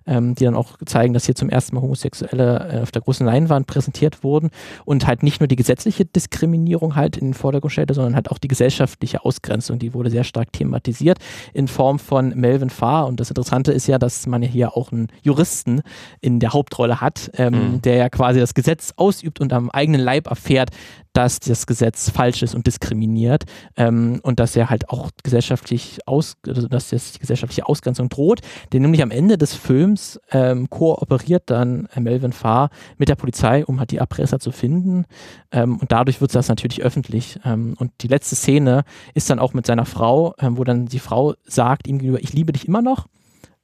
ähm, 0.07 0.35
die 0.35 0.45
dann 0.45 0.55
auch 0.55 0.77
zeigen, 0.85 1.15
dass 1.15 1.27
hier 1.27 1.35
zum 1.35 1.49
ersten 1.49 1.75
Mal 1.75 1.83
Homosexuelle 1.83 2.71
äh, 2.73 2.81
auf 2.83 2.91
der 2.91 3.03
großen 3.03 3.25
Leinwand 3.25 3.67
präsentiert 3.67 4.23
wurden 4.25 4.51
und 4.85 5.07
halt 5.07 5.23
nicht 5.23 5.41
nur 5.41 5.49
die 5.49 5.57
gesetzliche 5.57 6.05
Diskriminierung 6.05 6.97
halt 6.97 7.17
in 7.17 7.29
den 7.29 7.35
Vordergrund 7.35 7.73
stellte, 7.73 7.95
sondern 7.95 8.15
halt 8.15 8.31
auch 8.31 8.39
die 8.39 8.49
gesellschaftliche 8.49 9.25
Ausgrenzung, 9.25 9.79
die 9.79 9.95
wurde 9.95 10.11
sehr 10.11 10.25
stark 10.25 10.53
thematisiert 10.53 11.19
in 11.55 11.69
Form 11.69 11.99
von 11.99 12.31
Melvin 12.31 12.71
Farr. 12.71 13.07
Und 13.07 13.21
das 13.21 13.31
Interessante 13.31 13.73
ist 13.73 13.87
ja, 13.87 13.99
dass 13.99 14.27
man 14.27 14.43
ja 14.43 14.49
hier 14.49 14.77
auch 14.77 14.93
einen 14.93 15.09
Juristen 15.23 15.83
in 16.21 16.41
der 16.41 16.53
Hauptrolle 16.53 17.01
hat, 17.01 17.31
ähm, 17.35 17.75
mhm. 17.75 17.83
der 17.83 17.97
ja 17.97 18.09
quasi 18.09 18.41
das 18.41 18.55
Gesetz 18.55 18.93
ausübt 18.97 19.41
und 19.41 19.53
am 19.53 19.71
eigenen 19.71 20.01
Leib 20.01 20.29
erfährt, 20.29 20.71
dass 21.13 21.41
das 21.41 21.67
Gesetz 21.67 22.11
falsch 22.11 22.43
ist 22.43 22.55
und 22.55 22.67
diskriminiert 22.67 23.45
ähm, 23.77 24.21
und 24.23 24.39
dass 24.39 24.55
er 24.55 24.71
halt 24.71 24.89
auch 24.91 25.11
gesellschaftlich 25.25 25.99
aus, 26.07 26.37
also 26.47 26.69
dass 26.69 26.91
das 26.91 27.13
die 27.13 27.19
gesellschaftliche 27.19 27.68
Ausgrenzung 27.69 28.09
droht. 28.09 28.41
Denn 28.73 28.83
nämlich 28.83 29.03
am 29.03 29.11
Ende 29.11 29.39
des 29.39 29.55
Films 29.55 30.21
ähm, 30.31 30.71
kooperiert 30.71 31.45
dann 31.47 31.89
äh, 31.95 32.01
Melvin 32.01 32.33
Farr 32.33 32.71
mit 32.97 33.09
der 33.09 33.17
Polizei, 33.17 33.65
um 33.65 33.79
halt 33.79 33.91
die 33.91 33.99
Erpresser 33.99 34.41
zu 34.41 34.53
finden. 34.53 35.05
Ähm, 35.53 35.79
und 35.79 35.93
dadurch 35.93 36.21
wird 36.21 36.35
das 36.35 36.49
natürlich 36.49 36.83
öffentlich. 36.83 37.39
Ähm, 37.45 37.75
und 37.79 37.93
die 38.01 38.09
letzte 38.09 38.37
Szene 38.37 38.85
ist 39.15 39.31
dann 39.31 39.39
auch 39.39 39.55
mit 39.55 39.67
seiner 39.67 39.85
Frau, 39.85 40.35
ähm, 40.39 40.59
wo 40.59 40.65
dann 40.65 40.87
die 40.87 40.99
Frau 40.99 41.35
sagt 41.45 41.87
ihm 41.87 41.99
gegenüber, 41.99 42.23
ich 42.23 42.33
liebe 42.33 42.53
dich 42.53 42.67
immer 42.67 42.83
noch 42.83 43.07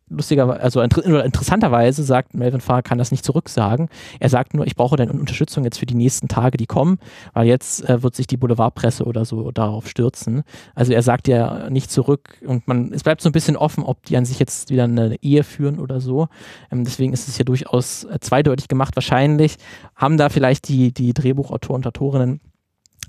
lustiger, 0.08 0.60
also 0.60 0.80
inter 0.80 1.24
interessanterweise 1.24 2.02
sagt 2.02 2.34
Melvin 2.34 2.60
Farr, 2.60 2.82
kann 2.82 2.98
das 2.98 3.10
nicht 3.10 3.24
zurücksagen. 3.24 3.88
Er 4.20 4.28
sagt 4.28 4.54
nur, 4.54 4.66
ich 4.66 4.76
brauche 4.76 4.96
deine 4.96 5.12
Unterstützung 5.12 5.64
jetzt 5.64 5.78
für 5.78 5.86
die 5.86 5.94
nächsten 5.94 6.28
Tage, 6.28 6.56
die 6.56 6.66
kommen, 6.66 6.98
weil 7.32 7.46
jetzt 7.46 7.88
äh, 7.88 8.02
wird 8.02 8.14
sich 8.14 8.26
die 8.26 8.36
Boulevardpresse 8.36 9.04
oder 9.04 9.24
so 9.24 9.50
darauf 9.50 9.88
stürzen. 9.88 10.42
Also 10.74 10.92
er 10.92 11.02
sagt 11.02 11.28
ja 11.28 11.70
nicht 11.70 11.90
zurück 11.90 12.38
und 12.46 12.68
man, 12.68 12.92
es 12.92 13.02
bleibt 13.02 13.20
so 13.20 13.28
ein 13.28 13.32
bisschen 13.32 13.56
offen, 13.56 13.84
ob 13.84 14.04
die 14.04 14.16
an 14.16 14.24
sich 14.24 14.38
jetzt 14.38 14.70
wieder 14.70 14.84
eine 14.84 15.16
Ehe 15.22 15.44
führen 15.44 15.78
oder 15.78 16.00
so. 16.00 16.28
Ähm, 16.70 16.84
deswegen 16.84 17.12
ist 17.12 17.28
es 17.28 17.38
ja 17.38 17.44
durchaus 17.44 18.04
äh, 18.04 18.18
zweideutig 18.20 18.68
gemacht. 18.68 18.96
Wahrscheinlich 18.96 19.56
haben 19.96 20.16
da 20.16 20.28
vielleicht 20.28 20.68
die, 20.68 20.92
die 20.92 21.14
Drehbuchautoren 21.14 21.80
und 21.80 21.86
Autorinnen 21.86 22.40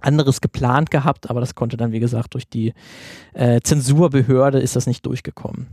anderes 0.02 0.42
geplant 0.42 0.92
gehabt, 0.92 1.30
aber 1.30 1.40
das 1.40 1.56
konnte 1.56 1.78
dann, 1.78 1.92
wie 1.92 2.00
gesagt, 2.00 2.34
durch 2.34 2.48
die 2.48 2.74
äh, 3.34 3.62
Zensurbehörde 3.62 4.60
ist 4.60 4.76
das 4.76 4.88
nicht 4.88 5.06
durchgekommen. 5.06 5.68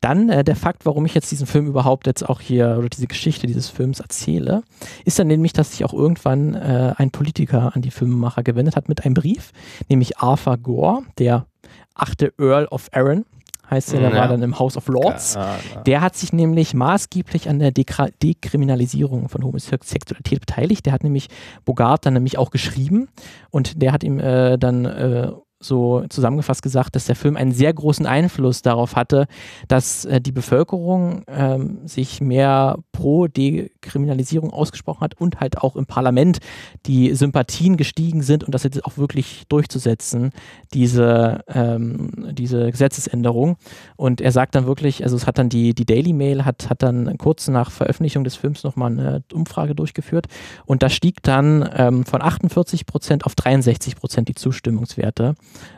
Dann 0.00 0.28
äh, 0.28 0.44
der 0.44 0.56
Fakt, 0.56 0.86
warum 0.86 1.06
ich 1.06 1.14
jetzt 1.14 1.30
diesen 1.30 1.46
Film 1.46 1.66
überhaupt 1.66 2.06
jetzt 2.06 2.28
auch 2.28 2.40
hier 2.40 2.76
oder 2.78 2.88
diese 2.88 3.06
Geschichte 3.06 3.46
dieses 3.46 3.68
Films 3.68 4.00
erzähle, 4.00 4.62
ist 5.04 5.18
dann 5.18 5.26
nämlich, 5.26 5.52
dass 5.52 5.72
sich 5.72 5.84
auch 5.84 5.92
irgendwann 5.92 6.54
äh, 6.54 6.94
ein 6.96 7.10
Politiker 7.10 7.74
an 7.74 7.82
die 7.82 7.90
Filmemacher 7.90 8.42
gewendet 8.42 8.76
hat 8.76 8.88
mit 8.88 9.04
einem 9.04 9.14
Brief, 9.14 9.52
nämlich 9.88 10.18
Arthur 10.18 10.58
Gore, 10.58 11.02
der 11.18 11.46
achte 11.94 12.32
Earl 12.38 12.66
of 12.66 12.88
Arran, 12.92 13.24
heißt 13.70 13.94
er, 13.94 14.00
der 14.00 14.10
ja. 14.10 14.16
war 14.16 14.28
dann 14.28 14.42
im 14.42 14.58
House 14.58 14.76
of 14.76 14.88
Lords. 14.88 15.34
Ja, 15.34 15.56
ja. 15.74 15.80
Der 15.82 16.00
hat 16.00 16.16
sich 16.16 16.32
nämlich 16.32 16.74
maßgeblich 16.74 17.48
an 17.48 17.58
der 17.58 17.70
Dekra 17.70 18.08
Dekriminalisierung 18.22 19.28
von 19.28 19.44
Homosexualität 19.44 20.40
beteiligt. 20.40 20.86
Der 20.86 20.92
hat 20.92 21.04
nämlich 21.04 21.28
Bogart 21.64 22.06
dann 22.06 22.14
nämlich 22.14 22.38
auch 22.38 22.50
geschrieben 22.50 23.08
und 23.50 23.80
der 23.82 23.92
hat 23.92 24.02
ihm 24.02 24.18
äh, 24.18 24.58
dann 24.58 24.84
äh, 24.84 25.32
so 25.60 26.04
zusammengefasst 26.08 26.62
gesagt, 26.62 26.96
dass 26.96 27.04
der 27.04 27.16
Film 27.16 27.36
einen 27.36 27.52
sehr 27.52 27.72
großen 27.72 28.06
Einfluss 28.06 28.62
darauf 28.62 28.96
hatte, 28.96 29.26
dass 29.68 30.06
äh, 30.06 30.20
die 30.20 30.32
Bevölkerung 30.32 31.22
ähm, 31.28 31.86
sich 31.86 32.22
mehr 32.22 32.78
pro 32.92 33.26
Dekriminalisierung 33.26 34.50
ausgesprochen 34.50 35.02
hat 35.02 35.20
und 35.20 35.40
halt 35.40 35.58
auch 35.58 35.76
im 35.76 35.84
Parlament 35.84 36.38
die 36.86 37.14
Sympathien 37.14 37.76
gestiegen 37.76 38.22
sind 38.22 38.42
und 38.42 38.54
das 38.54 38.64
jetzt 38.64 38.84
auch 38.86 38.96
wirklich 38.96 39.44
durchzusetzen, 39.48 40.32
diese, 40.72 41.44
ähm, 41.48 42.32
diese 42.32 42.70
Gesetzesänderung. 42.70 43.56
Und 43.96 44.22
er 44.22 44.32
sagt 44.32 44.54
dann 44.54 44.66
wirklich, 44.66 45.04
also 45.04 45.16
es 45.16 45.26
hat 45.26 45.38
dann 45.38 45.50
die, 45.50 45.74
die 45.74 45.84
Daily 45.84 46.14
Mail 46.14 46.46
hat, 46.46 46.70
hat 46.70 46.82
dann 46.82 47.18
kurz 47.18 47.48
nach 47.48 47.70
Veröffentlichung 47.70 48.24
des 48.24 48.36
Films 48.36 48.64
nochmal 48.64 48.92
eine 48.92 49.22
Umfrage 49.32 49.74
durchgeführt 49.74 50.26
und 50.64 50.82
da 50.82 50.88
stieg 50.88 51.22
dann 51.22 51.68
ähm, 51.74 52.06
von 52.06 52.22
48 52.22 52.86
Prozent 52.86 53.26
auf 53.26 53.34
63 53.34 53.96
Prozent 53.96 54.28
die 54.28 54.34
Zustimmungswerte 54.34 55.34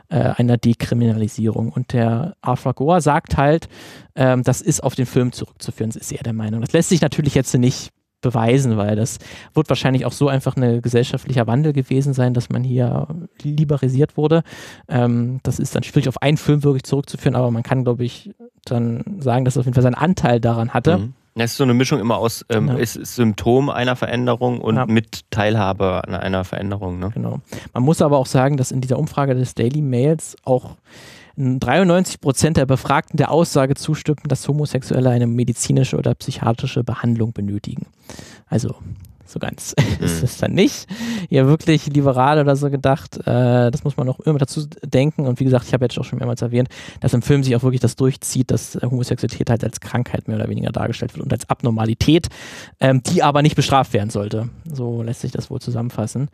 äh, 0.08 0.16
einer 0.16 0.56
Dekriminalisierung. 0.56 1.70
Und 1.72 1.92
der 1.92 2.36
Arthur 2.40 2.74
Goa 2.74 3.00
sagt 3.00 3.36
halt, 3.36 3.68
ähm, 4.14 4.42
das 4.42 4.60
ist 4.60 4.82
auf 4.82 4.94
den 4.94 5.06
Film 5.06 5.32
zurückzuführen, 5.32 5.90
ist 5.90 6.12
er 6.12 6.22
der 6.22 6.32
Meinung. 6.32 6.60
Das 6.60 6.72
lässt 6.72 6.90
sich 6.90 7.00
natürlich 7.00 7.34
jetzt 7.34 7.54
nicht 7.54 7.90
beweisen, 8.22 8.76
weil 8.78 8.96
das 8.96 9.18
wird 9.52 9.68
wahrscheinlich 9.68 10.06
auch 10.06 10.12
so 10.12 10.28
einfach 10.28 10.56
ein 10.56 10.80
gesellschaftlicher 10.80 11.46
Wandel 11.46 11.72
gewesen 11.72 12.14
sein, 12.14 12.32
dass 12.32 12.48
man 12.48 12.64
hier 12.64 13.08
liberalisiert 13.42 14.16
wurde. 14.16 14.44
Ähm, 14.88 15.40
das 15.42 15.58
ist 15.58 15.74
dann 15.74 15.82
schwierig 15.82 16.08
auf 16.08 16.22
einen 16.22 16.38
Film 16.38 16.62
wirklich 16.62 16.84
zurückzuführen, 16.84 17.34
aber 17.34 17.50
man 17.50 17.62
kann, 17.62 17.84
glaube 17.84 18.04
ich, 18.04 18.34
dann 18.64 19.18
sagen, 19.18 19.44
dass 19.44 19.56
er 19.56 19.60
auf 19.60 19.66
jeden 19.66 19.74
Fall 19.74 19.82
seinen 19.82 19.94
Anteil 19.94 20.40
daran 20.40 20.72
hatte. 20.72 20.98
Mhm. 20.98 21.14
Es 21.34 21.52
ist 21.52 21.56
so 21.56 21.64
eine 21.64 21.74
Mischung 21.74 21.98
immer 21.98 22.18
aus 22.18 22.44
ähm, 22.50 22.68
ja. 22.68 22.74
ist 22.74 22.94
Symptom 22.94 23.70
einer 23.70 23.96
Veränderung 23.96 24.60
und 24.60 24.76
ja. 24.76 24.86
mit 24.86 25.30
Teilhabe 25.30 26.02
an 26.06 26.14
einer 26.14 26.44
Veränderung. 26.44 26.98
Ne? 26.98 27.10
Genau. 27.14 27.40
Man 27.72 27.82
muss 27.82 28.02
aber 28.02 28.18
auch 28.18 28.26
sagen, 28.26 28.56
dass 28.56 28.70
in 28.70 28.80
dieser 28.80 28.98
Umfrage 28.98 29.34
des 29.34 29.54
Daily 29.54 29.80
Mails 29.80 30.36
auch 30.44 30.76
93 31.36 32.20
Prozent 32.20 32.58
der 32.58 32.66
Befragten 32.66 33.16
der 33.16 33.30
Aussage 33.30 33.74
zustimmen, 33.74 34.20
dass 34.24 34.46
Homosexuelle 34.46 35.10
eine 35.10 35.26
medizinische 35.26 35.96
oder 35.96 36.14
psychiatrische 36.14 36.84
Behandlung 36.84 37.32
benötigen. 37.32 37.86
Also 38.48 38.74
so 39.32 39.38
ganz 39.38 39.74
mhm. 39.98 40.04
ist 40.04 40.22
es 40.22 40.38
dann 40.38 40.52
nicht. 40.52 40.86
Ja, 41.28 41.46
wirklich 41.46 41.86
liberal 41.86 42.38
oder 42.38 42.56
so 42.56 42.70
gedacht. 42.70 43.16
Äh, 43.26 43.70
das 43.70 43.84
muss 43.84 43.96
man 43.96 44.08
auch 44.08 44.20
immer 44.20 44.38
dazu 44.38 44.66
denken. 44.84 45.26
Und 45.26 45.40
wie 45.40 45.44
gesagt, 45.44 45.66
ich 45.66 45.72
habe 45.72 45.84
jetzt 45.84 45.98
auch 45.98 46.04
schon 46.04 46.18
mehrmals 46.18 46.42
erwähnt, 46.42 46.68
dass 47.00 47.14
im 47.14 47.22
Film 47.22 47.42
sich 47.42 47.56
auch 47.56 47.62
wirklich 47.62 47.80
das 47.80 47.96
durchzieht, 47.96 48.50
dass 48.50 48.78
Homosexualität 48.80 49.50
halt 49.50 49.64
als 49.64 49.80
Krankheit 49.80 50.28
mehr 50.28 50.36
oder 50.36 50.48
weniger 50.48 50.70
dargestellt 50.70 51.14
wird 51.14 51.24
und 51.24 51.32
als 51.32 51.48
Abnormalität, 51.48 52.28
ähm, 52.80 53.02
die 53.02 53.22
aber 53.22 53.42
nicht 53.42 53.56
bestraft 53.56 53.92
werden 53.92 54.10
sollte. 54.10 54.48
So 54.70 55.02
lässt 55.02 55.22
sich 55.22 55.32
das 55.32 55.50
wohl 55.50 55.60
zusammenfassen. 55.60 56.28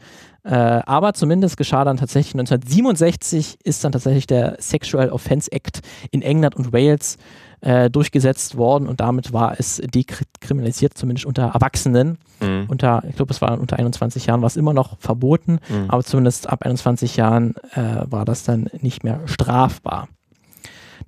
Äh, 0.45 0.55
aber 0.55 1.15
zumindest 1.15 1.57
geschah 1.57 1.85
dann 1.85 1.97
tatsächlich 1.97 2.35
1967 2.35 3.59
ist 3.65 3.85
dann 3.85 3.93
tatsächlich 3.93 4.27
der 4.27 4.57
Sexual 4.61 5.11
Offense 5.11 5.51
Act 5.53 5.81
in 6.11 6.23
England 6.23 6.57
und 6.57 6.73
Wales 6.73 7.19
äh, 7.61 7.91
durchgesetzt 7.91 8.57
worden 8.57 8.87
und 8.87 9.01
damit 9.01 9.33
war 9.33 9.59
es 9.59 9.77
dekriminalisiert, 9.77 10.97
zumindest 10.97 11.27
unter 11.27 11.49
Erwachsenen. 11.55 12.19
Mhm. 12.41 12.67
Unter, 12.69 13.03
ich 13.09 13.17
glaube, 13.17 13.33
es 13.33 13.41
war 13.41 13.59
unter 13.59 13.79
21 13.79 14.27
Jahren, 14.27 14.43
war 14.43 14.47
es 14.47 14.57
immer 14.57 14.73
noch 14.73 14.99
verboten, 14.99 15.59
mhm. 15.69 15.89
aber 15.89 16.05
zumindest 16.05 16.49
ab 16.49 16.65
21 16.65 17.17
Jahren 17.17 17.55
äh, 17.75 18.05
war 18.07 18.25
das 18.25 18.45
dann 18.45 18.69
nicht 18.81 19.05
mehr 19.05 19.21
strafbar. 19.27 20.09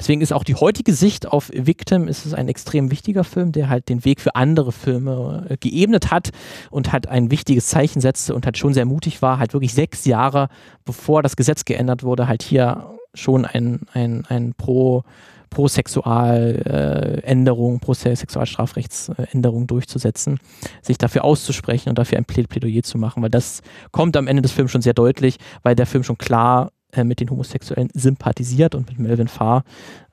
Deswegen 0.01 0.23
ist 0.23 0.33
auch 0.33 0.45
die 0.45 0.55
heutige 0.55 0.95
Sicht 0.95 1.29
auf 1.29 1.51
Victim 1.53 2.09
ist 2.09 2.25
es 2.25 2.33
ein 2.33 2.49
extrem 2.49 2.91
wichtiger 2.91 3.23
Film, 3.23 3.53
der 3.53 3.69
halt 3.69 3.91
den 3.91 4.05
Weg 4.07 4.23
für 4.23 4.35
andere 4.35 4.73
Filme 4.73 5.47
äh, 5.51 5.57
geebnet 5.59 6.11
hat 6.11 6.31
und 6.71 6.91
halt 6.91 7.09
ein 7.09 7.31
wichtiges 7.31 7.67
Zeichen 7.67 8.01
setzte 8.01 8.35
und 8.35 8.47
halt 8.47 8.57
schon 8.57 8.73
sehr 8.73 8.87
mutig 8.87 9.21
war, 9.21 9.39
halt 9.39 9.53
wirklich 9.53 9.75
sechs 9.75 10.07
Jahre 10.07 10.49
bevor 10.87 11.23
das 11.23 11.37
Gesetz 11.37 11.67
geändert 11.67 12.03
wurde, 12.03 12.29
halt 12.29 12.43
hier 12.43 12.95
schon 13.13 13.45
ein, 13.45 13.81
ein, 13.93 14.25
ein 14.27 14.55
pro 14.57 15.05
pro 15.51 15.69
Sexualänderung, 15.69 17.77
äh, 17.77 17.81
pro 17.81 17.95
Sexualstrafrechtsänderung 17.95 19.67
durchzusetzen, 19.67 20.39
sich 20.81 20.97
dafür 20.97 21.25
auszusprechen 21.25 21.91
und 21.91 21.99
dafür 21.99 22.19
ein 22.19 22.25
Plädoyer 22.25 22.83
zu 22.83 22.99
machen, 22.99 23.23
weil 23.23 23.31
das 23.31 23.63
kommt 23.91 24.17
am 24.17 24.29
Ende 24.29 24.43
des 24.43 24.53
Films 24.53 24.71
schon 24.71 24.83
sehr 24.83 24.95
deutlich, 24.95 25.39
weil 25.63 25.75
der 25.75 25.87
Film 25.87 26.05
schon 26.05 26.19
klar 26.19 26.71
äh, 26.93 27.05
mit 27.05 27.21
den 27.21 27.31
Homosexuellen 27.31 27.89
sympathisiert 27.95 28.75
und 28.75 28.89
mit 28.89 28.99
Melvin 28.99 29.29
Farr 29.29 29.65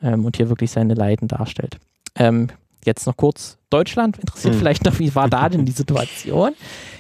ähm, 0.02 0.26
und 0.26 0.38
hier 0.38 0.50
wirklich 0.50 0.72
seine 0.72 0.94
Leiden 0.94 1.28
darstellt. 1.28 1.78
Ähm, 2.16 2.48
Jetzt 2.88 3.06
noch 3.06 3.18
kurz 3.18 3.58
Deutschland. 3.70 4.18
Interessiert 4.18 4.54
hm. 4.54 4.60
vielleicht 4.60 4.86
noch, 4.86 4.98
wie 4.98 5.14
war 5.14 5.28
da 5.28 5.50
denn 5.50 5.66
die 5.66 5.72
Situation? 5.84 6.54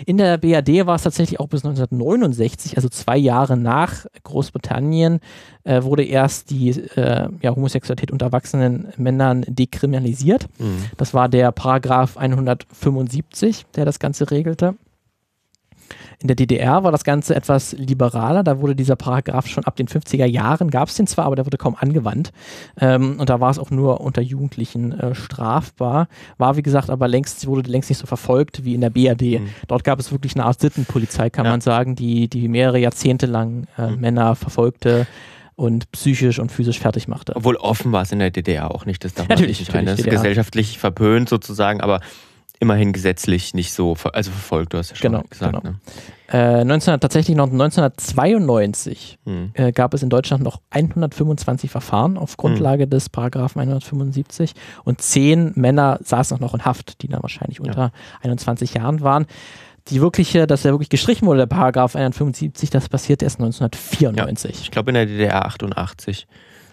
In 0.05 0.17
der 0.17 0.37
BRD 0.37 0.85
war 0.85 0.95
es 0.95 1.03
tatsächlich 1.03 1.39
auch 1.39 1.47
bis 1.47 1.63
1969, 1.63 2.75
also 2.75 2.89
zwei 2.89 3.15
Jahre 3.15 3.55
nach 3.55 4.05
Großbritannien, 4.23 5.21
äh, 5.63 5.83
wurde 5.83 6.03
erst 6.03 6.49
die 6.49 6.71
äh, 6.71 7.29
ja, 7.41 7.55
Homosexualität 7.55 8.11
unter 8.11 8.25
erwachsenen 8.25 8.89
Männern 8.97 9.45
dekriminalisiert. 9.47 10.49
Hm. 10.57 10.83
Das 10.97 11.13
war 11.13 11.29
der 11.29 11.53
Paragraph 11.53 12.17
175, 12.17 13.65
der 13.77 13.85
das 13.85 13.99
Ganze 13.99 14.29
regelte. 14.29 14.75
In 16.19 16.27
der 16.27 16.35
DDR 16.35 16.83
war 16.83 16.91
das 16.91 17.03
Ganze 17.03 17.35
etwas 17.35 17.73
liberaler. 17.73 18.43
Da 18.43 18.59
wurde 18.59 18.75
dieser 18.75 18.95
Paragraph 18.95 19.47
schon 19.47 19.65
ab 19.65 19.75
den 19.75 19.87
50er 19.87 20.25
Jahren, 20.25 20.69
gab 20.69 20.89
es 20.89 20.95
den 20.95 21.07
zwar, 21.07 21.25
aber 21.25 21.35
der 21.35 21.45
wurde 21.45 21.57
kaum 21.57 21.75
angewandt. 21.75 22.31
Ähm, 22.79 23.19
und 23.19 23.29
da 23.29 23.39
war 23.39 23.51
es 23.51 23.59
auch 23.59 23.71
nur 23.71 24.01
unter 24.01 24.21
Jugendlichen 24.21 24.91
äh, 24.99 25.15
strafbar. 25.15 26.07
War, 26.37 26.57
wie 26.57 26.63
gesagt, 26.63 26.89
aber 26.89 27.07
längst, 27.07 27.45
wurde 27.47 27.69
längst 27.69 27.89
nicht 27.89 27.99
so 27.99 28.07
verfolgt 28.07 28.63
wie 28.63 28.73
in 28.73 28.81
der 28.81 28.89
BRD. 28.89 29.39
Mhm. 29.39 29.49
Dort 29.67 29.83
gab 29.83 29.99
es 29.99 30.11
wirklich 30.11 30.35
eine 30.35 30.45
Art 30.45 30.59
Sittenpolizei, 30.59 31.29
kann 31.29 31.45
ja. 31.45 31.51
man 31.51 31.61
sagen, 31.61 31.95
die, 31.95 32.27
die 32.27 32.47
mehrere 32.47 32.79
Jahrzehnte 32.79 33.25
lang 33.25 33.67
äh, 33.77 33.87
mhm. 33.87 33.99
Männer 33.99 34.35
verfolgte 34.35 35.07
und 35.57 35.91
psychisch 35.91 36.39
und 36.39 36.51
physisch 36.51 36.79
fertig 36.79 37.07
machte. 37.07 37.35
Obwohl 37.35 37.55
offen 37.55 37.91
war 37.91 38.03
es 38.03 38.11
in 38.11 38.19
der 38.19 38.29
DDR 38.29 38.73
auch 38.73 38.85
nicht. 38.85 39.03
Das 39.03 39.15
darf 39.15 39.27
natürlich, 39.27 39.59
nicht 39.59 39.73
natürlich, 39.73 39.97
Das 39.97 40.05
ist 40.05 40.09
gesellschaftlich 40.09 40.77
verpönt 40.77 41.29
sozusagen, 41.29 41.81
aber 41.81 41.99
immerhin 42.59 42.93
gesetzlich 42.93 43.53
nicht 43.53 43.73
so 43.73 43.95
also 44.13 44.31
verfolgt, 44.31 44.73
du 44.73 44.77
hast 44.77 44.89
ja 44.89 44.95
schon 44.95 45.11
genau, 45.11 45.23
gesagt. 45.29 45.63
Genau. 45.63 45.75
Ne? 45.75 45.79
Äh, 46.61 46.65
19, 46.65 46.99
tatsächlich 46.99 47.37
noch 47.37 47.51
1992 47.51 49.19
hm. 49.25 49.51
äh, 49.53 49.71
gab 49.71 49.93
es 49.93 50.03
in 50.03 50.09
Deutschland 50.09 50.43
noch 50.43 50.59
125 50.71 51.71
Verfahren 51.71 52.17
auf 52.17 52.35
Grundlage 52.35 52.83
hm. 52.83 52.89
des 52.89 53.09
Paragraphen 53.09 53.61
175 53.61 54.53
und 54.83 55.01
zehn 55.01 55.53
Männer 55.55 55.99
saßen 56.03 56.35
auch 56.35 56.41
noch 56.41 56.53
in 56.53 56.65
Haft, 56.65 57.01
die 57.01 57.07
dann 57.07 57.21
wahrscheinlich 57.21 57.61
unter 57.61 57.77
ja. 57.77 57.91
21 58.23 58.73
Jahren 58.73 59.01
waren. 59.01 59.25
Die 59.89 60.01
wirkliche, 60.01 60.47
dass 60.47 60.65
er 60.65 60.73
wirklich 60.73 60.89
gestrichen 60.89 61.27
wurde, 61.27 61.39
der 61.39 61.45
Paragraph 61.45 61.95
175, 61.95 62.69
das 62.71 62.89
passierte 62.89 63.23
erst 63.23 63.39
1994. 63.39 64.51
Ja, 64.51 64.61
ich 64.61 64.71
glaube 64.71 64.89
in 64.89 64.95
der 64.95 65.05
DDR 65.05 65.45
88. 65.45 66.27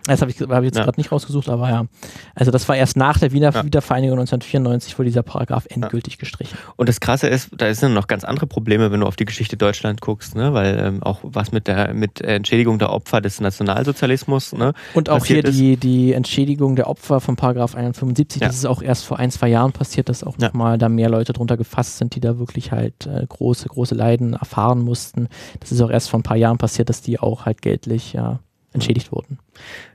Das 0.06 0.20
habe 0.20 0.30
ich, 0.30 0.40
hab 0.40 0.58
ich 0.62 0.66
jetzt 0.66 0.76
Ja. 0.76 0.84
gerade 0.84 1.00
nicht 1.00 1.10
rausgesucht, 1.10 1.48
aber 1.48 1.68
ja. 1.70 1.86
Also 2.34 2.50
das 2.50 2.68
war 2.68 2.76
erst 2.76 2.96
nach 2.96 3.18
der 3.18 3.32
Wiener 3.32 3.52
Ja. 3.52 3.64
Wiedervereinigung 3.64 4.18
1994 4.18 4.98
wurde 4.98 5.06
dieser 5.08 5.22
Paragraph 5.22 5.66
endgültig 5.70 6.18
gestrichen. 6.18 6.58
Und 6.76 6.88
das 6.88 7.00
Krasse 7.00 7.26
ist, 7.28 7.50
da 7.56 7.72
sind 7.74 7.94
noch 7.94 8.06
ganz 8.06 8.22
andere 8.24 8.46
Probleme, 8.46 8.90
wenn 8.92 9.00
du 9.00 9.06
auf 9.06 9.16
die 9.16 9.24
Geschichte 9.24 9.56
Deutschland 9.56 10.00
guckst, 10.02 10.34
ne? 10.36 10.52
weil 10.52 10.78
ähm, 10.78 11.02
auch 11.02 11.20
was 11.22 11.52
mit 11.52 11.66
der 11.68 11.94
mit 11.94 12.20
Entschädigung 12.20 12.78
der 12.78 12.90
Opfer 12.92 13.20
des 13.20 13.40
Nationalsozialismus, 13.40 14.52
ne? 14.52 14.72
Und 14.94 15.10
auch 15.10 15.24
hier 15.24 15.44
ist. 15.44 15.58
die, 15.58 15.76
die 15.76 16.12
Entschädigung 16.12 16.76
der 16.76 16.88
Opfer 16.88 17.20
von 17.20 17.36
Paragraph 17.36 17.74
175, 17.74 18.40
Ja. 18.42 18.48
das 18.48 18.56
ist 18.56 18.66
auch 18.66 18.82
erst 18.82 19.04
vor 19.04 19.18
ein, 19.18 19.30
zwei 19.30 19.48
Jahren 19.48 19.72
passiert, 19.72 20.08
dass 20.08 20.22
auch 20.24 20.36
Ja. 20.38 20.48
nochmal 20.48 20.78
da 20.78 20.88
mehr 20.88 21.08
Leute 21.08 21.32
drunter 21.32 21.56
gefasst 21.56 21.98
sind, 21.98 22.14
die 22.14 22.20
da 22.20 22.38
wirklich 22.38 22.72
halt 22.72 23.06
äh, 23.06 23.24
große, 23.26 23.68
große 23.68 23.94
Leiden 23.94 24.34
erfahren 24.34 24.80
mussten. 24.80 25.28
Das 25.60 25.72
ist 25.72 25.80
auch 25.80 25.90
erst 25.90 26.10
vor 26.10 26.20
ein 26.20 26.24
paar 26.24 26.36
Jahren 26.36 26.58
passiert, 26.58 26.88
dass 26.88 27.00
die 27.02 27.18
auch 27.18 27.46
halt 27.46 27.62
geldlich 27.62 28.12
ja 28.12 28.40
entschädigt 28.74 29.12
wurden. 29.12 29.38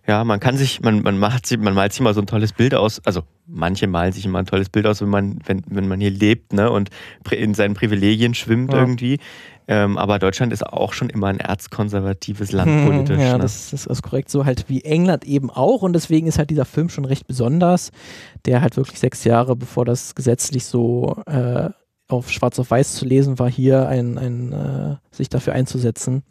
Ja, 0.08 0.24
man 0.24 0.40
kann 0.40 0.58
sich, 0.58 0.82
man, 0.82 1.04
man 1.04 1.20
macht 1.20 1.46
sich, 1.46 1.60
man 1.60 1.74
malt 1.74 1.92
sich 1.94 2.00
immer 2.00 2.14
so 2.14 2.22
ein 2.22 2.28
tolles 2.28 2.54
Bild 2.54 2.74
aus, 2.74 3.00
also 3.06 3.22
manche 3.46 3.86
malen 3.88 4.14
sich 4.14 4.26
immer 4.26 4.40
ein 4.40 4.46
tolles 4.46 4.70
Bild 4.70 4.88
aus, 4.88 5.02
wenn 5.02 5.10
man, 5.10 5.40
wenn, 5.46 5.64
wenn 5.68 5.88
man 5.88 6.00
hier 6.00 6.10
lebt, 6.12 6.54
ne, 6.54 6.72
und 6.72 6.90
in 7.30 7.54
seinen 7.54 7.76
Privilegien 7.76 8.34
schwimmt 8.34 8.74
Ja. 8.74 8.80
irgendwie. 8.80 9.20
Ähm, 9.68 10.00
aber 10.00 10.18
Deutschland 10.18 10.52
ist 10.52 10.66
auch 10.66 10.94
schon 10.94 11.12
immer 11.12 11.28
ein 11.28 11.40
erzkonservatives 11.40 12.52
Land 12.52 12.88
politisch. 12.88 13.20
ja, 13.20 13.34
ne? 13.34 13.44
das, 13.44 13.70
das 13.70 13.86
ist 13.86 14.02
korrekt 14.02 14.32
so 14.32 14.44
halt 14.44 14.66
wie 14.68 14.84
England 14.84 15.26
eben 15.26 15.52
auch 15.52 15.84
und 15.84 15.94
deswegen 15.94 16.26
ist 16.26 16.40
halt 16.40 16.50
dieser 16.50 16.66
Film 16.66 16.90
schon 16.90 17.06
recht 17.06 17.28
besonders, 17.28 17.92
der 18.46 18.62
halt 18.62 18.78
wirklich 18.78 18.98
sechs 19.00 19.26
Jahre 19.26 19.56
bevor 19.56 19.86
das 19.86 20.16
gesetzlich 20.16 20.66
so 20.66 21.22
äh, 21.28 21.70
auf 22.08 22.32
schwarz 22.32 22.58
auf 22.58 22.72
weiß 22.72 22.96
zu 22.96 23.06
lesen 23.06 23.38
war, 23.38 23.52
hier 23.52 23.88
ein, 23.88 24.18
ein 24.18 24.54
äh, 24.54 24.96
sich 25.12 25.30
dafür 25.30 25.54
einzusetzen. 25.54 26.24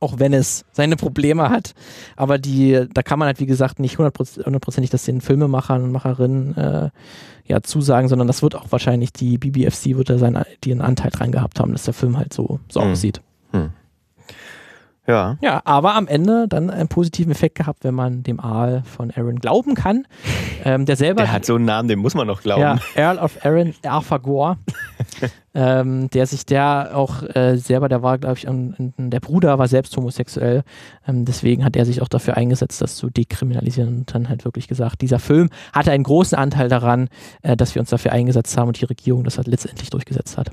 Auch 0.00 0.18
wenn 0.18 0.32
es 0.32 0.64
seine 0.72 0.96
Probleme 0.96 1.50
hat, 1.50 1.74
aber 2.16 2.38
die, 2.38 2.86
da 2.92 3.02
kann 3.02 3.18
man 3.18 3.26
halt 3.26 3.40
wie 3.40 3.46
gesagt 3.46 3.78
nicht 3.80 3.98
hundertproz- 3.98 4.44
hundertprozentig 4.44 4.90
das 4.90 5.04
den 5.04 5.20
Filmemachern 5.20 5.82
und 5.82 5.92
Macherinnen 5.92 6.56
äh, 6.56 6.90
ja 7.46 7.62
zusagen, 7.62 8.08
sondern 8.08 8.26
das 8.28 8.42
wird 8.42 8.54
auch 8.54 8.66
wahrscheinlich 8.70 9.12
die 9.12 9.38
BBFC 9.38 9.96
wird 9.96 10.10
da 10.10 10.18
seinen, 10.18 10.44
die 10.64 10.72
einen 10.72 10.82
Anteil 10.82 11.10
dran 11.10 11.32
gehabt 11.32 11.58
haben, 11.60 11.72
dass 11.72 11.84
der 11.84 11.94
Film 11.94 12.16
halt 12.16 12.32
so, 12.32 12.60
so 12.68 12.80
Mhm. 12.80 12.92
aussieht. 12.92 13.20
Ja. 15.08 15.38
Ja, 15.40 15.62
aber 15.64 15.94
am 15.94 16.06
Ende 16.06 16.46
dann 16.48 16.68
einen 16.70 16.88
positiven 16.88 17.32
Effekt 17.32 17.56
gehabt, 17.56 17.82
wenn 17.82 17.94
man 17.94 18.22
dem 18.22 18.38
Aal 18.40 18.82
von 18.84 19.10
Aaron 19.10 19.40
glauben 19.40 19.74
kann. 19.74 20.06
Ähm, 20.64 20.86
der 20.86 20.96
selber, 20.96 21.22
Der 21.22 21.32
hat 21.32 21.46
so 21.46 21.54
einen 21.54 21.66
Namen, 21.66 21.88
den 21.88 22.00
muss 22.00 22.14
man 22.14 22.26
noch 22.26 22.42
glauben. 22.42 22.60
ja, 22.60 22.78
Earl 22.96 23.18
of 23.18 23.38
Aaron, 23.44 23.74
Arthur 23.86 24.18
Gore, 24.18 24.56
ähm, 25.54 26.10
der 26.10 26.26
sich 26.26 26.46
der 26.46 26.90
auch 26.94 27.22
äh, 27.22 27.56
selber, 27.56 27.88
der 27.88 28.02
war, 28.02 28.18
glaube 28.18 28.36
ich, 28.36 28.48
ein, 28.48 28.92
der 28.98 29.20
Bruder 29.20 29.56
war 29.60 29.68
selbst 29.68 29.96
homosexuell. 29.96 30.64
Ähm, 31.06 31.24
deswegen 31.24 31.64
hat 31.64 31.76
er 31.76 31.86
sich 31.86 32.02
auch 32.02 32.08
dafür 32.08 32.36
eingesetzt, 32.36 32.82
das 32.82 32.96
zu 32.96 33.08
dekriminalisieren 33.08 33.98
und 33.98 34.12
dann 34.12 34.28
halt 34.28 34.44
wirklich 34.44 34.66
gesagt, 34.66 35.00
dieser 35.00 35.20
Film 35.20 35.48
hatte 35.72 35.92
einen 35.92 36.04
großen 36.04 36.36
Anteil 36.36 36.68
daran, 36.68 37.08
äh, 37.42 37.56
dass 37.56 37.76
wir 37.76 37.80
uns 37.80 37.90
dafür 37.90 38.10
eingesetzt 38.10 38.58
haben 38.58 38.66
und 38.66 38.80
die 38.80 38.84
Regierung 38.84 39.22
das 39.22 39.36
halt 39.36 39.46
letztendlich 39.46 39.90
durchgesetzt 39.90 40.36
hat. 40.36 40.50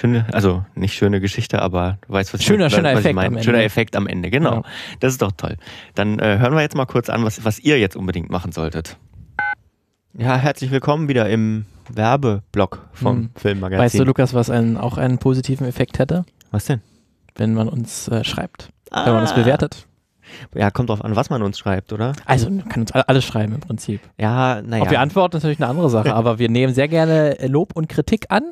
Schöne, 0.00 0.24
also 0.32 0.64
nicht 0.74 0.94
schöne 0.94 1.20
Geschichte, 1.20 1.60
aber 1.60 1.98
du 2.06 2.14
weißt, 2.14 2.32
was 2.32 2.42
Schöner- 2.42 2.66
ich, 2.68 2.72
schöner 2.74 2.90
was 2.94 3.00
Effekt 3.00 3.08
ich 3.10 3.14
meine. 3.16 3.26
am 3.28 3.32
Ende. 3.34 3.44
Schöner 3.44 3.62
Effekt 3.64 3.96
am 3.96 4.06
Ende, 4.06 4.30
genau. 4.30 4.54
Ja. 4.54 4.62
Das 5.00 5.12
ist 5.12 5.20
doch 5.20 5.32
toll. 5.32 5.56
Dann 5.94 6.18
äh, 6.18 6.38
hören 6.38 6.54
wir 6.54 6.62
jetzt 6.62 6.74
mal 6.74 6.86
kurz 6.86 7.10
an, 7.10 7.22
was, 7.24 7.44
was 7.44 7.58
ihr 7.58 7.78
jetzt 7.78 7.96
unbedingt 7.96 8.30
machen 8.30 8.50
solltet. 8.52 8.96
Ja, 10.14 10.36
herzlich 10.36 10.70
willkommen 10.70 11.08
wieder 11.08 11.28
im 11.28 11.66
Werbeblock 11.92 12.88
vom 12.92 13.16
Hm. 13.16 13.30
Filmmagazin. 13.36 13.84
Weißt 13.84 13.98
du, 13.98 14.04
Lukas, 14.04 14.32
was 14.32 14.48
einen, 14.48 14.76
auch 14.78 14.96
einen 14.96 15.18
positiven 15.18 15.66
Effekt 15.66 15.98
hätte, 15.98 16.24
was 16.50 16.64
denn? 16.64 16.80
wenn 17.36 17.52
man 17.54 17.68
uns 17.68 18.08
äh, 18.08 18.24
schreibt, 18.24 18.70
wenn 18.90 19.12
man 19.12 19.20
uns 19.22 19.32
Ah. 19.32 19.36
bewertet? 19.36 19.86
Ja, 20.54 20.70
kommt 20.70 20.88
drauf 20.90 21.04
an, 21.04 21.16
was 21.16 21.30
man 21.30 21.42
uns 21.42 21.58
schreibt, 21.58 21.92
oder? 21.92 22.12
Also, 22.26 22.50
man 22.50 22.68
kann 22.68 22.82
uns 22.82 22.92
alle- 22.92 23.08
alles 23.08 23.24
schreiben 23.24 23.54
im 23.54 23.60
Prinzip. 23.60 24.00
Ja, 24.18 24.62
naja. 24.62 24.82
Ob 24.82 24.90
wir 24.90 25.00
antworten, 25.00 25.36
ist 25.36 25.42
natürlich 25.42 25.60
eine 25.60 25.68
andere 25.68 25.90
Sache, 25.90 26.14
aber 26.14 26.38
wir 26.38 26.48
nehmen 26.48 26.74
sehr 26.74 26.88
gerne 26.88 27.38
äh, 27.38 27.46
Lob 27.46 27.76
und 27.76 27.88
Kritik 27.88 28.26
an. 28.30 28.42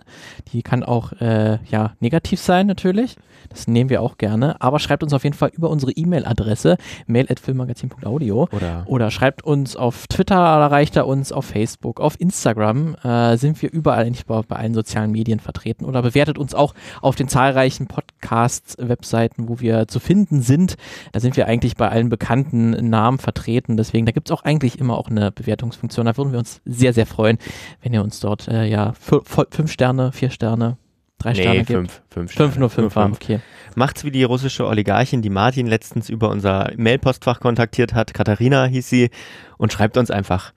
Die 0.52 0.62
kann 0.62 0.82
auch 0.82 1.12
äh, 1.20 1.58
ja, 1.70 1.92
negativ 2.00 2.40
sein, 2.40 2.66
natürlich. 2.66 3.16
Das 3.50 3.66
nehmen 3.66 3.88
wir 3.88 4.02
auch 4.02 4.18
gerne. 4.18 4.60
Aber 4.60 4.78
schreibt 4.78 5.02
uns 5.02 5.12
auf 5.14 5.24
jeden 5.24 5.36
Fall 5.36 5.50
über 5.54 5.70
unsere 5.70 5.92
E-Mail-Adresse 5.92 6.76
mail.filmmagazin.audio 7.06 8.48
Oder 8.52 8.84
oder 8.86 9.10
schreibt 9.10 9.42
uns 9.44 9.76
auf 9.76 10.06
Twitter, 10.06 10.34
erreicht 10.36 10.96
er 10.96 11.06
uns, 11.06 11.32
auf 11.32 11.46
Facebook, 11.46 12.00
auf 12.00 12.20
Instagram 12.20 12.94
äh, 13.02 13.36
sind 13.36 13.60
wir 13.62 13.72
überall 13.72 14.04
eigentlich 14.04 14.26
bei, 14.26 14.40
bei 14.42 14.56
allen 14.56 14.74
sozialen 14.74 15.12
Medien 15.12 15.40
vertreten 15.40 15.84
oder 15.84 16.02
bewertet 16.02 16.38
uns 16.38 16.54
auch 16.54 16.74
auf 17.00 17.14
den 17.16 17.28
zahlreichen 17.28 17.86
Podcast-Webseiten, 18.20 19.48
wo 19.48 19.60
wir 19.60 19.88
zu 19.88 20.00
finden 20.00 20.42
sind. 20.42 20.76
Da 21.12 21.20
sind 21.20 21.36
wir 21.36 21.46
eigentlich 21.46 21.76
bei 21.76 21.88
allen 21.88 22.08
bekannten 22.08 22.70
Namen 22.90 23.18
vertreten. 23.18 23.76
Deswegen, 23.76 24.06
da 24.06 24.12
gibt 24.12 24.28
es 24.30 24.36
auch 24.36 24.44
eigentlich 24.44 24.78
immer 24.78 24.96
auch 24.98 25.08
eine 25.08 25.30
Bewertungsfunktion. 25.30 26.06
Da 26.06 26.16
würden 26.16 26.32
wir 26.32 26.38
uns 26.38 26.60
sehr, 26.64 26.92
sehr 26.92 27.06
freuen, 27.06 27.38
wenn 27.82 27.92
ihr 27.92 28.02
uns 28.02 28.20
dort 28.20 28.48
äh, 28.48 28.64
ja 28.66 28.92
fü- 28.92 29.24
fü- 29.24 29.46
fünf 29.54 29.72
Sterne, 29.72 30.12
vier 30.12 30.30
Sterne, 30.30 30.76
drei 31.18 31.34
Sterne 31.34 31.50
nee, 31.50 31.58
gibt. 31.58 31.70
fünf, 31.70 31.92
fünf, 31.92 32.02
Fünf, 32.10 32.32
Sterne. 32.32 32.58
nur 32.60 32.70
fünf, 32.70 32.96
war, 32.96 33.10
okay. 33.10 33.40
Macht's 33.74 34.04
wie 34.04 34.10
die 34.10 34.24
russische 34.24 34.66
Oligarchin, 34.66 35.22
die 35.22 35.30
Martin 35.30 35.66
letztens 35.66 36.08
über 36.08 36.30
unser 36.30 36.70
Mailpostfach 36.76 37.40
kontaktiert 37.40 37.94
hat. 37.94 38.14
Katharina 38.14 38.64
hieß 38.66 38.88
sie 38.88 39.10
und 39.56 39.72
schreibt 39.72 39.96
uns 39.96 40.10
einfach. 40.10 40.52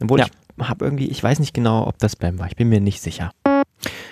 Obwohl 0.00 0.20
Ja. 0.20 0.26
ich 0.58 0.68
habe 0.68 0.84
irgendwie, 0.84 1.08
ich 1.08 1.22
weiß 1.22 1.38
nicht 1.40 1.54
genau, 1.54 1.86
ob 1.86 1.98
das 1.98 2.12
Spam 2.12 2.38
war. 2.38 2.46
Ich 2.46 2.56
bin 2.56 2.68
mir 2.68 2.80
nicht 2.80 3.00
sicher. 3.00 3.30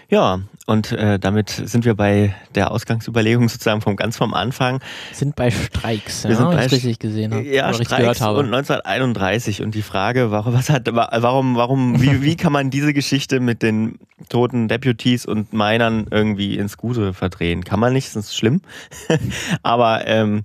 Ja, 0.08 0.40
und 0.66 0.92
äh, 0.92 1.18
damit 1.18 1.50
sind 1.50 1.84
wir 1.84 1.94
bei 1.94 2.34
der 2.54 2.70
Ausgangsüberlegung 2.70 3.48
sozusagen 3.48 3.80
vom 3.80 3.96
ganz 3.96 4.16
vom 4.16 4.34
Anfang. 4.34 4.80
Sind 5.12 5.36
bei 5.36 5.50
Streiks, 5.50 6.24
Wir 6.24 6.32
ja, 6.32 6.36
sind 6.36 6.48
wenn 6.48 6.56
bei 6.56 6.66
ich 6.66 6.72
richtig 6.72 6.98
gesehen 6.98 7.32
habe. 7.32 7.42
Ja, 7.42 7.72
Streiks 7.72 7.96
gehört 7.96 8.20
habe. 8.20 8.38
und 8.38 8.46
1931 8.46 9.62
und 9.62 9.74
die 9.74 9.82
Frage, 9.82 10.30
warum, 10.30 10.54
was 10.54 10.70
hat, 10.70 10.88
warum, 10.92 11.56
warum, 11.56 12.00
wie, 12.02 12.22
wie 12.22 12.36
kann 12.36 12.52
man 12.52 12.70
diese 12.70 12.92
Geschichte 12.92 13.40
mit 13.40 13.62
den 13.62 13.98
toten 14.28 14.68
Deputies 14.68 15.26
und 15.26 15.52
Minern 15.52 16.06
irgendwie 16.10 16.56
ins 16.56 16.76
Gute 16.76 17.14
verdrehen? 17.14 17.64
Kann 17.64 17.80
man 17.80 17.92
nicht, 17.92 18.14
das 18.14 18.26
ist 18.26 18.36
schlimm. 18.36 18.60
aber 19.62 20.06
ähm, 20.06 20.44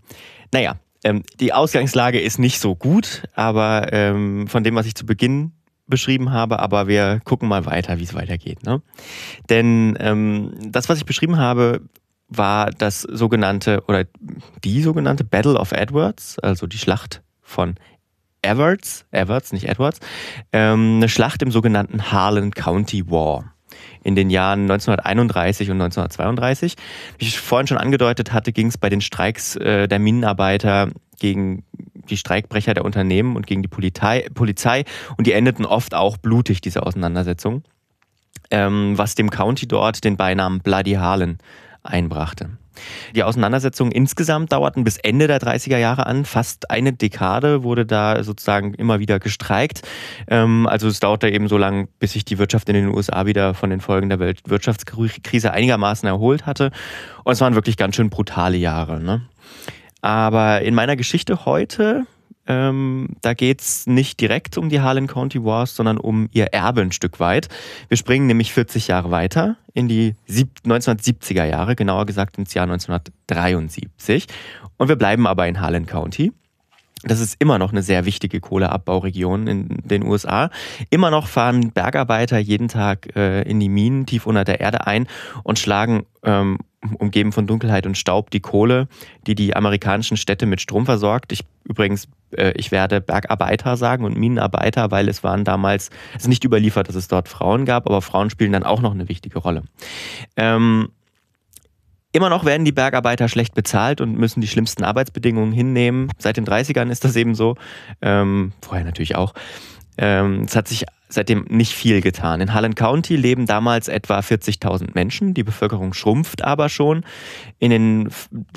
naja, 0.53 0.77
ähm, 1.03 1.23
die 1.39 1.53
Ausgangslage 1.53 2.19
ist 2.19 2.39
nicht 2.39 2.59
so 2.59 2.75
gut, 2.75 3.23
aber 3.35 3.93
ähm, 3.93 4.47
von 4.47 4.63
dem, 4.63 4.75
was 4.75 4.85
ich 4.85 4.95
zu 4.95 5.05
Beginn 5.05 5.51
beschrieben 5.87 6.31
habe, 6.31 6.59
aber 6.59 6.87
wir 6.87 7.21
gucken 7.23 7.47
mal 7.47 7.65
weiter, 7.65 7.99
wie 7.99 8.03
es 8.03 8.13
weitergeht. 8.13 8.63
Ne? 8.63 8.81
Denn 9.49 9.97
ähm, 9.99 10.53
das, 10.61 10.89
was 10.89 10.97
ich 10.97 11.05
beschrieben 11.05 11.37
habe, 11.37 11.81
war 12.29 12.71
das 12.71 13.01
sogenannte 13.01 13.83
oder 13.87 14.05
die 14.63 14.81
sogenannte 14.81 15.23
Battle 15.23 15.55
of 15.57 15.71
Edwards, 15.71 16.39
also 16.39 16.67
die 16.67 16.77
Schlacht 16.77 17.21
von 17.41 17.75
Everts, 18.41 19.05
Everts, 19.11 19.53
nicht 19.53 19.67
Edwards, 19.67 19.99
ähm, 20.51 20.97
eine 20.97 21.09
Schlacht 21.09 21.41
im 21.41 21.51
sogenannten 21.51 22.11
Harlan 22.11 22.51
County 22.51 23.09
War 23.09 23.53
in 24.03 24.15
den 24.15 24.29
Jahren 24.29 24.61
1931 24.61 25.69
und 25.69 25.81
1932. 25.81 26.75
Wie 27.17 27.25
ich 27.25 27.39
vorhin 27.39 27.67
schon 27.67 27.77
angedeutet 27.77 28.33
hatte, 28.33 28.51
ging 28.51 28.67
es 28.67 28.77
bei 28.77 28.89
den 28.89 29.01
Streiks 29.01 29.55
äh, 29.55 29.87
der 29.87 29.99
Minenarbeiter 29.99 30.89
gegen 31.19 31.63
die 32.09 32.17
Streikbrecher 32.17 32.73
der 32.73 32.85
Unternehmen 32.85 33.35
und 33.35 33.47
gegen 33.47 33.61
die 33.61 33.67
Polizei, 33.67 34.27
Polizei 34.33 34.85
und 35.17 35.27
die 35.27 35.33
endeten 35.33 35.65
oft 35.65 35.93
auch 35.93 36.17
blutig, 36.17 36.61
diese 36.61 36.83
Auseinandersetzungen, 36.83 37.63
ähm, 38.51 38.97
was 38.97 39.15
dem 39.15 39.29
County 39.29 39.67
dort 39.67 40.03
den 40.03 40.17
Beinamen 40.17 40.59
Bloody 40.61 40.93
Harlan 40.93 41.37
einbrachte. 41.83 42.49
Die 43.15 43.23
Auseinandersetzungen 43.23 43.91
insgesamt 43.91 44.51
dauerten 44.51 44.83
bis 44.83 44.97
Ende 44.97 45.27
der 45.27 45.39
30er 45.39 45.77
Jahre 45.77 46.05
an. 46.05 46.25
Fast 46.25 46.69
eine 46.71 46.93
Dekade 46.93 47.63
wurde 47.63 47.85
da 47.85 48.23
sozusagen 48.23 48.73
immer 48.73 48.99
wieder 48.99 49.19
gestreikt. 49.19 49.81
Ähm, 50.27 50.67
also 50.67 50.87
es 50.87 50.99
dauerte 50.99 51.29
eben 51.29 51.47
so 51.47 51.57
lange, 51.57 51.87
bis 51.99 52.13
sich 52.13 52.25
die 52.25 52.37
Wirtschaft 52.37 52.69
in 52.69 52.75
den 52.75 52.87
USA 52.89 53.25
wieder 53.25 53.53
von 53.53 53.69
den 53.69 53.81
Folgen 53.81 54.09
der 54.09 54.19
Weltwirtschaftskrise 54.19 55.51
einigermaßen 55.51 56.07
erholt 56.07 56.45
hatte. 56.45 56.71
Und 57.23 57.33
es 57.33 57.41
waren 57.41 57.55
wirklich 57.55 57.77
ganz 57.77 57.95
schön 57.95 58.09
brutale 58.09 58.57
Jahre. 58.57 58.99
Ne? 58.99 59.21
Aber 60.07 60.61
in 60.61 60.73
meiner 60.73 60.95
Geschichte 60.95 61.43
heute, 61.43 62.07
ähm, 62.47 63.17
da 63.21 63.33
geht's 63.33 63.87
nicht 63.87 64.21
direkt 64.21 64.57
um 64.57 64.69
die 64.69 64.79
Harlan 64.79 65.07
County 65.07 65.43
Wars, 65.43 65.75
sondern 65.75 65.97
um 65.97 66.29
ihr 66.31 66.53
Erbe 66.53 66.79
ein 66.79 66.93
Stück 66.93 67.19
weit. 67.19 67.49
Wir 67.89 67.97
springen 67.97 68.25
nämlich 68.25 68.53
40 68.53 68.87
Jahre 68.87 69.11
weiter 69.11 69.57
in 69.73 69.89
die 69.89 70.15
sieb 70.25 70.59
1970er 70.65 71.43
Jahre, 71.43 71.75
genauer 71.75 72.05
gesagt 72.05 72.37
ins 72.37 72.53
Jahr 72.53 72.63
1973. 72.63 74.27
Und 74.77 74.87
wir 74.87 74.95
bleiben 74.95 75.27
aber 75.27 75.45
in 75.45 75.59
Harlan 75.59 75.87
County. 75.87 76.31
Das 77.03 77.19
ist 77.19 77.35
immer 77.39 77.59
noch 77.59 77.73
eine 77.73 77.83
sehr 77.83 78.05
wichtige 78.05 78.39
Kohleabbauregion 78.39 79.47
in 79.47 79.67
den 79.83 80.03
USA. 80.03 80.51
Immer 80.89 81.11
noch 81.11 81.27
fahren 81.27 81.73
Bergarbeiter 81.73 82.37
jeden 82.37 82.69
Tag 82.69 83.13
äh, 83.17 83.41
in 83.41 83.59
die 83.59 83.67
Minen 83.67 84.05
tief 84.05 84.25
unter 84.25 84.45
der 84.45 84.61
Erde 84.61 84.87
ein 84.87 85.05
und 85.43 85.59
schlagen, 85.59 86.05
ähm, 86.23 86.59
umgeben 86.99 87.31
von 87.31 87.47
Dunkelheit 87.47 87.85
und 87.85 87.97
Staub, 87.97 88.29
die 88.29 88.39
Kohle, 88.39 88.87
die 89.25 89.35
die 89.35 89.55
amerikanischen 89.55 90.17
Städte 90.17 90.45
mit 90.45 90.61
Strom 90.61 90.85
versorgt. 90.85 91.31
Ich 91.31 91.43
übrigens, 91.63 92.07
äh, 92.31 92.53
ich 92.55 92.71
werde 92.71 93.01
Bergarbeiter 93.01 93.77
sagen 93.77 94.05
und 94.05 94.17
Minenarbeiter, 94.17 94.91
weil 94.91 95.09
es 95.09 95.23
waren 95.23 95.43
damals, 95.43 95.89
es 96.15 96.23
ist 96.23 96.27
nicht 96.27 96.43
überliefert, 96.43 96.87
dass 96.87 96.95
es 96.95 97.07
dort 97.07 97.27
Frauen 97.27 97.65
gab, 97.65 97.87
aber 97.87 98.01
Frauen 98.01 98.29
spielen 98.29 98.51
dann 98.51 98.63
auch 98.63 98.81
noch 98.81 98.91
eine 98.91 99.09
wichtige 99.09 99.39
Rolle. 99.39 99.63
Ähm, 100.35 100.89
Immer 102.13 102.29
noch 102.29 102.45
werden 102.45 102.65
die 102.65 102.71
Bergarbeiter 102.71 103.27
schlecht 103.27 103.53
bezahlt 103.53 104.01
und 104.01 104.17
müssen 104.17 104.41
die 104.41 104.47
schlimmsten 104.47 104.83
Arbeitsbedingungen 104.83 105.51
hinnehmen. 105.51 106.09
Seit 106.17 106.37
den 106.37 106.47
30ern 106.47 106.89
ist 106.89 107.03
das 107.03 107.15
eben 107.15 107.35
so. 107.35 107.55
Ähm, 108.01 108.53
vorher 108.61 108.85
natürlich 108.85 109.15
auch. 109.15 109.33
Ähm, 109.99 110.43
es 110.45 110.55
hat 110.55 110.67
sich 110.67 110.85
seitdem 111.09 111.45
nicht 111.49 111.73
viel 111.73 112.01
getan. 112.01 112.41
In 112.41 112.53
Harlan 112.53 112.75
County 112.75 113.15
leben 113.15 113.45
damals 113.45 113.87
etwa 113.87 114.19
40.000 114.19 114.89
Menschen. 114.93 115.33
Die 115.33 115.43
Bevölkerung 115.43 115.93
schrumpft 115.93 116.43
aber 116.43 116.69
schon. 116.69 117.05
In 117.59 117.71
den 117.71 118.09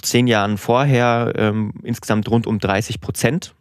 zehn 0.02 0.26
Jahren 0.26 0.58
vorher 0.58 1.32
ähm, 1.36 1.72
insgesamt 1.82 2.28
rund 2.30 2.46
um 2.46 2.58
30 2.58 3.00
Prozent. 3.00 3.54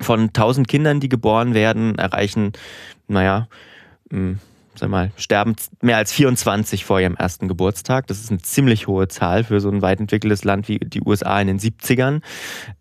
Von 0.00 0.28
1000 0.28 0.68
Kindern, 0.68 1.00
die 1.00 1.08
geboren 1.08 1.54
werden, 1.54 1.96
erreichen, 1.96 2.52
naja, 3.08 3.48
sag 4.78 4.90
mal, 4.90 5.10
sterben 5.16 5.54
mehr 5.82 5.96
als 5.96 6.12
24 6.12 6.84
vor 6.84 7.00
ihrem 7.00 7.16
ersten 7.16 7.48
Geburtstag. 7.48 8.06
Das 8.06 8.20
ist 8.20 8.30
eine 8.30 8.40
ziemlich 8.40 8.86
hohe 8.86 9.08
Zahl 9.08 9.44
für 9.44 9.60
so 9.60 9.70
ein 9.70 9.82
weit 9.82 10.00
entwickeltes 10.00 10.44
Land 10.44 10.68
wie 10.68 10.78
die 10.78 11.02
USA 11.02 11.40
in 11.40 11.48
den 11.48 11.58
70ern. 11.58 12.20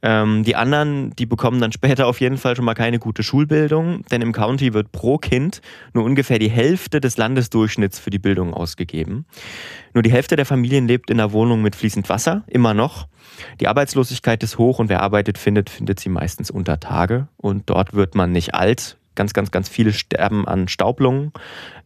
Ähm, 0.01 0.43
die 0.43 0.55
anderen, 0.55 1.11
die 1.15 1.25
bekommen 1.25 1.59
dann 1.59 1.71
später 1.73 2.07
auf 2.07 2.21
jeden 2.21 2.37
Fall 2.37 2.55
schon 2.55 2.65
mal 2.65 2.73
keine 2.73 2.99
gute 2.99 3.23
Schulbildung, 3.23 4.03
denn 4.11 4.21
im 4.21 4.31
County 4.31 4.73
wird 4.73 4.91
pro 4.91 5.17
Kind 5.17 5.61
nur 5.93 6.03
ungefähr 6.03 6.39
die 6.39 6.49
Hälfte 6.49 7.01
des 7.01 7.17
Landesdurchschnitts 7.17 7.99
für 7.99 8.09
die 8.09 8.19
Bildung 8.19 8.53
ausgegeben. 8.53 9.25
Nur 9.93 10.03
die 10.03 10.11
Hälfte 10.11 10.35
der 10.35 10.45
Familien 10.45 10.87
lebt 10.87 11.09
in 11.09 11.19
einer 11.19 11.31
Wohnung 11.31 11.61
mit 11.61 11.75
fließend 11.75 12.07
Wasser, 12.09 12.43
immer 12.47 12.73
noch. 12.73 13.07
Die 13.59 13.67
Arbeitslosigkeit 13.67 14.41
ist 14.43 14.57
hoch 14.57 14.79
und 14.79 14.89
wer 14.89 15.01
arbeitet 15.01 15.37
findet, 15.37 15.69
findet 15.69 15.99
sie 15.99 16.09
meistens 16.09 16.51
unter 16.51 16.79
Tage. 16.79 17.27
Und 17.37 17.69
dort 17.69 17.93
wird 17.93 18.15
man 18.15 18.31
nicht 18.31 18.53
alt, 18.55 18.97
ganz, 19.17 19.33
ganz, 19.33 19.51
ganz 19.51 19.67
viele 19.67 19.91
sterben 19.91 20.47
an 20.47 20.69
Staublungen. 20.69 21.33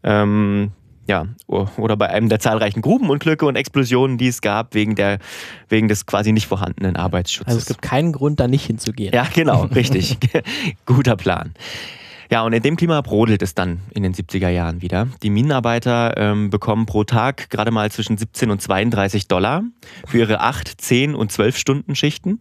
Ähm, 0.04 0.72
ja, 1.08 1.26
oder 1.48 1.98
bei 1.98 2.10
einem 2.10 2.30
der 2.30 2.40
zahlreichen 2.40 2.82
Grubenunglücke 2.82 3.46
und 3.46 3.56
Explosionen, 3.56 4.18
die 4.18 4.28
es 4.28 4.42
gab, 4.42 4.76
wegen, 4.76 4.96
der, 4.96 5.18
wegen 5.68 5.88
des 5.88 6.06
quasi 6.06 6.32
nicht 6.32 6.48
vorhandenen 6.48 6.96
Arbeitsschutzes. 6.96 7.48
Also 7.48 7.60
es 7.60 7.66
gibt 7.66 7.82
keinen 7.82 8.14
Grund, 8.14 8.40
da 8.40 8.48
nicht 8.48 8.66
hinzugehen. 8.66 9.14
Ja, 9.14 9.28
genau, 9.34 9.64
richtig. 9.76 10.18
Guter 10.86 11.16
Plan. 11.16 11.54
Ja, 12.32 12.44
und 12.44 12.54
in 12.54 12.64
dem 12.64 12.78
Klima 12.78 13.02
brodelt 13.02 13.42
es 13.42 13.56
dann 13.56 13.82
in 13.94 14.04
den 14.04 14.14
70er 14.14 14.48
Jahren 14.48 14.82
wieder. 14.82 15.10
Die 15.22 15.30
Minenarbeiter 15.30 16.16
ähm, 16.16 16.50
bekommen 16.50 16.86
pro 16.86 17.04
Tag 17.04 17.50
gerade 17.50 17.72
mal 17.72 17.92
zwischen 17.92 18.18
17 18.18 18.50
und 18.50 18.62
32 18.62 19.28
Dollar 19.28 19.64
für 20.08 20.20
ihre 20.20 20.40
8, 20.40 20.80
10 20.80 21.14
und 21.14 21.30
12 21.30 21.58
Stunden 21.58 21.94
Schichten. 21.94 22.40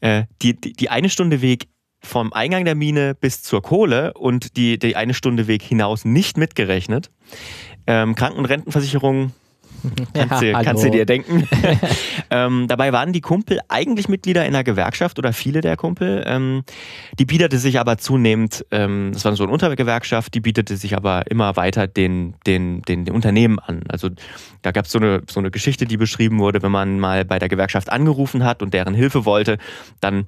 Äh, 0.00 0.24
die, 0.40 0.58
die, 0.58 0.72
die 0.72 0.88
eine 0.88 1.10
Stunde 1.10 1.42
Weg 1.42 1.68
vom 2.06 2.32
Eingang 2.32 2.64
der 2.64 2.74
Mine 2.74 3.14
bis 3.14 3.42
zur 3.42 3.62
Kohle 3.62 4.14
und 4.14 4.56
die, 4.56 4.78
die 4.78 4.96
eine 4.96 5.14
Stunde 5.14 5.46
Weg 5.46 5.62
hinaus 5.62 6.04
nicht 6.04 6.38
mitgerechnet. 6.38 7.10
Ähm, 7.86 8.14
Kranken- 8.14 8.38
und 8.38 8.46
Rentenversicherung 8.46 9.32
kannst, 10.14 10.42
ja, 10.42 10.58
du, 10.58 10.64
kannst 10.64 10.84
du 10.84 10.90
dir 10.90 11.06
denken. 11.06 11.46
ähm, 12.30 12.66
dabei 12.68 12.92
waren 12.92 13.12
die 13.12 13.20
Kumpel 13.20 13.60
eigentlich 13.68 14.08
Mitglieder 14.08 14.44
in 14.46 14.54
einer 14.54 14.64
Gewerkschaft 14.64 15.18
oder 15.18 15.32
viele 15.32 15.60
der 15.60 15.76
Kumpel. 15.76 16.24
Ähm, 16.26 16.64
die 17.18 17.24
bietete 17.24 17.58
sich 17.58 17.78
aber 17.78 17.98
zunehmend, 17.98 18.64
ähm, 18.70 19.10
das 19.12 19.24
war 19.24 19.34
so 19.36 19.44
eine 19.44 19.52
Untergewerkschaft, 19.52 20.34
die 20.34 20.40
bietete 20.40 20.76
sich 20.76 20.96
aber 20.96 21.30
immer 21.30 21.56
weiter 21.56 21.86
den, 21.86 22.34
den, 22.46 22.82
den, 22.82 23.04
den 23.04 23.14
Unternehmen 23.14 23.58
an. 23.58 23.82
Also 23.88 24.10
da 24.62 24.72
gab 24.72 24.86
es 24.86 24.92
so 24.92 24.98
eine, 24.98 25.22
so 25.28 25.40
eine 25.40 25.50
Geschichte, 25.50 25.86
die 25.86 25.96
beschrieben 25.96 26.38
wurde, 26.38 26.62
wenn 26.62 26.72
man 26.72 26.98
mal 26.98 27.24
bei 27.24 27.38
der 27.38 27.48
Gewerkschaft 27.48 27.90
angerufen 27.90 28.44
hat 28.44 28.62
und 28.62 28.74
deren 28.74 28.94
Hilfe 28.94 29.24
wollte, 29.24 29.58
dann 30.00 30.26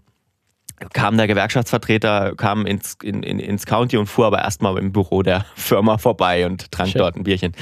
kam 0.93 1.17
der 1.17 1.27
Gewerkschaftsvertreter, 1.27 2.35
kam 2.37 2.67
ins, 2.67 2.97
in, 3.03 3.23
in, 3.23 3.39
ins 3.39 3.67
County 3.67 3.97
und 3.97 4.07
fuhr 4.07 4.27
aber 4.27 4.41
erstmal 4.41 4.79
im 4.79 4.93
Büro 4.93 5.23
der 5.23 5.45
Firma 5.55 5.99
vorbei 5.99 6.47
und 6.47 6.71
trank 6.73 6.91
Schön. 6.91 6.99
dort 6.99 7.17
ein 7.17 7.25
Bierchen. 7.25 7.53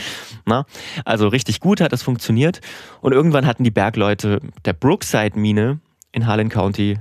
Na? 0.45 0.67
Also 1.05 1.29
richtig 1.29 1.61
gut 1.61 1.81
hat 1.81 1.93
es 1.93 2.03
funktioniert. 2.03 2.61
Und 3.01 3.13
irgendwann 3.13 3.47
hatten 3.47 3.65
die 3.65 3.71
Bergleute 3.71 4.41
der 4.65 4.73
Brookside-Mine 4.73 5.81
in 6.13 6.27
Harlan 6.27 6.49
County 6.49 6.99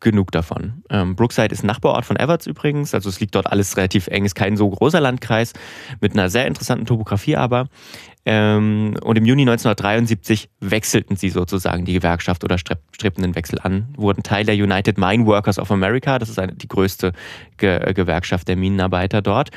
genug 0.00 0.30
davon. 0.30 0.84
Ähm, 0.90 1.16
Brookside 1.16 1.52
ist 1.52 1.64
Nachbarort 1.64 2.04
von 2.04 2.16
Everts 2.16 2.46
übrigens, 2.46 2.94
also 2.94 3.08
es 3.08 3.18
liegt 3.20 3.34
dort 3.34 3.50
alles 3.50 3.76
relativ 3.76 4.06
eng, 4.06 4.24
ist 4.24 4.34
kein 4.34 4.56
so 4.56 4.68
großer 4.68 5.00
Landkreis 5.00 5.54
mit 6.00 6.12
einer 6.12 6.28
sehr 6.28 6.46
interessanten 6.46 6.86
Topografie 6.86 7.36
aber. 7.36 7.68
Ähm, 8.26 8.94
und 9.02 9.18
im 9.18 9.26
Juni 9.26 9.42
1973 9.42 10.48
wechselten 10.60 11.16
sie 11.16 11.28
sozusagen 11.28 11.84
die 11.84 11.92
Gewerkschaft 11.92 12.42
oder 12.42 12.56
strebten 12.56 13.22
den 13.22 13.34
Wechsel 13.34 13.58
an, 13.62 13.88
wurden 13.96 14.22
Teil 14.22 14.46
der 14.46 14.54
United 14.54 14.96
Mine 14.96 15.26
Workers 15.26 15.58
of 15.58 15.70
America, 15.70 16.18
das 16.18 16.30
ist 16.30 16.38
eine, 16.38 16.54
die 16.54 16.68
größte 16.68 17.12
Ge 17.58 17.92
Gewerkschaft 17.92 18.48
der 18.48 18.56
Minenarbeiter 18.56 19.20
dort. 19.20 19.50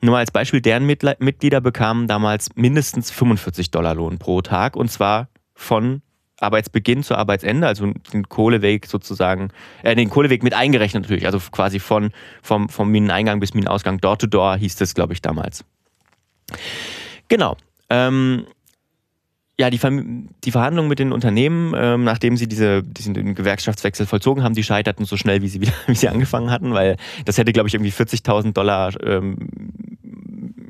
Nur 0.00 0.18
als 0.18 0.30
Beispiel, 0.30 0.60
deren 0.60 0.86
Mitglieder 0.86 1.60
bekamen 1.60 2.06
damals 2.06 2.50
mindestens 2.54 3.10
45 3.10 3.72
Dollar 3.72 3.94
Lohn 3.94 4.18
pro 4.18 4.40
Tag 4.40 4.76
und 4.76 4.90
zwar 4.90 5.28
von 5.54 6.02
Arbeitsbeginn 6.42 7.02
zu 7.02 7.16
Arbeitsende, 7.16 7.66
also 7.66 7.92
den 8.12 8.28
Kohleweg 8.28 8.86
sozusagen, 8.86 9.48
äh, 9.82 9.94
den 9.94 10.10
Kohleweg 10.10 10.42
mit 10.42 10.54
eingerechnet 10.54 11.04
natürlich, 11.04 11.26
also 11.26 11.38
quasi 11.50 11.78
von, 11.78 12.10
vom, 12.42 12.68
vom 12.68 12.90
Mineneingang 12.90 13.40
bis 13.40 13.54
Minenausgang, 13.54 13.98
Door 13.98 14.18
to 14.18 14.26
Door 14.26 14.56
hieß 14.56 14.76
das, 14.76 14.94
glaube 14.94 15.12
ich, 15.12 15.22
damals. 15.22 15.64
Genau. 17.28 17.56
Ähm, 17.92 18.46
ja, 19.60 19.68
die, 19.68 19.78
die, 20.44 20.50
Verhandlungen 20.50 20.88
mit 20.88 20.98
den 20.98 21.12
Unternehmen, 21.12 21.74
ähm, 21.76 22.04
nachdem 22.04 22.38
sie 22.38 22.48
diese, 22.48 22.82
diesen 22.82 23.34
Gewerkschaftswechsel 23.34 24.06
vollzogen 24.06 24.42
haben, 24.42 24.54
die 24.54 24.64
scheiterten 24.64 25.04
so 25.04 25.18
schnell, 25.18 25.42
wie 25.42 25.48
sie, 25.48 25.60
wieder, 25.60 25.74
wie 25.86 25.94
sie 25.94 26.08
angefangen 26.08 26.50
hatten, 26.50 26.72
weil 26.72 26.96
das 27.26 27.36
hätte, 27.36 27.52
glaube 27.52 27.68
ich, 27.68 27.74
irgendwie 27.74 27.92
40.000 27.92 28.54
Dollar 28.54 28.92
ähm, 29.04 29.36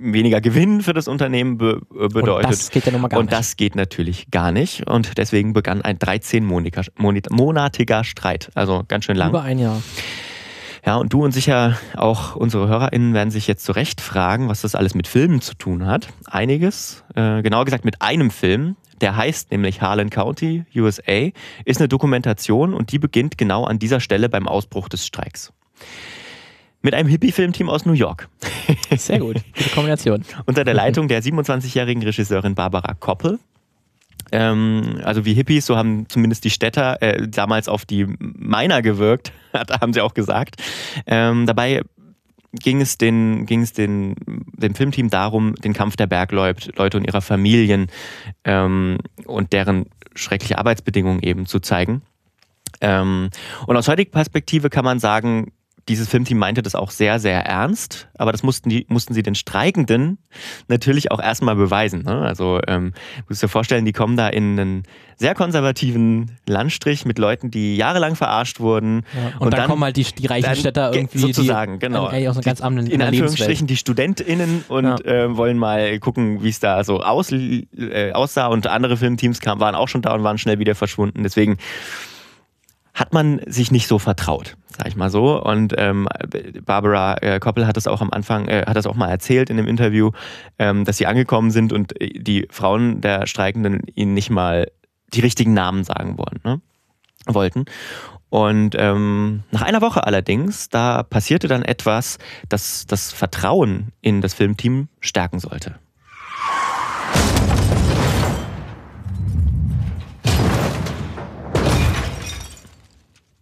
weniger 0.02 0.40
Gewinn 0.40 0.82
für 0.82 0.92
das 0.92 1.06
Unternehmen 1.06 1.58
be 1.58 1.80
äh, 1.94 2.08
bedeutet. 2.08 2.46
Und 2.46 2.52
das 2.52 2.70
geht 2.70 2.86
ja 2.86 2.92
nun 2.92 3.02
mal 3.02 3.08
gar 3.08 3.20
Und 3.20 3.26
nicht. 3.26 3.38
das 3.38 3.56
geht 3.56 3.76
natürlich 3.76 4.32
gar 4.32 4.50
nicht. 4.50 4.88
Und 4.88 5.16
deswegen 5.16 5.52
begann 5.52 5.82
ein 5.82 5.98
13-monatiger 5.98 8.02
Streit. 8.02 8.50
Also 8.54 8.82
ganz 8.88 9.04
schön 9.04 9.16
lang. 9.16 9.30
Über 9.30 9.42
ein 9.42 9.60
Jahr. 9.60 9.80
Ja, 10.84 10.96
und 10.96 11.12
du 11.12 11.22
und 11.22 11.30
sicher 11.30 11.78
auch 11.94 12.34
unsere 12.34 12.66
HörerInnen 12.66 13.14
werden 13.14 13.30
sich 13.30 13.46
jetzt 13.46 13.64
zu 13.64 13.72
Recht 13.72 14.00
fragen, 14.00 14.48
was 14.48 14.62
das 14.62 14.74
alles 14.74 14.94
mit 14.94 15.06
Filmen 15.06 15.40
zu 15.40 15.54
tun 15.54 15.86
hat. 15.86 16.08
Einiges, 16.26 17.04
äh, 17.14 17.40
genauer 17.42 17.64
gesagt 17.64 17.84
mit 17.84 18.02
einem 18.02 18.32
Film, 18.32 18.76
der 19.00 19.16
heißt 19.16 19.52
nämlich 19.52 19.80
Harlan 19.80 20.10
County, 20.10 20.64
USA, 20.74 21.30
ist 21.64 21.80
eine 21.80 21.88
Dokumentation 21.88 22.74
und 22.74 22.90
die 22.90 22.98
beginnt 22.98 23.38
genau 23.38 23.64
an 23.64 23.78
dieser 23.78 24.00
Stelle 24.00 24.28
beim 24.28 24.48
Ausbruch 24.48 24.88
des 24.88 25.06
Streiks. 25.06 25.52
Mit 26.82 26.94
einem 26.94 27.08
Hippie-Filmteam 27.08 27.68
aus 27.68 27.86
New 27.86 27.92
York. 27.92 28.28
Sehr 28.96 29.20
gut, 29.20 29.36
gute 29.56 29.70
Kombination. 29.70 30.24
Unter 30.46 30.64
der 30.64 30.74
Leitung 30.74 31.06
der 31.06 31.22
27-jährigen 31.22 32.02
Regisseurin 32.02 32.56
Barbara 32.56 32.94
Koppel 32.94 33.38
ähm, 34.32 35.00
also 35.04 35.24
wie 35.24 35.34
Hippies, 35.34 35.66
so 35.66 35.76
haben 35.76 36.08
zumindest 36.08 36.44
die 36.44 36.50
Städter 36.50 37.00
äh, 37.02 37.28
damals 37.28 37.68
auf 37.68 37.84
die 37.84 38.06
Miner 38.18 38.82
gewirkt, 38.82 39.32
haben 39.80 39.92
sie 39.92 40.00
auch 40.00 40.14
gesagt. 40.14 40.56
Ähm, 41.06 41.46
dabei 41.46 41.82
ging 42.52 42.80
es, 42.80 42.98
den, 42.98 43.46
ging 43.46 43.62
es 43.62 43.72
den, 43.72 44.14
dem 44.26 44.74
Filmteam 44.74 45.10
darum, 45.10 45.54
den 45.56 45.72
Kampf 45.72 45.96
der 45.96 46.06
Bergleute 46.06 46.96
und 46.96 47.06
ihrer 47.06 47.22
Familien 47.22 47.88
ähm, 48.44 48.98
und 49.26 49.52
deren 49.52 49.86
schreckliche 50.14 50.58
Arbeitsbedingungen 50.58 51.22
eben 51.22 51.46
zu 51.46 51.60
zeigen. 51.60 52.02
Ähm, 52.80 53.30
und 53.66 53.76
aus 53.76 53.88
heutiger 53.88 54.10
Perspektive 54.10 54.70
kann 54.70 54.84
man 54.84 54.98
sagen, 54.98 55.52
dieses 55.88 56.08
Filmteam 56.08 56.38
meinte 56.38 56.62
das 56.62 56.74
auch 56.74 56.90
sehr, 56.90 57.18
sehr 57.18 57.44
ernst, 57.44 58.08
aber 58.16 58.30
das 58.30 58.42
mussten, 58.42 58.68
die, 58.68 58.86
mussten 58.88 59.14
sie 59.14 59.22
den 59.22 59.34
Streikenden 59.34 60.18
natürlich 60.68 61.10
auch 61.10 61.20
erstmal 61.20 61.56
beweisen. 61.56 62.02
Ne? 62.02 62.20
Also 62.20 62.60
ähm, 62.68 62.92
du 63.18 63.24
musst 63.28 63.42
dir 63.42 63.48
vorstellen, 63.48 63.84
die 63.84 63.92
kommen 63.92 64.16
da 64.16 64.28
in 64.28 64.58
einen 64.58 64.82
sehr 65.16 65.34
konservativen 65.34 66.38
Landstrich 66.48 67.04
mit 67.04 67.18
Leuten, 67.18 67.50
die 67.50 67.76
jahrelang 67.76 68.16
verarscht 68.16 68.60
wurden. 68.60 69.02
Ja, 69.14 69.26
und, 69.38 69.46
und, 69.46 69.52
dann, 69.52 69.60
dann 69.60 69.70
kommen 69.70 69.84
halt 69.84 69.96
die, 69.96 70.04
die 70.04 70.26
reichen 70.26 70.56
Städter 70.56 70.92
irgendwie. 70.94 71.18
Sozusagen, 71.18 71.74
die, 71.74 71.86
genau. 71.86 72.06
Aus 72.06 72.12
einer 72.12 72.40
ganz 72.40 72.60
anderen 72.60 72.88
in 72.88 73.02
Anführungsstrichen 73.02 73.66
die 73.66 73.76
StudentInnen 73.76 74.64
und 74.68 74.84
ja. 74.84 74.96
äh, 75.00 75.36
wollen 75.36 75.58
mal 75.58 75.98
gucken, 75.98 76.42
wie 76.42 76.48
es 76.48 76.60
da 76.60 76.82
so 76.84 77.00
aus, 77.00 77.32
äh, 77.32 78.12
aussah. 78.12 78.46
Und 78.46 78.66
andere 78.66 78.96
Filmteams 78.96 79.40
kamen, 79.40 79.60
waren 79.60 79.74
auch 79.74 79.88
schon 79.88 80.02
da 80.02 80.14
und 80.14 80.22
waren 80.24 80.38
schnell 80.38 80.58
wieder 80.58 80.74
verschwunden. 80.74 81.22
Deswegen 81.22 81.58
hat 82.94 83.12
man 83.12 83.40
sich 83.46 83.70
nicht 83.70 83.86
so 83.86 83.98
vertraut, 83.98 84.56
sag 84.76 84.86
ich 84.86 84.96
mal 84.96 85.10
so. 85.10 85.42
Und 85.42 85.74
ähm, 85.78 86.08
Barbara 86.64 87.16
äh, 87.22 87.40
Koppel 87.40 87.66
hat 87.66 87.76
das 87.76 87.86
auch 87.86 88.00
am 88.00 88.10
Anfang, 88.10 88.48
äh, 88.48 88.64
hat 88.66 88.76
das 88.76 88.86
auch 88.86 88.96
mal 88.96 89.08
erzählt 89.08 89.50
in 89.50 89.56
dem 89.56 89.66
Interview, 89.66 90.10
ähm, 90.58 90.84
dass 90.84 90.98
sie 90.98 91.06
angekommen 91.06 91.50
sind 91.50 91.72
und 91.72 92.00
äh, 92.00 92.18
die 92.18 92.46
Frauen 92.50 93.00
der 93.00 93.26
Streikenden 93.26 93.82
ihnen 93.94 94.14
nicht 94.14 94.30
mal 94.30 94.70
die 95.14 95.20
richtigen 95.20 95.54
Namen 95.54 95.84
sagen 95.84 96.18
wollen, 96.18 96.40
ne? 96.44 96.60
wollten. 97.26 97.64
Und 98.28 98.74
ähm, 98.78 99.42
nach 99.50 99.62
einer 99.62 99.82
Woche 99.82 100.06
allerdings, 100.06 100.70
da 100.70 101.02
passierte 101.02 101.48
dann 101.48 101.62
etwas, 101.62 102.18
das 102.48 102.86
das 102.86 103.12
Vertrauen 103.12 103.92
in 104.00 104.22
das 104.22 104.32
Filmteam 104.32 104.88
stärken 105.00 105.38
sollte. 105.38 105.78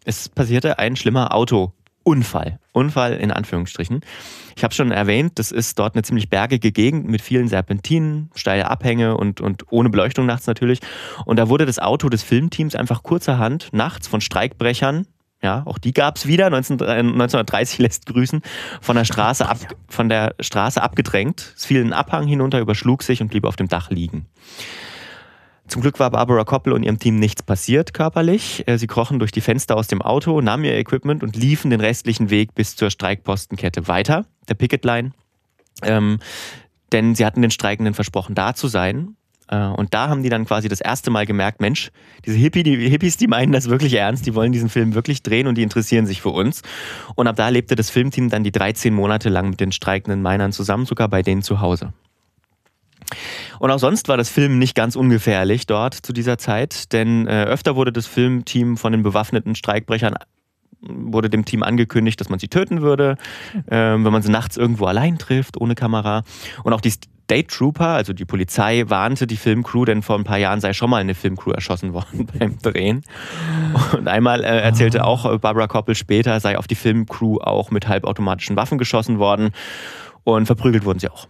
Es 0.05 0.29
passierte 0.29 0.79
ein 0.79 0.97
schlimmer 0.97 1.35
Autounfall. 1.35 2.59
Unfall. 2.73 3.15
In 3.15 3.31
Anführungsstrichen. 3.31 4.01
Ich 4.57 4.65
habe 4.65 4.75
schon 4.75 4.91
erwähnt, 4.91 5.39
das 5.39 5.53
ist 5.53 5.79
dort 5.79 5.95
eine 5.95 6.03
ziemlich 6.03 6.29
bergige 6.29 6.73
Gegend 6.73 7.09
mit 7.09 7.21
vielen 7.23 7.49
Serpentinen, 7.49 8.31
steile 8.35 8.69
Abhänge 8.69 9.17
und, 9.17 9.41
und 9.41 9.65
ohne 9.71 9.91
Beleuchtung 9.91 10.27
nachts 10.27 10.47
natürlich. 10.47 10.81
Und 11.25 11.39
da 11.39 11.49
wurde 11.49 11.67
das 11.67 11.79
Auto 11.79 12.09
des 12.09 12.23
Filmteams 12.23 12.75
einfach 12.75 13.03
kurzerhand 13.03 13.69
nachts 13.73 14.09
von 14.09 14.21
Streikbrechern, 14.21 15.07
ja, 15.43 15.63
auch 15.65 15.79
die 15.79 15.93
gab 15.93 16.17
es 16.17 16.27
wieder, 16.27 16.51
19, 16.51 16.83
1930 16.83 17.79
lässt 17.79 18.07
grüßen, 18.07 18.43
von 18.81 18.97
der, 18.97 19.05
Straße 19.05 19.49
ab, 19.49 19.59
von 19.89 20.09
der 20.11 20.35
Straße 20.39 20.83
abgedrängt. 20.83 21.55
Es 21.57 21.65
fiel 21.65 21.81
einen 21.81 21.95
Abhang 21.95 22.27
hinunter, 22.27 22.61
überschlug 22.61 23.03
sich 23.03 23.23
und 23.23 23.29
blieb 23.29 23.45
auf 23.45 23.57
dem 23.57 23.69
Dach 23.69 23.91
liegen. 23.91 24.27
Zum 25.71 25.83
Glück 25.83 26.01
war 26.01 26.11
Barbara 26.11 26.43
Koppel 26.43 26.73
und 26.73 26.83
ihrem 26.83 26.99
Team 26.99 27.21
nichts 27.21 27.45
passiert 27.45 27.95
körperlich. 27.95 28.65
Äh, 28.67 28.77
sie 28.77 28.89
krochen 28.89 29.21
durch 29.21 29.31
die 29.31 29.41
Fenster 29.41 29.77
aus 29.77 29.87
dem 29.87 30.03
Auto, 30.03 30.41
nahmen 30.41 30.65
ihr 30.65 30.77
Equipment 30.77 31.23
und 31.23 31.37
liefen 31.37 31.71
den 31.71 31.81
restlichen 31.81 32.29
Weg 32.29 32.57
bis 32.57 32.75
zur 32.75 32.91
Streikpostenkette 32.91 33.87
weiter, 33.87 34.27
der 34.49 34.55
Picketline. 34.55 35.13
Ähm, 35.83 36.19
denn 36.91 37.15
sie 37.15 37.25
hatten 37.25 37.41
den 37.41 37.53
Streikenden 37.53 37.95
versprochen, 37.95 38.35
da 38.35 38.55
zu 38.55 38.67
sein. 38.67 39.15
Äh, 39.47 39.67
und 39.67 39.95
da 39.95 40.09
haben 40.09 40.25
die 40.25 40.29
dann 40.29 40.45
quasi 40.45 40.69
das 40.69 40.81
erste 40.81 41.13
Mal 41.13 41.25
gemerkt, 41.25 41.61
Mensch, 41.61 41.93
diese 42.27 42.37
Hippie, 42.37 42.65
die 42.65 42.89
Hippies, 42.89 43.17
die 43.17 43.29
meinen 43.29 43.53
das 43.53 43.71
wirklich 43.71 43.95
ernst, 43.95 44.27
die 44.27 44.35
wollen 44.35 44.51
diesen 44.51 44.71
Film 44.71 44.95
wirklich 44.95 45.23
drehen 45.23 45.47
und 45.47 45.55
die 45.57 45.63
interessieren 45.63 46.05
sich 46.05 46.21
für 46.21 46.31
uns. 46.31 46.63
Und 47.15 47.29
ab 47.29 47.37
da 47.37 47.49
lebte 47.49 47.77
das 47.77 47.91
Filmteam 47.91 48.29
dann 48.29 48.43
die 48.43 48.51
13 48.51 48.93
Monate 48.93 49.29
lang 49.29 49.51
mit 49.51 49.61
den 49.61 49.71
streikenden 49.71 50.21
Minern 50.21 50.51
zusammen, 50.51 50.85
sogar 50.85 51.07
bei 51.07 51.23
denen 51.23 51.43
zu 51.43 51.61
Hause. 51.61 51.93
Und 53.59 53.71
auch 53.71 53.79
sonst 53.79 54.09
war 54.09 54.17
das 54.17 54.29
Film 54.29 54.59
nicht 54.59 54.75
ganz 54.75 54.97
ungefährlich 54.97 55.67
dort 55.67 55.95
zu 55.95 56.13
dieser 56.13 56.39
Zeit, 56.39 56.93
denn 56.93 57.27
äh, 57.27 57.45
öfter 57.45 57.77
wurde 57.77 57.93
das 57.93 58.07
Filmteam 58.07 58.77
von 58.77 58.93
den 58.93 59.03
bewaffneten 59.03 59.55
Streikbrechern 59.55 60.15
wurde 60.83 61.29
dem 61.29 61.45
Team 61.45 61.63
angekündigt, 61.63 62.21
dass 62.21 62.29
man 62.29 62.39
sie 62.39 62.49
töten 62.49 62.81
würde, 62.83 63.17
äh, 63.67 63.77
wenn 63.77 64.03
man 64.03 64.23
sie 64.23 64.31
nachts 64.31 64.57
irgendwo 64.57 64.87
allein 64.87 65.19
trifft, 65.19 65.61
ohne 65.61 65.75
Kamera. 65.75 66.23
Und 66.65 66.73
auch 66.73 66.81
die 66.81 66.91
State 66.91 67.47
Trooper, 67.47 67.87
also 67.87 68.13
die 68.13 68.25
Polizei, 68.25 68.85
warnte 68.89 69.27
die 69.27 69.37
Filmcrew, 69.37 69.85
denn 69.85 70.03
vor 70.03 70.19
ein 70.19 70.25
paar 70.25 70.39
Jahren 70.39 70.61
sei 70.61 70.73
schon 70.73 70.91
mal 70.91 70.97
eine 70.97 71.15
Filmcrew 71.15 71.53
erschossen 71.53 71.93
worden 71.93 72.27
beim 72.39 72.59
Drehen. 72.59 73.05
Und 73.93 74.09
einmal 74.09 74.43
äh, 74.43 74.61
erzählte 74.61 75.05
auch 75.05 75.33
äh, 75.33 75.39
Barbara 75.39 75.69
Koppel 75.69 75.95
später, 75.95 76.41
sei 76.41 76.59
auf 76.59 76.67
die 76.67 76.75
Filmcrew 76.75 77.39
auch 77.39 77.71
mit 77.71 77.87
halbautomatischen 77.87 78.57
Waffen 78.57 78.79
geschossen 78.79 79.19
worden 79.19 79.51
und 80.25 80.47
verprügelt 80.47 80.85
wurden 80.85 80.99
sie 80.99 81.09
auch. 81.09 81.29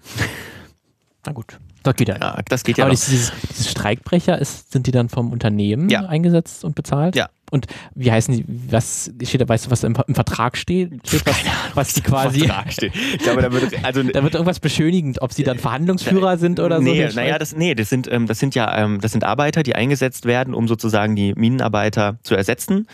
Na 1.27 1.33
gut. 1.33 1.59
Das 1.83 1.95
geht 1.97 2.09
ja. 2.09 2.17
ja 2.19 2.39
das 2.49 2.65
geht 2.65 2.79
ja. 2.79 2.85
Aber 2.85 2.91
dieses, 2.91 3.33
dieses, 3.49 3.71
Streikbrecher, 3.71 4.39
ist, 4.39 4.73
sind 4.73 4.87
die 4.87 4.91
dann 4.91 5.09
vom 5.09 5.33
Unternehmen 5.33 5.89
ja. 5.89 6.07
eingesetzt 6.07 6.65
und 6.65 6.75
bezahlt? 6.75 7.17
Ja. 7.17 7.29
Und 7.51 7.67
wie 7.95 8.13
heißen 8.13 8.37
die, 8.37 8.45
was 8.47 9.11
steht 9.25 9.41
da, 9.41 9.49
weißt 9.49 9.67
du, 9.67 9.71
was 9.71 9.83
im, 9.83 9.97
im 10.07 10.15
Vertrag 10.15 10.57
steht? 10.57 11.07
steht 11.07 11.27
was, 11.27 11.37
was 11.75 11.95
die 11.95 12.01
quasi. 12.01 12.49
steht. 12.69 12.95
Ich 12.95 13.19
glaube, 13.19 13.43
da 13.43 13.51
wird, 13.51 13.85
also, 13.85 14.03
da 14.13 14.23
wird 14.23 14.35
irgendwas 14.35 14.61
beschönigend, 14.61 15.21
ob 15.21 15.33
sie 15.33 15.43
dann 15.43 15.59
Verhandlungsführer 15.59 16.39
sind 16.39 16.61
oder 16.61 16.81
nee, 16.81 17.09
so. 17.09 17.17
Naja, 17.17 17.39
das, 17.39 17.57
nee, 17.57 17.75
das 17.75 17.89
sind, 17.89 18.11
ähm, 18.11 18.27
das 18.27 18.39
sind 18.39 18.55
ja, 18.55 18.79
ähm, 18.79 19.01
das 19.01 19.13
sind 19.13 19.25
Arbeiter, 19.25 19.65
die 19.65 19.75
eingesetzt 19.75 20.27
werden, 20.27 20.55
um 20.55 20.69
sozusagen 20.69 21.17
die 21.17 21.35
Minenarbeiter 21.35 22.19
zu 22.23 22.37
ersetzen 22.37 22.87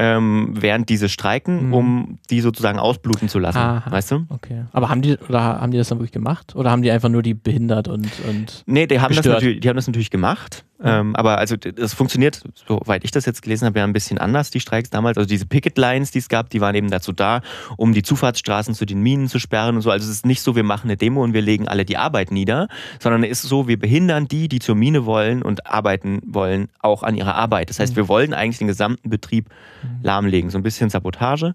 ähm, 0.00 0.54
während 0.54 0.88
diese 0.88 1.10
streiken, 1.10 1.66
mhm. 1.66 1.74
um 1.74 2.18
die 2.30 2.40
sozusagen 2.40 2.78
ausbluten 2.78 3.28
zu 3.28 3.38
lassen. 3.38 3.58
Aha. 3.58 3.90
Weißt 3.90 4.10
du? 4.12 4.24
Okay. 4.30 4.64
Aber 4.72 4.88
haben 4.88 5.02
die, 5.02 5.18
oder 5.28 5.42
haben 5.42 5.72
die 5.72 5.76
das 5.76 5.88
dann 5.88 5.98
wirklich 5.98 6.12
gemacht? 6.12 6.56
Oder 6.56 6.70
haben 6.70 6.80
die 6.80 6.90
einfach 6.90 7.10
nur 7.10 7.22
die 7.22 7.34
behindert 7.34 7.86
und. 7.86 8.08
und 8.26 8.62
nee, 8.64 8.86
die 8.86 8.98
haben, 8.98 9.14
das 9.14 9.26
natürlich, 9.26 9.60
die 9.60 9.68
haben 9.68 9.76
das 9.76 9.86
natürlich 9.86 10.10
gemacht. 10.10 10.64
Ähm, 10.82 11.14
aber 11.14 11.38
also 11.38 11.56
das 11.56 11.94
funktioniert, 11.94 12.42
soweit 12.66 13.04
ich 13.04 13.10
das 13.10 13.26
jetzt 13.26 13.42
gelesen 13.42 13.66
habe, 13.66 13.78
ja 13.78 13.84
ein 13.84 13.92
bisschen 13.92 14.18
anders, 14.18 14.50
die 14.50 14.60
Streiks 14.60 14.90
damals. 14.90 15.16
Also 15.16 15.28
diese 15.28 15.46
Picket 15.46 15.76
Lines, 15.76 16.10
die 16.10 16.18
es 16.18 16.28
gab, 16.28 16.50
die 16.50 16.60
waren 16.60 16.74
eben 16.74 16.90
dazu 16.90 17.12
da, 17.12 17.42
um 17.76 17.92
die 17.92 18.02
Zufahrtsstraßen 18.02 18.74
zu 18.74 18.86
den 18.86 19.00
Minen 19.02 19.28
zu 19.28 19.38
sperren 19.38 19.76
und 19.76 19.82
so. 19.82 19.90
Also 19.90 20.04
es 20.04 20.10
ist 20.10 20.26
nicht 20.26 20.42
so, 20.42 20.56
wir 20.56 20.62
machen 20.62 20.86
eine 20.86 20.96
Demo 20.96 21.22
und 21.22 21.34
wir 21.34 21.42
legen 21.42 21.68
alle 21.68 21.84
die 21.84 21.96
Arbeit 21.96 22.30
nieder, 22.30 22.68
sondern 22.98 23.24
es 23.24 23.44
ist 23.44 23.50
so, 23.50 23.68
wir 23.68 23.78
behindern 23.78 24.26
die, 24.28 24.48
die 24.48 24.58
zur 24.58 24.74
Mine 24.74 25.04
wollen 25.04 25.42
und 25.42 25.66
arbeiten 25.66 26.20
wollen, 26.24 26.68
auch 26.80 27.02
an 27.02 27.14
ihrer 27.16 27.34
Arbeit. 27.34 27.70
Das 27.70 27.78
heißt, 27.78 27.92
mhm. 27.92 27.96
wir 27.96 28.08
wollen 28.08 28.34
eigentlich 28.34 28.58
den 28.58 28.68
gesamten 28.68 29.10
Betrieb 29.10 29.48
mhm. 29.82 30.02
lahmlegen. 30.02 30.50
So 30.50 30.58
ein 30.58 30.62
bisschen 30.62 30.90
Sabotage, 30.90 31.54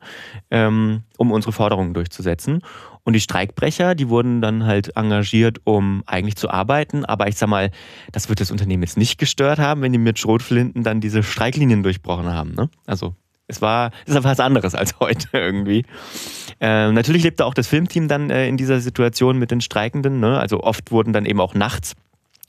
ähm, 0.51 1.01
um 1.17 1.31
unsere 1.31 1.51
Forderungen 1.51 1.93
durchzusetzen. 1.93 2.61
Und 3.05 3.13
die 3.13 3.19
Streikbrecher, 3.21 3.93
die 3.93 4.09
wurden 4.09 4.41
dann 4.41 4.65
halt 4.65 4.97
engagiert, 4.97 5.61
um 5.63 6.03
eigentlich 6.07 6.35
zu 6.35 6.49
arbeiten. 6.49 7.05
Aber 7.05 7.27
ich 7.27 7.37
sag 7.37 7.47
mal, 7.47 7.69
das 8.11 8.29
wird 8.29 8.41
das 8.41 8.49
Unternehmen 8.49 8.81
jetzt 8.81 8.97
nicht 8.97 9.19
gestört 9.19 9.59
haben, 9.59 9.81
wenn 9.83 9.91
die 9.91 9.99
mit 9.99 10.17
Schrotflinten 10.17 10.83
dann 10.83 11.01
diese 11.01 11.21
Streiklinien 11.21 11.83
durchbrochen 11.83 12.25
haben. 12.25 12.53
Ne? 12.55 12.67
Also 12.87 13.13
es 13.47 13.61
war, 13.61 13.91
es 14.07 14.15
ist 14.15 14.23
was 14.23 14.39
anderes 14.39 14.73
als 14.73 14.95
heute 14.99 15.27
irgendwie. 15.33 15.85
Ähm, 16.59 16.95
natürlich 16.95 17.23
lebte 17.23 17.45
auch 17.45 17.53
das 17.53 17.67
Filmteam 17.67 18.07
dann 18.07 18.31
äh, 18.31 18.47
in 18.47 18.57
dieser 18.57 18.79
Situation 18.79 19.37
mit 19.37 19.51
den 19.51 19.61
Streikenden. 19.61 20.19
Ne? 20.19 20.39
Also 20.39 20.61
oft 20.61 20.91
wurden 20.91 21.13
dann 21.13 21.25
eben 21.25 21.39
auch 21.39 21.53
nachts 21.53 21.95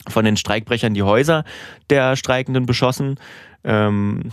von 0.07 0.25
den 0.25 0.37
Streikbrechern 0.37 0.95
die 0.95 1.03
Häuser 1.03 1.43
der 1.91 2.15
Streikenden 2.15 2.65
beschossen. 2.65 3.19
Ähm, 3.63 4.31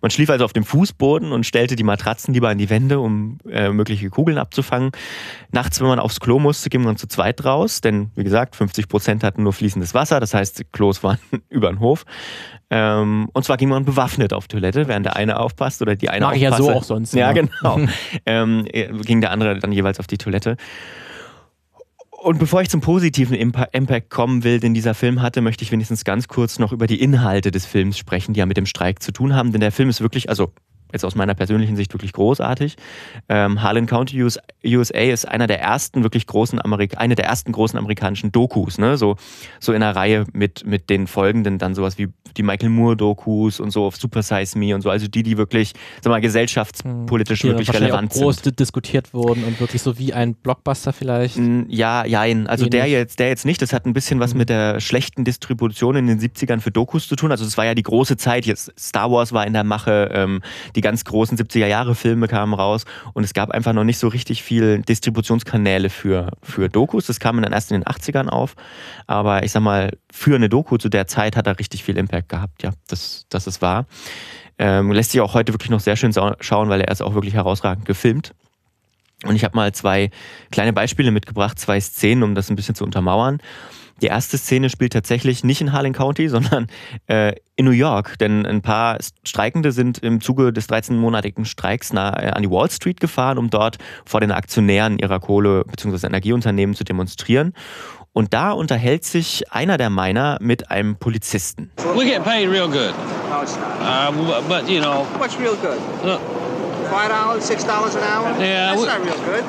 man 0.00 0.10
schlief 0.10 0.30
also 0.30 0.44
auf 0.44 0.52
dem 0.52 0.64
Fußboden 0.64 1.32
und 1.32 1.44
stellte 1.44 1.76
die 1.76 1.82
Matratzen 1.82 2.32
lieber 2.32 2.48
an 2.48 2.58
die 2.58 2.70
Wände, 2.70 3.00
um 3.00 3.38
äh, 3.50 3.70
mögliche 3.70 4.08
Kugeln 4.10 4.38
abzufangen. 4.38 4.92
Nachts, 5.52 5.80
wenn 5.80 5.88
man 5.88 5.98
aufs 5.98 6.20
Klo 6.20 6.38
musste, 6.38 6.70
ging 6.70 6.82
man 6.82 6.96
zu 6.96 7.06
zweit 7.06 7.44
raus, 7.44 7.80
denn 7.80 8.10
wie 8.14 8.24
gesagt, 8.24 8.56
50 8.56 8.88
Prozent 8.88 9.24
hatten 9.24 9.42
nur 9.42 9.52
fließendes 9.52 9.94
Wasser, 9.94 10.20
das 10.20 10.34
heißt, 10.34 10.72
Klos 10.72 11.02
waren 11.02 11.18
über 11.48 11.68
den 11.68 11.80
Hof. 11.80 12.04
Ähm, 12.70 13.28
und 13.32 13.44
zwar 13.44 13.56
ging 13.56 13.68
man 13.68 13.84
bewaffnet 13.84 14.32
auf 14.32 14.46
Toilette, 14.46 14.86
während 14.86 15.04
der 15.04 15.16
eine 15.16 15.40
aufpasst 15.40 15.82
oder 15.82 15.96
die 15.96 16.08
eine 16.08 16.26
Mach 16.26 16.32
aufpasse. 16.32 16.44
ja 16.44 16.56
so 16.56 16.70
auch 16.70 16.84
sonst. 16.84 17.14
Ja, 17.14 17.32
ja. 17.32 17.32
genau. 17.32 17.80
ähm, 18.26 18.64
ging 18.64 19.20
der 19.20 19.32
andere 19.32 19.58
dann 19.58 19.72
jeweils 19.72 19.98
auf 19.98 20.06
die 20.06 20.18
Toilette. 20.18 20.56
Und 22.22 22.38
bevor 22.38 22.60
ich 22.60 22.68
zum 22.68 22.82
positiven 22.82 23.34
Impact 23.34 24.10
kommen 24.10 24.44
will, 24.44 24.60
den 24.60 24.74
dieser 24.74 24.92
Film 24.92 25.22
hatte, 25.22 25.40
möchte 25.40 25.64
ich 25.64 25.72
wenigstens 25.72 26.04
ganz 26.04 26.28
kurz 26.28 26.58
noch 26.58 26.70
über 26.70 26.86
die 26.86 27.00
Inhalte 27.00 27.50
des 27.50 27.64
Films 27.64 27.96
sprechen, 27.96 28.34
die 28.34 28.40
ja 28.40 28.46
mit 28.46 28.58
dem 28.58 28.66
Streik 28.66 29.02
zu 29.02 29.10
tun 29.10 29.34
haben. 29.34 29.52
Denn 29.52 29.62
der 29.62 29.72
Film 29.72 29.88
ist 29.88 30.02
wirklich, 30.02 30.28
also 30.28 30.52
jetzt 30.92 31.04
aus 31.04 31.14
meiner 31.14 31.34
persönlichen 31.34 31.76
Sicht 31.76 31.92
wirklich 31.94 32.12
großartig. 32.12 32.76
Ähm, 33.28 33.62
Harlan 33.62 33.86
County 33.86 34.22
USA 34.22 34.98
ist 34.98 35.26
einer 35.26 35.46
der 35.46 35.60
ersten 35.60 36.02
wirklich 36.02 36.26
großen 36.26 36.60
Amerik 36.60 36.98
eine 36.98 37.14
der 37.14 37.26
ersten 37.26 37.52
großen 37.52 37.78
amerikanischen 37.78 38.32
Dokus, 38.32 38.78
ne? 38.78 38.96
So, 38.96 39.16
so 39.58 39.72
in 39.72 39.82
einer 39.82 39.94
Reihe 39.94 40.24
mit, 40.32 40.64
mit 40.64 40.90
den 40.90 41.06
folgenden 41.06 41.58
dann 41.58 41.74
sowas 41.74 41.98
wie 41.98 42.08
die 42.36 42.42
Michael 42.42 42.70
Moore 42.70 42.96
Dokus 42.96 43.60
und 43.60 43.70
so 43.70 43.84
auf 43.84 43.96
Super 43.96 44.22
Size 44.22 44.58
Me 44.58 44.74
und 44.74 44.82
so, 44.82 44.90
also 44.90 45.08
die, 45.08 45.22
die 45.22 45.36
wirklich, 45.36 45.72
sag 46.00 46.10
mal, 46.10 46.20
gesellschaftspolitisch 46.20 47.40
die 47.40 47.48
wirklich 47.48 47.72
relevant 47.72 48.12
auch 48.12 48.16
groß 48.16 48.36
sind. 48.36 48.60
diskutiert 48.60 49.12
wurden 49.12 49.44
und 49.44 49.60
wirklich 49.60 49.82
so 49.82 49.98
wie 49.98 50.12
ein 50.12 50.34
Blockbuster 50.34 50.92
vielleicht. 50.92 51.38
Ja, 51.68 52.04
jein. 52.04 52.46
Also 52.46 52.66
der 52.66 52.86
jetzt, 52.86 53.18
der 53.18 53.28
jetzt 53.28 53.44
nicht. 53.44 53.62
Das 53.62 53.72
hat 53.72 53.86
ein 53.86 53.92
bisschen 53.92 54.20
was 54.20 54.32
mhm. 54.32 54.38
mit 54.38 54.48
der 54.48 54.80
schlechten 54.80 55.24
Distribution 55.24 55.96
in 55.96 56.06
den 56.06 56.20
70ern 56.20 56.60
für 56.60 56.70
Dokus 56.70 57.08
zu 57.08 57.16
tun. 57.16 57.30
Also 57.30 57.44
es 57.44 57.56
war 57.56 57.64
ja 57.64 57.74
die 57.74 57.82
große 57.82 58.16
Zeit. 58.16 58.46
Jetzt 58.46 58.72
Star 58.78 59.10
Wars 59.10 59.32
war 59.32 59.46
in 59.46 59.52
der 59.52 59.64
Mache, 59.64 60.10
ähm, 60.12 60.42
die 60.74 60.79
ganz 60.80 61.04
großen 61.04 61.36
70er 61.36 61.66
Jahre 61.66 61.94
Filme 61.94 62.28
kamen 62.28 62.54
raus 62.54 62.84
und 63.14 63.24
es 63.24 63.34
gab 63.34 63.50
einfach 63.50 63.72
noch 63.72 63.84
nicht 63.84 63.98
so 63.98 64.08
richtig 64.08 64.42
viel 64.42 64.82
Distributionskanäle 64.82 65.90
für, 65.90 66.30
für 66.42 66.68
Dokus. 66.68 67.06
Das 67.06 67.20
kam 67.20 67.40
dann 67.42 67.52
erst 67.52 67.70
in 67.70 67.80
den 67.80 67.84
80ern 67.84 68.28
auf. 68.28 68.54
Aber 69.06 69.42
ich 69.44 69.52
sag 69.52 69.62
mal, 69.62 69.96
für 70.12 70.34
eine 70.34 70.48
Doku 70.48 70.76
zu 70.76 70.88
der 70.88 71.06
Zeit 71.06 71.36
hat 71.36 71.46
er 71.46 71.58
richtig 71.58 71.84
viel 71.84 71.96
Impact 71.96 72.28
gehabt, 72.28 72.62
ja, 72.62 72.70
das, 72.88 73.26
das 73.28 73.46
ist 73.46 73.62
wahr. 73.62 73.86
Ähm, 74.58 74.92
lässt 74.92 75.12
sich 75.12 75.20
auch 75.20 75.34
heute 75.34 75.54
wirklich 75.54 75.70
noch 75.70 75.80
sehr 75.80 75.96
schön 75.96 76.12
schauen, 76.12 76.68
weil 76.68 76.80
er 76.80 76.90
ist 76.90 77.00
auch 77.00 77.14
wirklich 77.14 77.34
herausragend 77.34 77.86
gefilmt. 77.86 78.34
Und 79.24 79.36
ich 79.36 79.44
habe 79.44 79.56
mal 79.56 79.72
zwei 79.72 80.10
kleine 80.50 80.72
Beispiele 80.72 81.10
mitgebracht, 81.10 81.58
zwei 81.58 81.80
Szenen, 81.80 82.22
um 82.22 82.34
das 82.34 82.50
ein 82.50 82.56
bisschen 82.56 82.74
zu 82.74 82.84
untermauern. 82.84 83.38
Die 84.00 84.06
erste 84.06 84.38
Szene 84.38 84.70
spielt 84.70 84.92
tatsächlich 84.92 85.44
nicht 85.44 85.60
in 85.60 85.72
Harlan 85.72 85.92
County, 85.92 86.28
sondern 86.28 86.66
äh, 87.06 87.32
in 87.56 87.66
New 87.66 87.70
York. 87.72 88.18
Denn 88.18 88.46
ein 88.46 88.62
paar 88.62 88.98
Streikende 89.24 89.72
sind 89.72 89.98
im 89.98 90.20
Zuge 90.20 90.52
des 90.52 90.68
13-monatigen 90.68 91.44
Streiks 91.44 91.92
nah, 91.92 92.10
äh, 92.18 92.30
an 92.30 92.42
die 92.42 92.50
Wall 92.50 92.70
Street 92.70 93.00
gefahren, 93.00 93.38
um 93.38 93.50
dort 93.50 93.78
vor 94.04 94.20
den 94.20 94.32
Aktionären 94.32 94.98
ihrer 94.98 95.20
Kohle- 95.20 95.64
bzw. 95.64 96.06
Energieunternehmen 96.06 96.74
zu 96.74 96.84
demonstrieren. 96.84 97.52
Und 98.12 98.34
da 98.34 98.50
unterhält 98.52 99.04
sich 99.04 99.52
einer 99.52 99.76
der 99.76 99.88
Miner 99.88 100.38
mit 100.40 100.70
einem 100.70 100.96
Polizisten. 100.96 101.70
We 101.94 102.04
get 102.04 102.24
paid 102.24 102.48
real 102.48 102.66
good. 102.68 102.92
No, 103.30 103.42
it's 103.42 103.56
not. 103.56 103.66
Uh, 103.80 104.42
but, 104.48 104.68
you 104.68 104.80
know. 104.80 105.06
What's 105.18 105.38
real 105.38 105.54
good? 105.56 105.78
Uh, 106.04 106.18
Five 106.90 107.08
dollars, 107.10 107.44
six 107.46 107.64
dollars 107.64 107.94
an 107.94 108.02
hour? 108.02 108.30
Yeah. 108.40 108.74
That's 108.74 108.80
we, 108.80 108.86
not 108.88 109.04
real 109.04 109.14
good. 109.24 109.44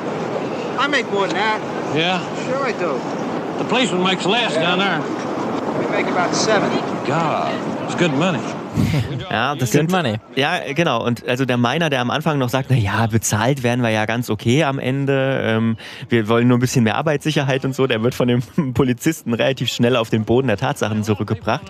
I 0.78 0.86
make 0.86 1.10
more 1.10 1.26
than 1.26 1.34
that. 1.36 1.60
Yeah. 1.96 2.20
Sure 2.46 2.64
I 2.64 2.72
do. 2.72 3.00
The 3.58 3.64
policeman 3.64 4.02
makes 4.02 4.24
less 4.24 4.54
yeah. 4.54 4.62
down 4.62 4.78
there. 4.78 5.00
We 5.78 5.90
make 5.90 6.06
about 6.06 6.34
seven. 6.34 6.70
God, 7.06 7.52
it's 7.84 7.94
good 7.94 8.12
money. 8.12 8.40
Ja, 9.30 9.54
das 9.54 9.72
sind, 9.72 9.90
money. 9.90 10.16
Ja, 10.36 10.60
genau. 10.74 11.02
Und 11.02 11.26
also 11.26 11.46
der 11.46 11.56
Miner, 11.56 11.88
der 11.88 12.02
am 12.02 12.10
Anfang 12.10 12.38
noch 12.38 12.50
sagt, 12.50 12.68
na 12.68 12.76
ja, 12.76 13.06
bezahlt 13.06 13.62
werden 13.62 13.82
wir 13.82 13.88
ja 13.88 14.04
ganz 14.04 14.28
okay 14.28 14.64
am 14.64 14.78
Ende. 14.78 15.40
Ähm, 15.42 15.76
wir 16.10 16.28
wollen 16.28 16.48
nur 16.48 16.58
ein 16.58 16.60
bisschen 16.60 16.84
mehr 16.84 16.96
Arbeitssicherheit 16.96 17.64
und 17.64 17.74
so. 17.74 17.86
Der 17.86 18.02
wird 18.02 18.14
von 18.14 18.28
dem 18.28 18.42
Polizisten 18.74 19.32
relativ 19.32 19.70
schnell 19.70 19.96
auf 19.96 20.10
den 20.10 20.24
Boden 20.24 20.48
der 20.48 20.58
Tatsachen 20.58 21.02
zurückgebracht. 21.02 21.62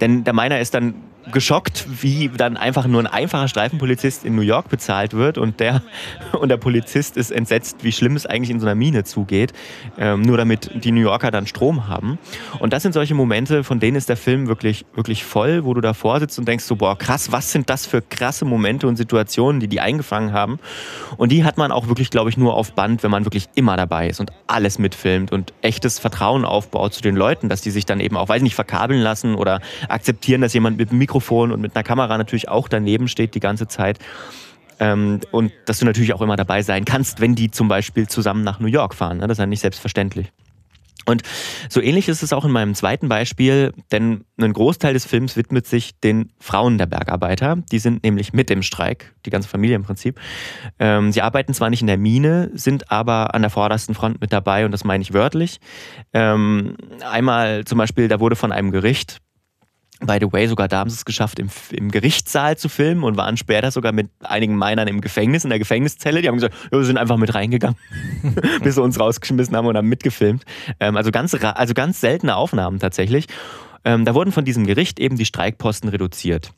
Denn 0.00 0.24
der 0.24 0.32
Miner 0.32 0.58
ist 0.58 0.74
dann 0.74 0.94
geschockt, 1.32 1.86
wie 2.02 2.28
dann 2.28 2.56
einfach 2.56 2.86
nur 2.86 3.00
ein 3.00 3.06
einfacher 3.06 3.48
Streifenpolizist 3.48 4.24
in 4.24 4.34
New 4.34 4.42
York 4.42 4.68
bezahlt 4.68 5.14
wird 5.14 5.38
und 5.38 5.60
der, 5.60 5.82
und 6.32 6.48
der 6.48 6.56
Polizist 6.56 7.16
ist 7.16 7.30
entsetzt, 7.30 7.78
wie 7.82 7.92
schlimm 7.92 8.16
es 8.16 8.26
eigentlich 8.26 8.50
in 8.50 8.60
so 8.60 8.66
einer 8.66 8.74
Mine 8.74 9.04
zugeht, 9.04 9.52
ähm, 9.98 10.22
nur 10.22 10.36
damit 10.36 10.70
die 10.84 10.92
New 10.92 11.00
Yorker 11.00 11.30
dann 11.30 11.46
Strom 11.46 11.88
haben. 11.88 12.18
Und 12.58 12.72
das 12.72 12.82
sind 12.82 12.92
solche 12.92 13.14
Momente, 13.14 13.64
von 13.64 13.80
denen 13.80 13.96
ist 13.96 14.08
der 14.08 14.16
Film 14.16 14.48
wirklich, 14.48 14.84
wirklich 14.94 15.24
voll, 15.24 15.64
wo 15.64 15.74
du 15.74 15.80
davor 15.80 16.20
sitzt 16.20 16.38
und 16.38 16.46
denkst 16.46 16.64
so, 16.64 16.76
boah, 16.76 16.96
krass, 16.96 17.32
was 17.32 17.52
sind 17.52 17.70
das 17.70 17.86
für 17.86 18.02
krasse 18.02 18.44
Momente 18.44 18.86
und 18.86 18.96
Situationen, 18.96 19.60
die 19.60 19.68
die 19.68 19.80
eingefangen 19.80 20.32
haben. 20.32 20.58
Und 21.16 21.32
die 21.32 21.44
hat 21.44 21.58
man 21.58 21.72
auch 21.72 21.88
wirklich, 21.88 22.10
glaube 22.10 22.30
ich, 22.30 22.36
nur 22.36 22.54
auf 22.54 22.72
Band, 22.72 23.02
wenn 23.02 23.10
man 23.10 23.24
wirklich 23.24 23.48
immer 23.54 23.76
dabei 23.76 24.08
ist 24.08 24.20
und 24.20 24.32
alles 24.46 24.78
mitfilmt 24.78 25.32
und 25.32 25.52
echtes 25.62 25.98
Vertrauen 25.98 26.44
aufbaut 26.44 26.94
zu 26.94 27.02
den 27.02 27.16
Leuten, 27.16 27.48
dass 27.48 27.60
die 27.60 27.70
sich 27.70 27.86
dann 27.86 28.00
eben 28.00 28.16
auch, 28.16 28.28
weiß 28.28 28.42
nicht, 28.42 28.54
verkabeln 28.54 29.00
lassen 29.00 29.34
oder 29.34 29.60
akzeptieren, 29.88 30.40
dass 30.40 30.54
jemand 30.54 30.78
mit 30.78 30.90
dem 30.90 30.98
Mikrofon 31.14 31.52
und 31.52 31.60
mit 31.60 31.76
einer 31.76 31.84
Kamera 31.84 32.18
natürlich 32.18 32.48
auch 32.48 32.68
daneben 32.68 33.06
steht 33.06 33.34
die 33.36 33.40
ganze 33.40 33.68
Zeit. 33.68 33.98
Ähm, 34.80 35.20
und 35.30 35.52
dass 35.66 35.78
du 35.78 35.84
natürlich 35.84 36.12
auch 36.12 36.20
immer 36.20 36.34
dabei 36.34 36.62
sein 36.62 36.84
kannst, 36.84 37.20
wenn 37.20 37.36
die 37.36 37.52
zum 37.52 37.68
Beispiel 37.68 38.08
zusammen 38.08 38.42
nach 38.42 38.58
New 38.58 38.66
York 38.66 38.94
fahren. 38.94 39.18
Ne? 39.18 39.28
Das 39.28 39.36
ist 39.36 39.40
ja 39.40 39.46
nicht 39.46 39.60
selbstverständlich. 39.60 40.32
Und 41.06 41.22
so 41.68 41.80
ähnlich 41.80 42.08
ist 42.08 42.22
es 42.22 42.32
auch 42.32 42.44
in 42.44 42.50
meinem 42.50 42.74
zweiten 42.74 43.08
Beispiel, 43.08 43.74
denn 43.92 44.24
ein 44.40 44.52
Großteil 44.52 44.94
des 44.94 45.04
Films 45.04 45.36
widmet 45.36 45.66
sich 45.66 46.00
den 46.00 46.32
Frauen 46.40 46.78
der 46.78 46.86
Bergarbeiter. 46.86 47.58
Die 47.70 47.78
sind 47.78 48.02
nämlich 48.02 48.32
mit 48.32 48.50
im 48.50 48.62
Streik, 48.62 49.14
die 49.26 49.30
ganze 49.30 49.48
Familie 49.48 49.76
im 49.76 49.82
Prinzip. 49.82 50.18
Ähm, 50.78 51.12
sie 51.12 51.22
arbeiten 51.22 51.52
zwar 51.52 51.70
nicht 51.70 51.82
in 51.82 51.88
der 51.88 51.98
Mine, 51.98 52.50
sind 52.54 52.90
aber 52.90 53.34
an 53.34 53.42
der 53.42 53.50
vordersten 53.50 53.94
Front 53.94 54.20
mit 54.20 54.32
dabei 54.32 54.64
und 54.64 54.72
das 54.72 54.82
meine 54.82 55.02
ich 55.02 55.12
wörtlich. 55.12 55.60
Ähm, 56.14 56.76
einmal 57.08 57.64
zum 57.64 57.78
Beispiel, 57.78 58.08
da 58.08 58.18
wurde 58.18 58.34
von 58.34 58.50
einem 58.50 58.70
Gericht 58.70 59.20
By 60.00 60.18
the 60.20 60.32
way, 60.32 60.46
sogar 60.48 60.66
da 60.66 60.78
haben 60.78 60.90
sie 60.90 60.96
es 60.96 61.04
geschafft, 61.04 61.38
im, 61.38 61.48
im, 61.70 61.90
Gerichtssaal 61.90 62.58
zu 62.58 62.68
filmen 62.68 63.04
und 63.04 63.16
waren 63.16 63.36
später 63.36 63.70
sogar 63.70 63.92
mit 63.92 64.10
einigen 64.22 64.58
Minern 64.58 64.88
im 64.88 65.00
Gefängnis, 65.00 65.44
in 65.44 65.50
der 65.50 65.60
Gefängniszelle. 65.60 66.20
Die 66.20 66.28
haben 66.28 66.34
gesagt, 66.34 66.54
ja, 66.72 66.78
wir 66.78 66.84
sind 66.84 66.98
einfach 66.98 67.16
mit 67.16 67.32
reingegangen, 67.32 67.76
bis 68.62 68.74
sie 68.74 68.82
uns 68.82 68.98
rausgeschmissen 68.98 69.56
haben 69.56 69.66
und 69.66 69.76
haben 69.76 69.88
mitgefilmt. 69.88 70.44
Ähm, 70.80 70.96
also, 70.96 71.12
ganz, 71.12 71.34
also 71.34 71.74
ganz 71.74 72.00
seltene 72.00 72.34
Aufnahmen 72.34 72.80
tatsächlich. 72.80 73.26
Ähm, 73.84 74.04
da 74.04 74.14
wurden 74.14 74.32
von 74.32 74.44
diesem 74.44 74.66
Gericht 74.66 74.98
eben 74.98 75.16
die 75.16 75.26
Streikposten 75.26 75.88
reduziert. 75.88 76.52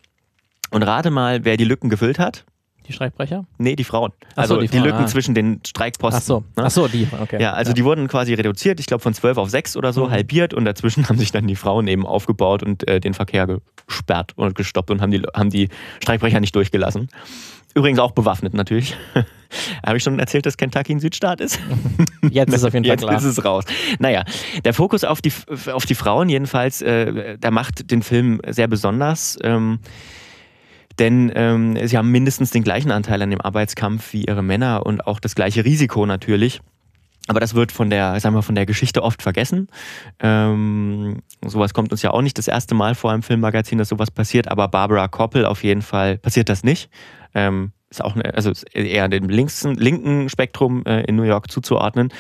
Und 0.71 0.83
rate 0.83 1.11
mal, 1.11 1.45
wer 1.45 1.57
die 1.57 1.65
Lücken 1.65 1.91
gefüllt 1.91 2.19
hat. 2.19 2.45
Die 2.87 2.93
Streikbrecher? 2.93 3.47
Nee, 3.59 3.77
die 3.77 3.85
Frauen. 3.85 4.13
Also 4.35 4.55
so, 4.55 4.61
die, 4.61 4.69
die, 4.69 4.79
Lücken 4.79 5.05
ah. 5.05 5.07
zwischen 5.07 5.35
den 5.35 5.61
Streikposten. 5.67 6.21
Ach 6.21 6.27
so, 6.27 6.39
ne? 6.57 6.65
Ach 6.65 6.71
so 6.71 6.89
die, 6.89 7.09
okay. 7.21 7.41
Ja, 7.41 7.53
also 7.53 7.71
ja. 7.71 7.75
die 7.75 7.85
wurden 7.85 8.09
quasi 8.09 8.35
reduziert, 8.35 8.79
ich 8.81 8.87
glaube 8.87 9.03
von 9.03 9.15
12 9.15 9.39
auf 9.39 9.51
6 9.51 9.77
oder 9.77 9.93
so, 9.93 10.07
mhm. 10.07 10.11
halbiert 10.11 10.55
und 10.55 10.65
dazwischen 10.65 11.07
haben 11.09 11.19
sich 11.19 11.33
dann 11.33 11.47
die 11.47 11.57
Frauen 11.57 11.89
eben 11.89 12.07
aufgebaut 12.07 12.63
und 12.63 12.87
äh, 12.89 13.01
den 13.01 13.15
Verkehr 13.15 13.47
gesperrt 13.89 14.33
und 14.37 14.55
gestoppt 14.55 14.91
und 14.91 15.01
haben 15.01 15.11
die, 15.11 15.23
haben 15.35 15.51
die 15.51 15.69
Streikbrecher 16.01 16.41
nicht 16.41 16.55
durchgelassen. 16.55 17.09
Übrigens 17.77 17.99
auch 17.99 18.13
bewaffnet 18.13 18.55
natürlich. 18.55 18.97
Habe 19.87 19.99
ich 19.99 20.03
schon 20.03 20.19
erzählt, 20.19 20.47
dass 20.47 20.57
Kentucky 20.57 20.95
ein 20.95 21.01
Südstaat 21.01 21.43
ist? 21.43 21.61
Jetzt 22.31 22.49
ist 22.49 22.61
es 22.61 22.65
auf 22.65 22.73
jeden 22.73 22.87
Fall 22.87 22.93
Jetzt 22.93 23.03
klar. 23.03 23.13
Jetzt 23.13 23.25
ist 23.25 23.39
es 23.39 23.45
raus. 23.45 23.65
Naja, 23.99 24.25
der 24.65 24.73
Fokus 24.73 25.05
auf 25.05 25.21
die, 25.21 25.33
auf 25.71 25.85
die 25.85 25.95
Frauen 25.95 26.31
jedenfalls, 26.31 26.81
äh, 26.81 27.37
der 27.37 27.51
macht 27.51 27.91
den 27.91 28.03
Film 28.03 28.41
sehr 28.49 28.67
besonders. 28.67 29.39
Ähm, 29.43 29.81
denn 30.99 31.31
ähm, 31.35 31.77
sie 31.87 31.97
haben 31.97 32.11
mindestens 32.11 32.51
den 32.51 32.65
gleichen 32.65 32.91
Anteil 32.91 33.21
an 33.23 33.31
dem 33.31 33.41
Arbeitskampf 33.41 34.13
wie 34.13 34.25
ihre 34.25 34.43
Männer 34.43 34.87
und 34.87 35.07
auch 35.07 35.21
das 35.21 35.35
gleiche 35.35 35.65
Risiko 35.65 36.07
natürlich. 36.07 36.61
Aber 37.29 37.41
das 37.41 37.55
wird 37.55 37.73
von 37.73 37.91
der, 37.91 38.19
sagen 38.21 38.37
wir, 38.37 38.43
von 38.43 38.55
der 38.55 38.67
Geschichte 38.67 39.03
oft 39.03 39.21
vergessen. 39.21 39.69
Ähm, 40.21 41.23
sowas 41.45 41.75
kommt 41.75 41.91
uns 41.91 42.03
ja 42.03 42.11
auch 42.11 42.23
nicht 42.23 42.39
das 42.39 42.47
erste 42.47 42.75
Mal 42.75 42.95
vor 42.95 43.13
im 43.13 43.23
Filmmagazin, 43.23 43.79
dass 43.79 43.89
sowas 43.89 44.11
passiert. 44.11 44.49
Aber 44.49 44.69
Barbara 44.69 45.09
Koppel 45.09 45.45
auf 45.45 45.65
jeden 45.65 45.83
Fall 45.83 46.19
passiert 46.19 46.49
das 46.49 46.63
nicht. 46.63 46.89
Ähm, 47.35 47.73
ist 47.91 48.03
auch 48.03 48.15
eine, 48.15 48.35
also 48.35 48.53
eher 48.73 49.09
dem 49.09 49.29
linken 49.29 50.29
Spektrum 50.29 50.85
äh, 50.87 51.03
in 51.03 51.17
New 51.17 51.25
York 51.25 51.51
zuzuordnen. 51.51 52.13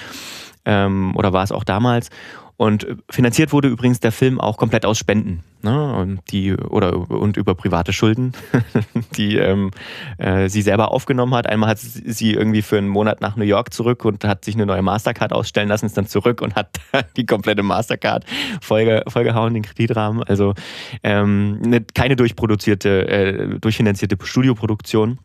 Ähm, 0.64 1.14
oder 1.14 1.32
war 1.32 1.44
es 1.44 1.52
auch 1.52 1.64
damals. 1.64 2.10
Und 2.58 2.86
finanziert 3.10 3.52
wurde 3.52 3.68
übrigens 3.68 4.00
der 4.00 4.12
Film 4.12 4.40
auch 4.40 4.56
komplett 4.56 4.86
aus 4.86 4.98
Spenden. 4.98 5.44
Ne? 5.62 5.94
Und, 5.94 6.20
die, 6.30 6.54
oder, 6.54 7.10
und 7.10 7.36
über 7.36 7.54
private 7.54 7.92
Schulden, 7.92 8.32
die 9.16 9.36
ähm, 9.36 9.72
äh, 10.16 10.48
sie 10.48 10.62
selber 10.62 10.90
aufgenommen 10.90 11.34
hat. 11.34 11.46
Einmal 11.46 11.68
hat 11.68 11.78
sie 11.78 12.32
irgendwie 12.32 12.62
für 12.62 12.78
einen 12.78 12.88
Monat 12.88 13.20
nach 13.20 13.36
New 13.36 13.44
York 13.44 13.74
zurück 13.74 14.06
und 14.06 14.24
hat 14.24 14.44
sich 14.44 14.54
eine 14.54 14.64
neue 14.64 14.80
Mastercard 14.80 15.34
ausstellen 15.34 15.68
lassen, 15.68 15.84
ist 15.84 15.98
dann 15.98 16.06
zurück 16.06 16.40
und 16.40 16.54
hat 16.54 16.80
die 17.16 17.26
komplette 17.26 17.62
Mastercard 17.62 18.24
vollge, 18.62 19.02
vollgehauen, 19.06 19.52
den 19.52 19.62
Kreditrahmen. 19.62 20.22
Also 20.22 20.54
ähm, 21.02 21.60
eine, 21.62 21.82
keine 21.82 22.16
durchproduzierte, 22.16 23.08
äh, 23.08 23.58
durchfinanzierte 23.60 24.16
Studioproduktion. 24.24 25.18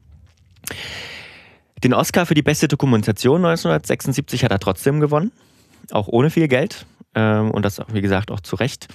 Den 1.81 1.93
Oscar 1.93 2.25
für 2.25 2.35
die 2.35 2.43
beste 2.43 2.67
Dokumentation 2.67 3.37
1976 3.37 4.43
hat 4.43 4.51
er 4.51 4.59
trotzdem 4.59 4.99
gewonnen 4.99 5.31
auch 5.91 6.07
ohne 6.07 6.29
viel 6.29 6.47
Geld. 6.47 6.85
Ähm, 7.15 7.51
und 7.51 7.63
das, 7.63 7.81
wie 7.91 8.01
gesagt, 8.01 8.31
auch 8.31 8.39
zu 8.39 8.55
Recht. 8.55 8.87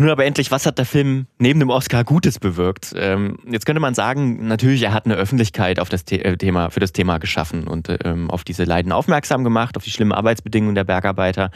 Nun 0.00 0.10
aber 0.10 0.24
endlich, 0.24 0.52
was 0.52 0.64
hat 0.64 0.78
der 0.78 0.86
Film 0.86 1.26
neben 1.38 1.58
dem 1.58 1.70
Oscar 1.70 2.04
Gutes 2.04 2.38
bewirkt? 2.38 2.94
Ähm, 2.96 3.36
jetzt 3.50 3.66
könnte 3.66 3.80
man 3.80 3.94
sagen, 3.94 4.46
natürlich, 4.46 4.84
er 4.84 4.92
hat 4.92 5.06
eine 5.06 5.16
Öffentlichkeit 5.16 5.80
auf 5.80 5.88
das 5.88 6.04
äh, 6.12 6.36
Thema, 6.36 6.70
für 6.70 6.78
das 6.78 6.92
Thema 6.92 7.18
geschaffen 7.18 7.66
und 7.66 7.88
ähm, 8.04 8.30
auf 8.30 8.44
diese 8.44 8.62
Leiden 8.62 8.92
aufmerksam 8.92 9.42
gemacht, 9.42 9.76
auf 9.76 9.82
die 9.82 9.90
schlimmen 9.90 10.12
Arbeitsbedingungen 10.12 10.76
der 10.76 10.84
Bergarbeiter. 10.84 11.50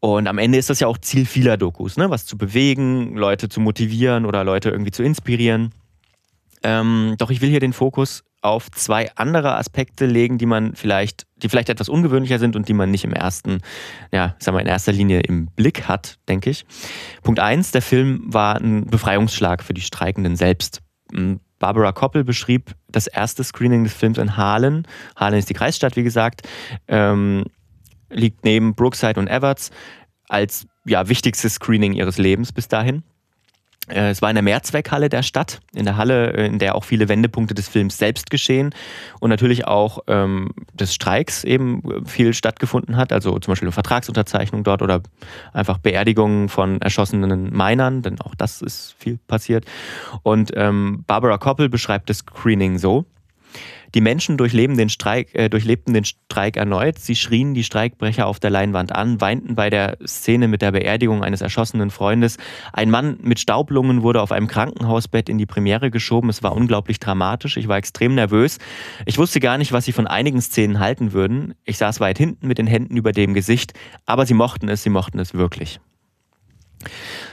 Und 0.00 0.28
am 0.28 0.38
Ende 0.38 0.56
ist 0.56 0.70
das 0.70 0.80
ja 0.80 0.86
auch 0.88 0.96
Ziel 0.96 1.26
vieler 1.26 1.58
Dokus, 1.58 1.98
ne? 1.98 2.08
was 2.08 2.24
zu 2.24 2.38
bewegen, 2.38 3.14
Leute 3.16 3.50
zu 3.50 3.60
motivieren 3.60 4.24
oder 4.24 4.44
Leute 4.44 4.70
irgendwie 4.70 4.90
zu 4.90 5.02
inspirieren. 5.02 5.74
Ähm, 6.62 7.16
doch 7.18 7.30
ich 7.30 7.42
will 7.42 7.50
hier 7.50 7.60
den 7.60 7.74
Fokus 7.74 8.24
auf 8.42 8.70
zwei 8.72 9.10
andere 9.14 9.56
Aspekte 9.56 10.04
legen, 10.04 10.36
die 10.36 10.46
man 10.46 10.74
vielleicht, 10.74 11.26
die 11.36 11.48
vielleicht 11.48 11.68
etwas 11.68 11.88
ungewöhnlicher 11.88 12.38
sind 12.38 12.56
und 12.56 12.68
die 12.68 12.74
man 12.74 12.90
nicht 12.90 13.04
im 13.04 13.12
ersten, 13.12 13.60
ja, 14.12 14.34
sagen 14.38 14.56
wir 14.56 14.60
in 14.60 14.66
erster 14.66 14.92
Linie 14.92 15.20
im 15.20 15.46
Blick 15.46 15.88
hat, 15.88 16.18
denke 16.28 16.50
ich. 16.50 16.66
Punkt 17.22 17.40
eins: 17.40 17.70
Der 17.70 17.82
Film 17.82 18.22
war 18.26 18.56
ein 18.56 18.86
Befreiungsschlag 18.86 19.62
für 19.62 19.74
die 19.74 19.80
Streikenden 19.80 20.36
selbst. 20.36 20.80
Hm, 21.12 21.40
Barbara 21.58 21.92
Koppel 21.92 22.24
beschrieb 22.24 22.74
das 22.88 23.06
erste 23.06 23.44
Screening 23.44 23.84
des 23.84 23.94
Films 23.94 24.18
in 24.18 24.36
Harlan. 24.36 24.84
Harlan 25.14 25.38
ist 25.38 25.48
die 25.48 25.54
Kreisstadt, 25.54 25.94
wie 25.94 26.02
gesagt, 26.02 26.42
ähm, 26.88 27.44
liegt 28.10 28.44
neben 28.44 28.74
Brookside 28.74 29.20
und 29.20 29.28
Everts 29.28 29.70
als 30.28 30.66
ja, 30.84 31.08
wichtigstes 31.08 31.54
Screening 31.54 31.92
ihres 31.92 32.18
Lebens 32.18 32.52
bis 32.52 32.66
dahin. 32.66 33.04
Äh, 33.88 34.10
es 34.10 34.22
war 34.22 34.30
in 34.30 34.36
der 34.36 34.42
Mehrzweckhalle 34.42 35.08
der 35.08 35.22
Stadt, 35.22 35.60
in 35.74 35.84
der 35.84 35.96
Halle, 35.96 36.32
äh, 36.34 36.46
in 36.46 36.58
der 36.58 36.74
auch 36.74 36.84
viele 36.84 37.08
Wendepunkte 37.08 37.54
des 37.54 37.68
Films 37.68 37.98
selbst 37.98 38.30
geschehen 38.30 38.74
und 39.20 39.30
natürlich 39.30 39.66
auch 39.66 40.00
ähm, 40.06 40.50
des 40.72 40.94
Streiks 40.94 41.44
eben 41.44 41.82
viel 42.06 42.34
stattgefunden 42.34 42.96
hat, 42.96 43.12
also 43.12 43.38
zum 43.38 43.52
Beispiel 43.52 43.66
eine 43.66 43.72
Vertragsunterzeichnung 43.72 44.64
dort 44.64 44.82
oder 44.82 45.02
einfach 45.52 45.78
Beerdigungen 45.78 46.48
von 46.48 46.80
erschossenen 46.80 47.50
Minern, 47.50 48.02
denn 48.02 48.20
auch 48.20 48.34
das 48.34 48.62
ist 48.62 48.94
viel 48.98 49.18
passiert. 49.26 49.64
Und 50.22 50.52
ähm, 50.54 51.04
Barbara 51.06 51.38
Koppel 51.38 51.68
beschreibt 51.68 52.08
das 52.08 52.18
Screening 52.18 52.78
so. 52.78 53.04
Die 53.94 54.00
Menschen 54.00 54.36
durchleben 54.36 54.76
den 54.76 54.88
Streik, 54.88 55.34
äh, 55.34 55.48
durchlebten 55.48 55.92
den 55.92 56.04
Streik 56.04 56.56
erneut. 56.56 56.98
Sie 56.98 57.14
schrien 57.14 57.52
die 57.52 57.64
Streikbrecher 57.64 58.26
auf 58.26 58.40
der 58.40 58.50
Leinwand 58.50 58.92
an, 58.92 59.20
weinten 59.20 59.54
bei 59.54 59.68
der 59.68 59.98
Szene 60.06 60.48
mit 60.48 60.62
der 60.62 60.72
Beerdigung 60.72 61.22
eines 61.22 61.42
erschossenen 61.42 61.90
Freundes. 61.90 62.38
Ein 62.72 62.90
Mann 62.90 63.18
mit 63.22 63.38
Staublungen 63.38 64.02
wurde 64.02 64.22
auf 64.22 64.32
einem 64.32 64.46
Krankenhausbett 64.46 65.28
in 65.28 65.38
die 65.38 65.46
Premiere 65.46 65.90
geschoben. 65.90 66.30
Es 66.30 66.42
war 66.42 66.56
unglaublich 66.56 67.00
dramatisch. 67.00 67.56
Ich 67.56 67.68
war 67.68 67.76
extrem 67.76 68.14
nervös. 68.14 68.58
Ich 69.04 69.18
wusste 69.18 69.40
gar 69.40 69.58
nicht, 69.58 69.72
was 69.72 69.84
sie 69.84 69.92
von 69.92 70.06
einigen 70.06 70.40
Szenen 70.40 70.78
halten 70.78 71.12
würden. 71.12 71.54
Ich 71.64 71.78
saß 71.78 72.00
weit 72.00 72.18
hinten 72.18 72.46
mit 72.46 72.58
den 72.58 72.66
Händen 72.66 72.96
über 72.96 73.12
dem 73.12 73.34
Gesicht, 73.34 73.74
aber 74.06 74.24
sie 74.26 74.34
mochten 74.34 74.68
es, 74.68 74.82
sie 74.82 74.90
mochten 74.90 75.18
es 75.18 75.34
wirklich. 75.34 75.80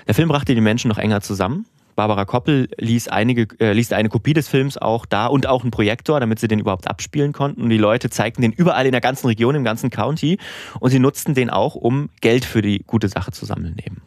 Der 0.07 0.15
Film 0.15 0.29
brachte 0.29 0.55
die 0.55 0.61
Menschen 0.61 0.89
noch 0.89 0.97
enger 0.97 1.21
zusammen. 1.21 1.65
Barbara 1.99 2.23
Koppel 2.23 2.69
ließ, 2.77 3.09
einige, 3.09 3.45
äh, 3.59 3.73
ließ 3.73 3.91
eine 3.91 4.07
Kopie 4.07 4.31
des 4.31 4.47
Films 4.47 4.77
auch 4.77 5.05
da 5.05 5.25
und 5.25 5.47
auch 5.47 5.63
einen 5.63 5.71
Projektor, 5.71 6.21
damit 6.21 6.39
sie 6.39 6.47
den 6.47 6.59
überhaupt 6.59 6.87
abspielen 6.87 7.33
konnten. 7.33 7.61
Und 7.61 7.69
die 7.71 7.77
Leute 7.77 8.09
zeigten 8.09 8.41
den 8.41 8.53
überall 8.53 8.85
in 8.85 8.93
der 8.93 9.01
ganzen 9.01 9.27
Region, 9.27 9.53
im 9.53 9.65
ganzen 9.65 9.89
County. 9.89 10.37
Und 10.79 10.91
sie 10.91 10.99
nutzten 10.99 11.33
den 11.33 11.49
auch, 11.49 11.75
um 11.75 12.09
Geld 12.21 12.45
für 12.45 12.61
die 12.61 12.85
gute 12.87 13.09
Sache 13.09 13.31
zu 13.33 13.45
sammeln 13.45 13.75
eben. 13.85 14.01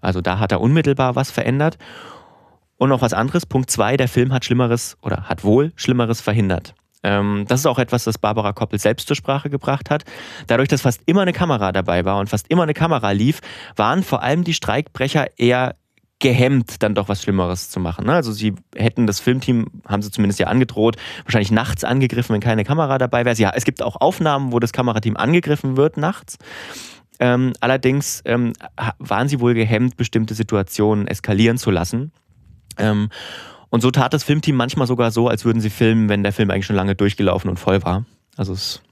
Also 0.00 0.20
da 0.20 0.40
hat 0.40 0.50
er 0.50 0.60
unmittelbar 0.60 1.14
was 1.14 1.30
verändert. 1.30 1.78
Und 2.78 2.88
noch 2.88 3.00
was 3.00 3.12
anderes, 3.12 3.46
Punkt 3.46 3.70
zwei, 3.70 3.96
der 3.96 4.08
Film 4.08 4.32
hat 4.32 4.44
Schlimmeres 4.44 4.98
oder 5.00 5.28
hat 5.28 5.44
wohl 5.44 5.70
Schlimmeres 5.76 6.20
verhindert. 6.20 6.74
Ähm, 7.04 7.44
das 7.46 7.60
ist 7.60 7.66
auch 7.66 7.78
etwas, 7.78 8.02
das 8.02 8.18
Barbara 8.18 8.54
Koppel 8.54 8.80
selbst 8.80 9.06
zur 9.06 9.14
Sprache 9.14 9.50
gebracht 9.50 9.88
hat. 9.88 10.02
Dadurch, 10.48 10.68
dass 10.68 10.82
fast 10.82 11.00
immer 11.06 11.22
eine 11.22 11.32
Kamera 11.32 11.70
dabei 11.70 12.04
war 12.04 12.18
und 12.18 12.28
fast 12.28 12.50
immer 12.50 12.64
eine 12.64 12.74
Kamera 12.74 13.12
lief, 13.12 13.38
waren 13.76 14.02
vor 14.02 14.24
allem 14.24 14.42
die 14.42 14.52
Streikbrecher 14.52 15.38
eher 15.38 15.76
gehemmt, 16.18 16.82
dann 16.82 16.94
doch 16.94 17.08
was 17.08 17.22
Schlimmeres 17.22 17.70
zu 17.70 17.78
machen. 17.78 18.06
Ne? 18.06 18.14
Also 18.14 18.32
sie 18.32 18.54
hätten 18.74 19.06
das 19.06 19.20
Filmteam, 19.20 19.66
haben 19.86 20.02
sie 20.02 20.10
zumindest 20.10 20.40
ja 20.40 20.46
angedroht, 20.46 20.96
wahrscheinlich 21.24 21.50
nachts 21.50 21.84
angegriffen, 21.84 22.34
wenn 22.34 22.40
keine 22.40 22.64
Kamera 22.64 22.98
dabei 22.98 23.24
wäre. 23.24 23.36
Ja, 23.36 23.52
es 23.54 23.64
gibt 23.64 23.82
auch 23.82 23.96
Aufnahmen, 24.00 24.52
wo 24.52 24.58
das 24.58 24.72
Kamerateam 24.72 25.16
angegriffen 25.16 25.76
wird 25.76 25.98
nachts. 25.98 26.38
Ähm, 27.18 27.52
allerdings 27.60 28.22
ähm, 28.24 28.52
waren 28.98 29.28
sie 29.28 29.40
wohl 29.40 29.54
gehemmt, 29.54 29.96
bestimmte 29.96 30.34
Situationen 30.34 31.06
eskalieren 31.06 31.58
zu 31.58 31.70
lassen. 31.70 32.12
Ähm, 32.78 33.10
und 33.68 33.80
so 33.80 33.90
tat 33.90 34.14
das 34.14 34.24
Filmteam 34.24 34.56
manchmal 34.56 34.86
sogar 34.86 35.10
so, 35.10 35.28
als 35.28 35.44
würden 35.44 35.60
sie 35.60 35.70
filmen, 35.70 36.08
wenn 36.08 36.22
der 36.22 36.32
Film 36.32 36.50
eigentlich 36.50 36.66
schon 36.66 36.76
lange 36.76 36.94
durchgelaufen 36.94 37.50
und 37.50 37.58
voll 37.58 37.82
war. 37.82 38.04
Also 38.36 38.52
es 38.52 38.82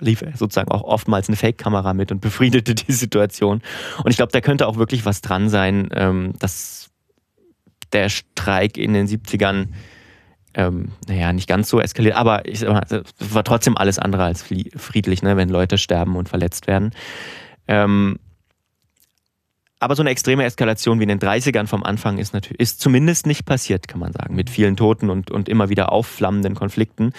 lief 0.00 0.24
sozusagen 0.34 0.70
auch 0.70 0.82
oftmals 0.82 1.28
eine 1.28 1.36
Fake-Kamera 1.36 1.94
mit 1.94 2.12
und 2.12 2.20
befriedete 2.20 2.74
die 2.74 2.92
Situation. 2.92 3.62
Und 4.02 4.10
ich 4.10 4.16
glaube, 4.16 4.32
da 4.32 4.40
könnte 4.40 4.66
auch 4.66 4.76
wirklich 4.76 5.04
was 5.04 5.20
dran 5.20 5.48
sein, 5.48 5.88
ähm, 5.92 6.32
dass 6.38 6.90
der 7.92 8.08
Streik 8.08 8.76
in 8.76 8.92
den 8.92 9.06
70ern 9.06 9.68
ähm, 10.54 10.92
naja, 11.08 11.32
nicht 11.32 11.48
ganz 11.48 11.68
so 11.68 11.80
eskaliert, 11.80 12.14
aber 12.14 12.48
es 12.48 12.64
war 12.64 13.44
trotzdem 13.44 13.76
alles 13.76 13.98
andere 13.98 14.24
als 14.24 14.42
friedlich, 14.42 15.22
ne, 15.22 15.36
wenn 15.36 15.48
Leute 15.48 15.78
sterben 15.78 16.16
und 16.16 16.28
verletzt 16.28 16.66
werden. 16.66 16.92
Ähm, 17.66 18.18
aber 19.80 19.96
so 19.96 20.02
eine 20.02 20.10
extreme 20.10 20.44
Eskalation 20.44 20.98
wie 20.98 21.02
in 21.02 21.08
den 21.08 21.18
30ern 21.18 21.66
vom 21.66 21.82
Anfang 21.82 22.18
ist 22.18 22.32
natürlich, 22.32 22.60
ist 22.60 22.80
zumindest 22.80 23.26
nicht 23.26 23.44
passiert, 23.44 23.88
kann 23.88 24.00
man 24.00 24.12
sagen, 24.12 24.34
mit 24.34 24.48
vielen 24.48 24.76
Toten 24.76 25.10
und, 25.10 25.30
und 25.30 25.48
immer 25.48 25.68
wieder 25.68 25.92
aufflammenden 25.92 26.54
Konflikten. 26.54 27.12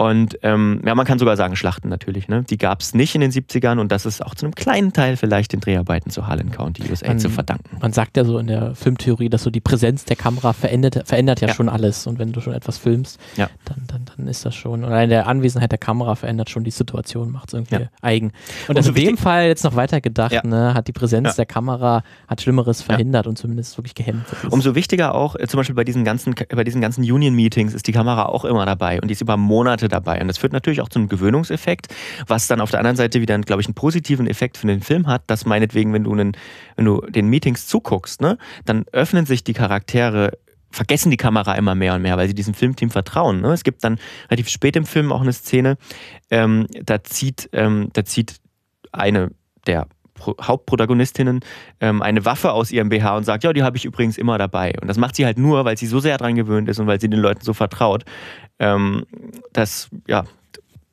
Und 0.00 0.38
ähm, 0.40 0.80
ja, 0.86 0.94
man 0.94 1.04
kann 1.04 1.18
sogar 1.18 1.36
sagen, 1.36 1.56
Schlachten 1.56 1.90
natürlich. 1.90 2.26
Ne? 2.26 2.42
Die 2.48 2.56
gab 2.56 2.80
es 2.80 2.94
nicht 2.94 3.14
in 3.14 3.20
den 3.20 3.30
70ern 3.30 3.78
und 3.78 3.92
das 3.92 4.06
ist 4.06 4.24
auch 4.24 4.34
zu 4.34 4.46
einem 4.46 4.54
kleinen 4.54 4.94
Teil 4.94 5.18
vielleicht 5.18 5.52
den 5.52 5.60
Dreharbeiten 5.60 6.10
zu 6.10 6.26
Harlan 6.26 6.50
County, 6.50 6.84
USA 6.88 7.08
man, 7.08 7.18
zu 7.18 7.28
verdanken. 7.28 7.76
Man 7.82 7.92
sagt 7.92 8.16
ja 8.16 8.24
so 8.24 8.38
in 8.38 8.46
der 8.46 8.74
Filmtheorie, 8.74 9.28
dass 9.28 9.42
so 9.42 9.50
die 9.50 9.60
Präsenz 9.60 10.06
der 10.06 10.16
Kamera 10.16 10.54
verändert, 10.54 11.02
verändert 11.06 11.42
ja, 11.42 11.48
ja. 11.48 11.54
schon 11.54 11.68
alles. 11.68 12.06
Und 12.06 12.18
wenn 12.18 12.32
du 12.32 12.40
schon 12.40 12.54
etwas 12.54 12.78
filmst, 12.78 13.20
ja. 13.36 13.50
dann, 13.66 13.82
dann, 13.88 14.06
dann 14.16 14.26
ist 14.26 14.46
das 14.46 14.54
schon. 14.54 14.84
Und 14.84 14.90
allein 14.90 15.10
der 15.10 15.26
Anwesenheit 15.26 15.70
der 15.70 15.78
Kamera 15.78 16.14
verändert 16.14 16.48
schon 16.48 16.64
die 16.64 16.70
Situation, 16.70 17.30
macht 17.30 17.48
es 17.48 17.52
irgendwie 17.52 17.74
ja. 17.74 17.90
eigen. 18.00 18.32
Und, 18.68 18.78
und 18.78 18.86
in 18.86 18.94
dem 18.94 19.18
Fall 19.18 19.48
jetzt 19.48 19.64
noch 19.64 19.76
weiter 19.76 20.00
gedacht, 20.00 20.44
ne, 20.44 20.72
hat 20.72 20.88
die 20.88 20.92
Präsenz 20.92 21.36
der 21.36 21.44
Kamera 21.44 22.04
hat 22.26 22.40
Schlimmeres 22.40 22.80
verhindert 22.80 23.26
und 23.26 23.36
zumindest 23.36 23.76
wirklich 23.76 23.94
gehemmt. 23.94 24.24
Umso 24.48 24.74
wichtiger 24.74 25.14
auch, 25.14 25.36
äh, 25.36 25.46
zum 25.46 25.58
Beispiel 25.58 25.74
bei 25.74 25.84
diesen 25.84 26.04
ganzen, 26.04 26.34
bei 26.48 26.64
diesen 26.64 26.80
ganzen 26.80 27.02
Union-Meetings 27.02 27.74
ist 27.74 27.86
die 27.86 27.92
Kamera 27.92 28.24
auch 28.24 28.46
immer 28.46 28.64
dabei 28.64 28.98
und 29.02 29.08
die 29.08 29.12
ist 29.12 29.20
über 29.20 29.36
Monate 29.36 29.89
dabei. 29.90 30.20
Und 30.20 30.28
das 30.28 30.38
führt 30.38 30.52
natürlich 30.52 30.80
auch 30.80 30.88
zu 30.88 30.98
einem 30.98 31.08
Gewöhnungseffekt, 31.08 31.88
was 32.26 32.46
dann 32.46 32.60
auf 32.60 32.70
der 32.70 32.80
anderen 32.80 32.96
Seite 32.96 33.20
wieder, 33.20 33.38
glaube 33.40 33.62
ich, 33.62 33.68
einen 33.68 33.74
positiven 33.74 34.26
Effekt 34.26 34.56
für 34.56 34.66
den 34.66 34.80
Film 34.80 35.06
hat, 35.06 35.22
dass 35.26 35.44
meinetwegen, 35.44 35.92
wenn 35.92 36.04
du, 36.04 36.12
einen, 36.12 36.36
wenn 36.76 36.84
du 36.84 37.00
den 37.02 37.28
Meetings 37.28 37.66
zuguckst, 37.66 38.20
ne, 38.20 38.38
dann 38.64 38.84
öffnen 38.92 39.26
sich 39.26 39.44
die 39.44 39.52
Charaktere 39.52 40.32
vergessen 40.72 41.10
die 41.10 41.16
Kamera 41.16 41.54
immer 41.56 41.74
mehr 41.74 41.94
und 41.94 42.02
mehr, 42.02 42.16
weil 42.16 42.28
sie 42.28 42.34
diesem 42.34 42.54
Filmteam 42.54 42.90
vertrauen. 42.90 43.40
Ne? 43.40 43.52
Es 43.52 43.64
gibt 43.64 43.82
dann 43.82 43.98
relativ 44.30 44.48
spät 44.48 44.76
im 44.76 44.86
Film 44.86 45.10
auch 45.12 45.20
eine 45.20 45.32
Szene, 45.32 45.76
ähm, 46.30 46.68
da 46.84 47.02
zieht, 47.02 47.48
ähm, 47.52 47.90
da 47.92 48.04
zieht 48.04 48.36
eine 48.92 49.32
der 49.66 49.88
Hauptprotagonistinnen 50.20 51.40
ähm, 51.80 52.02
eine 52.02 52.24
Waffe 52.24 52.52
aus 52.52 52.70
ihrem 52.70 52.88
BH 52.88 53.16
und 53.16 53.24
sagt, 53.24 53.44
ja, 53.44 53.52
die 53.52 53.62
habe 53.62 53.76
ich 53.76 53.84
übrigens 53.84 54.18
immer 54.18 54.38
dabei. 54.38 54.74
Und 54.80 54.88
das 54.88 54.98
macht 54.98 55.16
sie 55.16 55.24
halt 55.24 55.38
nur, 55.38 55.64
weil 55.64 55.76
sie 55.76 55.86
so 55.86 56.00
sehr 56.00 56.18
daran 56.18 56.34
gewöhnt 56.34 56.68
ist 56.68 56.78
und 56.78 56.86
weil 56.86 57.00
sie 57.00 57.08
den 57.08 57.20
Leuten 57.20 57.42
so 57.42 57.52
vertraut, 57.52 58.04
ähm, 58.58 59.06
dass, 59.52 59.88
ja, 60.06 60.24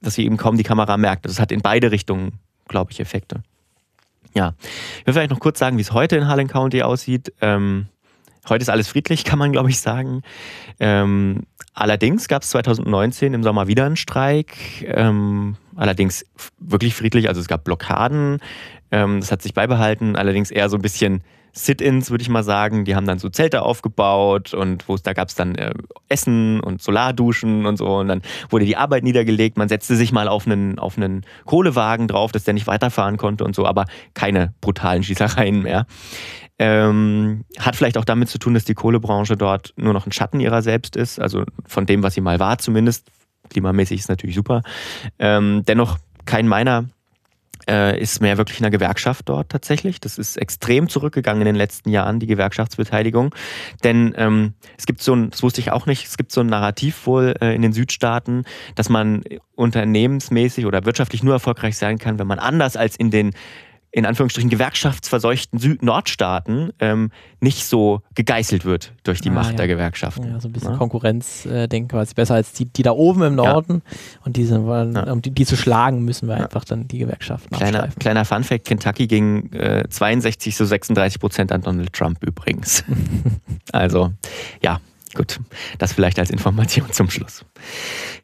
dass 0.02 0.16
sie 0.16 0.26
eben 0.26 0.38
kaum 0.38 0.58
die 0.58 0.64
Kamera 0.64 0.98
merkt. 0.98 1.26
Das 1.26 1.40
hat 1.40 1.52
in 1.52 1.62
beide 1.62 1.92
Richtungen, 1.92 2.40
glaube 2.68 2.92
ich, 2.92 3.00
Effekte. 3.00 3.44
Ja, 4.34 4.54
ich 5.00 5.08
will 5.08 5.14
vielleicht 5.14 5.32
noch 5.32 5.40
kurz 5.40 5.58
sagen, 5.58 5.78
wie 5.78 5.82
es 5.82 5.94
heute 5.94 6.16
in 6.16 6.28
Harlan 6.28 6.48
County 6.48 6.84
aussieht. 6.84 7.34
Ähm, 7.42 7.88
heute 8.50 8.62
ist 8.62 8.70
alles 8.70 8.88
friedlich, 8.88 9.24
kann 9.26 9.40
man, 9.40 9.52
glaube 9.52 9.70
ich, 9.70 9.80
sagen. 9.80 10.22
Ähm, 10.80 11.44
allerdings 11.74 12.28
gab 12.28 12.44
es 12.44 12.50
2019 12.50 13.34
im 13.34 13.44
Sommer 13.44 13.68
wieder 13.68 13.86
einen 13.86 13.96
Streik. 13.96 14.56
Ähm, 14.86 15.58
allerdings 15.76 16.26
wirklich 16.60 16.96
friedlich, 16.96 17.28
also 17.28 17.42
es 17.42 17.48
gab 17.48 17.64
Blockaden. 17.64 18.40
Ähm, 18.92 19.20
das 19.20 19.32
hat 19.32 19.42
sich 19.42 19.54
beibehalten, 19.54 20.16
allerdings 20.16 20.52
eher 20.52 20.70
so 20.70 20.78
ein 20.78 20.82
bisschen 20.82 21.24
Sit-ins, 21.58 22.12
würde 22.12 22.22
ich 22.22 22.30
mal 22.30 22.44
sagen. 22.44 22.86
Die 22.86 22.96
haben 22.96 23.08
dann 23.08 23.20
so 23.20 23.30
Zelte 23.30 23.64
aufgebaut 23.64 24.54
und 24.54 24.86
da 25.04 25.14
gab 25.14 25.30
es 25.30 25.36
dann 25.36 25.56
äh, 25.56 25.74
Essen 26.08 26.60
und 26.60 26.82
Solarduschen 26.82 27.66
und 27.66 27.78
so. 27.78 27.98
Und 27.98 28.08
dann 28.08 28.22
wurde 28.50 28.66
die 28.66 28.78
Arbeit 28.78 29.04
niedergelegt. 29.04 29.58
Man 29.58 29.70
setzte 29.70 29.96
sich 29.96 30.12
mal 30.12 30.28
auf 30.28 30.46
einen, 30.46 30.80
auf 30.80 30.98
einen 30.98 31.26
Kohlewagen 31.46 32.08
drauf, 32.08 32.32
dass 32.32 32.44
der 32.44 32.54
nicht 32.54 32.68
weiterfahren 32.68 33.18
konnte 33.18 33.44
und 33.44 33.56
so, 33.56 33.66
aber 33.66 33.86
keine 34.14 34.54
brutalen 34.62 35.04
Schießereien 35.04 35.64
mehr. 35.64 35.88
Ähm, 36.60 37.46
hat 37.60 37.76
vielleicht 37.76 37.98
auch 37.98 38.06
damit 38.06 38.30
zu 38.30 38.40
tun, 38.40 38.54
dass 38.54 38.66
die 38.66 38.74
Kohlebranche 38.74 39.38
dort 39.38 39.74
nur 39.78 39.94
noch 39.94 40.08
ein 40.08 40.12
Schatten 40.12 40.40
ihrer 40.40 40.62
selbst 40.62 40.96
ist, 40.96 41.20
also 41.20 41.44
von 41.66 41.86
dem, 41.86 42.02
was 42.02 42.16
sie 42.16 42.22
mal 42.22 42.40
war 42.40 42.58
zumindest. 42.58 43.10
Klimamäßig 43.50 44.00
ist 44.00 44.10
natürlich 44.10 44.36
super. 44.36 44.64
Ähm, 45.20 45.64
dennoch 45.66 45.98
kein 46.26 46.48
meiner 46.48 46.86
äh, 47.68 48.00
ist 48.00 48.22
mehr 48.22 48.38
wirklich 48.38 48.60
in 48.60 48.64
der 48.64 48.72
Gewerkschaft 48.72 49.30
dort 49.30 49.50
tatsächlich. 49.50 50.00
Das 50.00 50.18
ist 50.18 50.38
extrem 50.38 50.90
zurückgegangen 50.90 51.42
in 51.42 51.46
den 51.46 51.56
letzten 51.56 51.90
Jahren, 51.90 52.20
die 52.20 52.28
Gewerkschaftsbeteiligung. 52.28 53.36
Denn 53.84 54.14
ähm, 54.18 54.54
es 54.78 54.86
gibt 54.86 55.02
so 55.02 55.14
ein, 55.14 55.30
das 55.30 55.44
wusste 55.44 55.62
ich 55.62 55.72
auch 55.72 55.86
nicht, 55.86 56.06
es 56.06 56.18
gibt 56.18 56.32
so 56.32 56.42
ein 56.42 56.48
Narrativ 56.48 57.06
wohl 57.06 57.36
äh, 57.42 57.54
in 57.56 57.62
den 57.62 57.74
Südstaaten, 57.74 58.46
dass 58.76 58.90
man 58.90 59.24
unternehmensmäßig 59.56 60.66
oder 60.66 60.86
wirtschaftlich 60.86 61.24
nur 61.24 61.34
erfolgreich 61.34 61.78
sein 61.78 61.98
kann, 61.98 62.20
wenn 62.20 62.28
man 62.28 62.40
anders 62.40 62.78
als 62.78 62.96
in 62.96 63.12
den 63.12 63.34
in 63.98 64.06
Anführungsstrichen 64.06 64.52
gewerkschaftsverseuchten 64.52 65.58
Süd-Nordstaaten 65.58 66.72
ähm, 66.80 67.10
nicht 67.40 67.66
so 67.66 68.04
gegeißelt 68.14 68.64
wird 68.64 68.92
durch 69.02 69.22
die 69.22 69.30
ah, 69.30 69.34
Macht 69.34 69.50
ja. 69.52 69.56
der 69.56 69.68
Gewerkschaften. 69.68 70.30
Ja, 70.30 70.40
so 70.40 70.48
ein 70.48 70.52
bisschen 70.52 70.74
ja? 70.74 70.78
Konkurrenzdenken 70.78 71.88
quasi 71.88 72.14
besser 72.14 72.36
als 72.36 72.54
die, 72.54 72.66
die 72.66 72.84
da 72.84 72.92
oben 72.92 73.24
im 73.24 73.34
Norden. 73.34 73.82
Ja. 73.84 74.20
Und 74.24 74.38
diese, 74.38 74.60
um 74.60 75.24
die, 75.24 75.32
die, 75.32 75.46
zu 75.48 75.58
schlagen, 75.58 76.06
müssen 76.06 76.28
wir 76.28 76.36
einfach 76.36 76.64
dann 76.64 76.88
die 76.88 77.00
Gewerkschaften 77.00 77.56
Kleiner, 77.56 77.88
kleiner 78.00 78.24
Funfact, 78.24 78.66
Kentucky 78.66 79.08
ging 79.08 79.52
äh, 79.54 79.84
62 79.90 80.56
zu 80.56 80.68
36 80.68 81.20
Prozent 81.20 81.52
an 81.52 81.62
Donald 81.62 81.92
Trump 81.92 82.24
übrigens. 82.24 82.84
also, 83.72 84.12
ja, 84.62 84.80
gut. 85.16 85.40
Das 85.80 85.94
vielleicht 85.94 86.20
als 86.20 86.30
Information 86.30 86.92
zum 86.92 87.10
Schluss. 87.10 87.44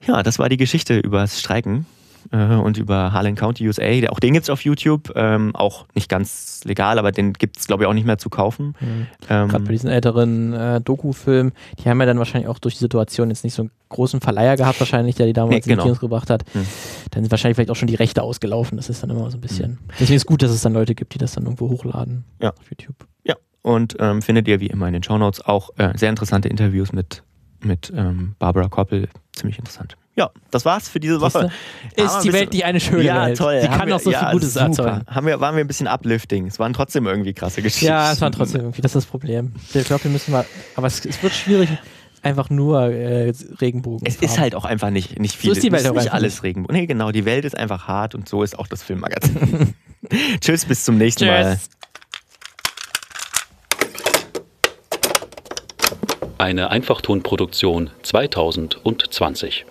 Ja, 0.06 0.22
das 0.22 0.38
war 0.38 0.50
die 0.50 0.58
Geschichte 0.58 1.00
über 1.00 1.22
das 1.22 1.40
Streiken 1.40 1.88
äh, 2.32 2.56
und 2.56 2.78
über 2.78 3.14
Harlan 3.14 3.36
County 3.36 3.68
USA. 3.68 4.10
Auch 4.10 4.20
den 4.20 4.34
gibt 4.34 4.44
es 4.44 4.50
auf 4.50 4.64
YouTube, 4.64 5.12
ähm, 5.16 5.56
auch 5.56 5.86
nicht 5.96 6.10
ganz 6.10 6.62
legal, 6.64 7.00
aber 7.00 7.12
den 7.12 7.34
gibt 7.34 7.58
es, 7.58 7.68
glaube 7.68 7.84
ich, 7.84 7.90
auch 7.90 7.94
nicht 7.94 8.06
mehr 8.06 8.18
zu 8.18 8.30
kaufen. 8.30 8.76
Mhm. 8.80 9.08
Ähm, 9.30 9.48
Gerade 9.50 9.64
bei 9.64 9.72
diesen 9.72 9.90
älteren 9.90 10.54
äh, 10.54 10.82
Doku-Filmen, 10.82 11.54
die 11.80 11.90
haben 11.90 12.00
ja 12.00 12.06
dann 12.06 12.18
wahrscheinlich 12.18 12.50
auch 12.50 12.60
durch 12.60 12.76
die 12.76 12.82
Situation 12.82 13.30
jetzt 13.30 13.44
nicht 13.44 13.54
so 13.54 13.64
einen 13.64 13.72
großen 13.90 14.22
Verleiher 14.22 14.58
gehabt, 14.58 14.80
wahrscheinlich, 14.80 15.16
der 15.16 15.26
die 15.26 15.34
damals 15.34 15.66
nee, 15.66 15.72
genau. 15.72 15.74
in 15.74 15.78
die 15.80 15.84
Kinos 15.84 16.00
gebracht 16.00 16.30
hat. 16.30 16.44
Mhm. 16.54 16.66
Dann 17.12 17.24
sind 17.24 17.32
wahrscheinlich 17.32 17.56
vielleicht 17.56 17.72
auch 17.72 17.76
schon 17.76 17.88
die 17.88 17.96
Rechte 17.96 18.24
ausgelaufen. 18.24 18.78
Das 18.78 18.90
ist 18.90 19.04
dann 19.04 19.10
immer 19.10 19.30
so 19.30 19.38
ein 19.38 19.42
bisschen. 19.42 19.72
Mhm. 19.72 19.78
Deswegen 20.00 20.16
ist 20.16 20.24
es 20.24 20.26
gut, 20.26 20.42
dass 20.42 20.52
es 20.52 20.62
dann 20.62 20.74
Leute 20.74 20.96
gibt, 20.96 21.14
die 21.14 21.18
das 21.18 21.34
dann 21.34 21.44
irgendwo 21.44 21.70
hochladen 21.70 22.24
ja. 22.42 22.50
auf 22.50 22.70
YouTube. 22.70 23.08
Ja, 23.24 23.36
und 23.62 23.96
ähm, 24.00 24.22
findet 24.22 24.48
ihr 24.48 24.60
wie 24.60 24.68
immer 24.68 24.88
in 24.88 24.94
den 24.94 25.04
Shownotes 25.04 25.42
auch 25.46 25.72
äh, 25.78 25.94
sehr 25.96 26.10
interessante 26.10 26.50
Interviews 26.50 26.92
mit, 26.92 27.24
mit 27.62 27.92
ähm, 27.96 28.36
Barbara 28.40 28.68
Koppel. 28.68 29.08
Ziemlich 29.34 29.60
interessant. 29.60 29.96
Ja, 30.16 30.30
das 30.52 30.64
war's 30.64 30.90
für 30.90 31.00
diese 31.00 31.20
Woche. 31.22 31.50
Ist 31.96 32.22
die 32.22 32.34
Welt 32.34 32.54
nicht 32.54 32.66
eine 32.66 32.80
schöne 32.80 33.04
ja, 33.04 33.26
Welt? 33.26 33.38
toll. 33.38 33.60
Sie 33.62 33.68
kann 33.68 33.88
wir, 33.88 33.96
auch 33.96 34.00
so 34.00 34.12
ja, 34.12 34.20
viel 34.20 34.32
Gutes 34.34 34.54
super. 34.54 34.66
erzeugen. 34.66 35.02
Haben 35.08 35.26
wir, 35.26 35.40
waren 35.40 35.56
wir 35.56 35.64
ein 35.64 35.68
bisschen 35.68 35.88
uplifting. 35.88 36.46
Es 36.46 36.60
waren 36.60 36.74
trotzdem 36.74 37.08
irgendwie 37.08 37.34
krasse 37.34 37.64
Geschichten. 37.64 37.88
Ja, 37.88 38.12
es 38.12 38.22
waren 38.22 38.32
trotzdem 38.32 38.62
irgendwie, 38.62 38.82
das 38.84 38.92
ist 38.92 39.06
das 39.06 39.06
Problem. 39.08 39.54
Ich 39.74 39.86
glaube, 39.86 40.04
wir 40.04 40.12
müssen 40.12 40.32
mal, 40.32 40.46
aber 40.76 40.86
es, 40.86 41.04
es 41.04 41.22
wird 41.24 41.34
schwierig, 41.34 41.70
einfach 42.22 42.52
nur 42.52 42.92
äh, 42.92 43.34
Regenbogen. 43.60 44.06
Es 44.06 44.18
ist 44.18 44.38
halt 44.38 44.54
auch 44.54 44.66
einfach 44.66 44.92
nicht, 44.92 45.20
nicht 45.20 45.36
viel. 45.36 45.50
So 45.50 45.56
ist 45.56 45.64
die 45.64 45.72
Welt 45.72 45.88
auch 45.88 45.96
nicht 45.96 46.14
alles 46.14 46.36
nicht. 46.36 46.44
Regenbogen. 46.44 46.76
Nee, 46.76 46.86
genau, 46.86 47.12
die 47.12 47.26
Welt 47.26 47.44
ist 47.44 47.58
einfach 47.58 47.88
hart 47.88 48.14
und 48.14 48.30
so 48.30 48.44
ist 48.44 48.58
auch 48.60 48.68
das 48.68 48.84
Filmmagazin. 48.84 49.74
Tschüss, 50.42 50.66
bis 50.66 50.86
zum 50.86 51.00
nächsten 51.00 51.24
Tschüss. 51.24 51.30
Mal. 51.30 51.60
Eine 56.38 56.70
Einfachtonproduktion 56.70 57.90
2020. 58.04 59.66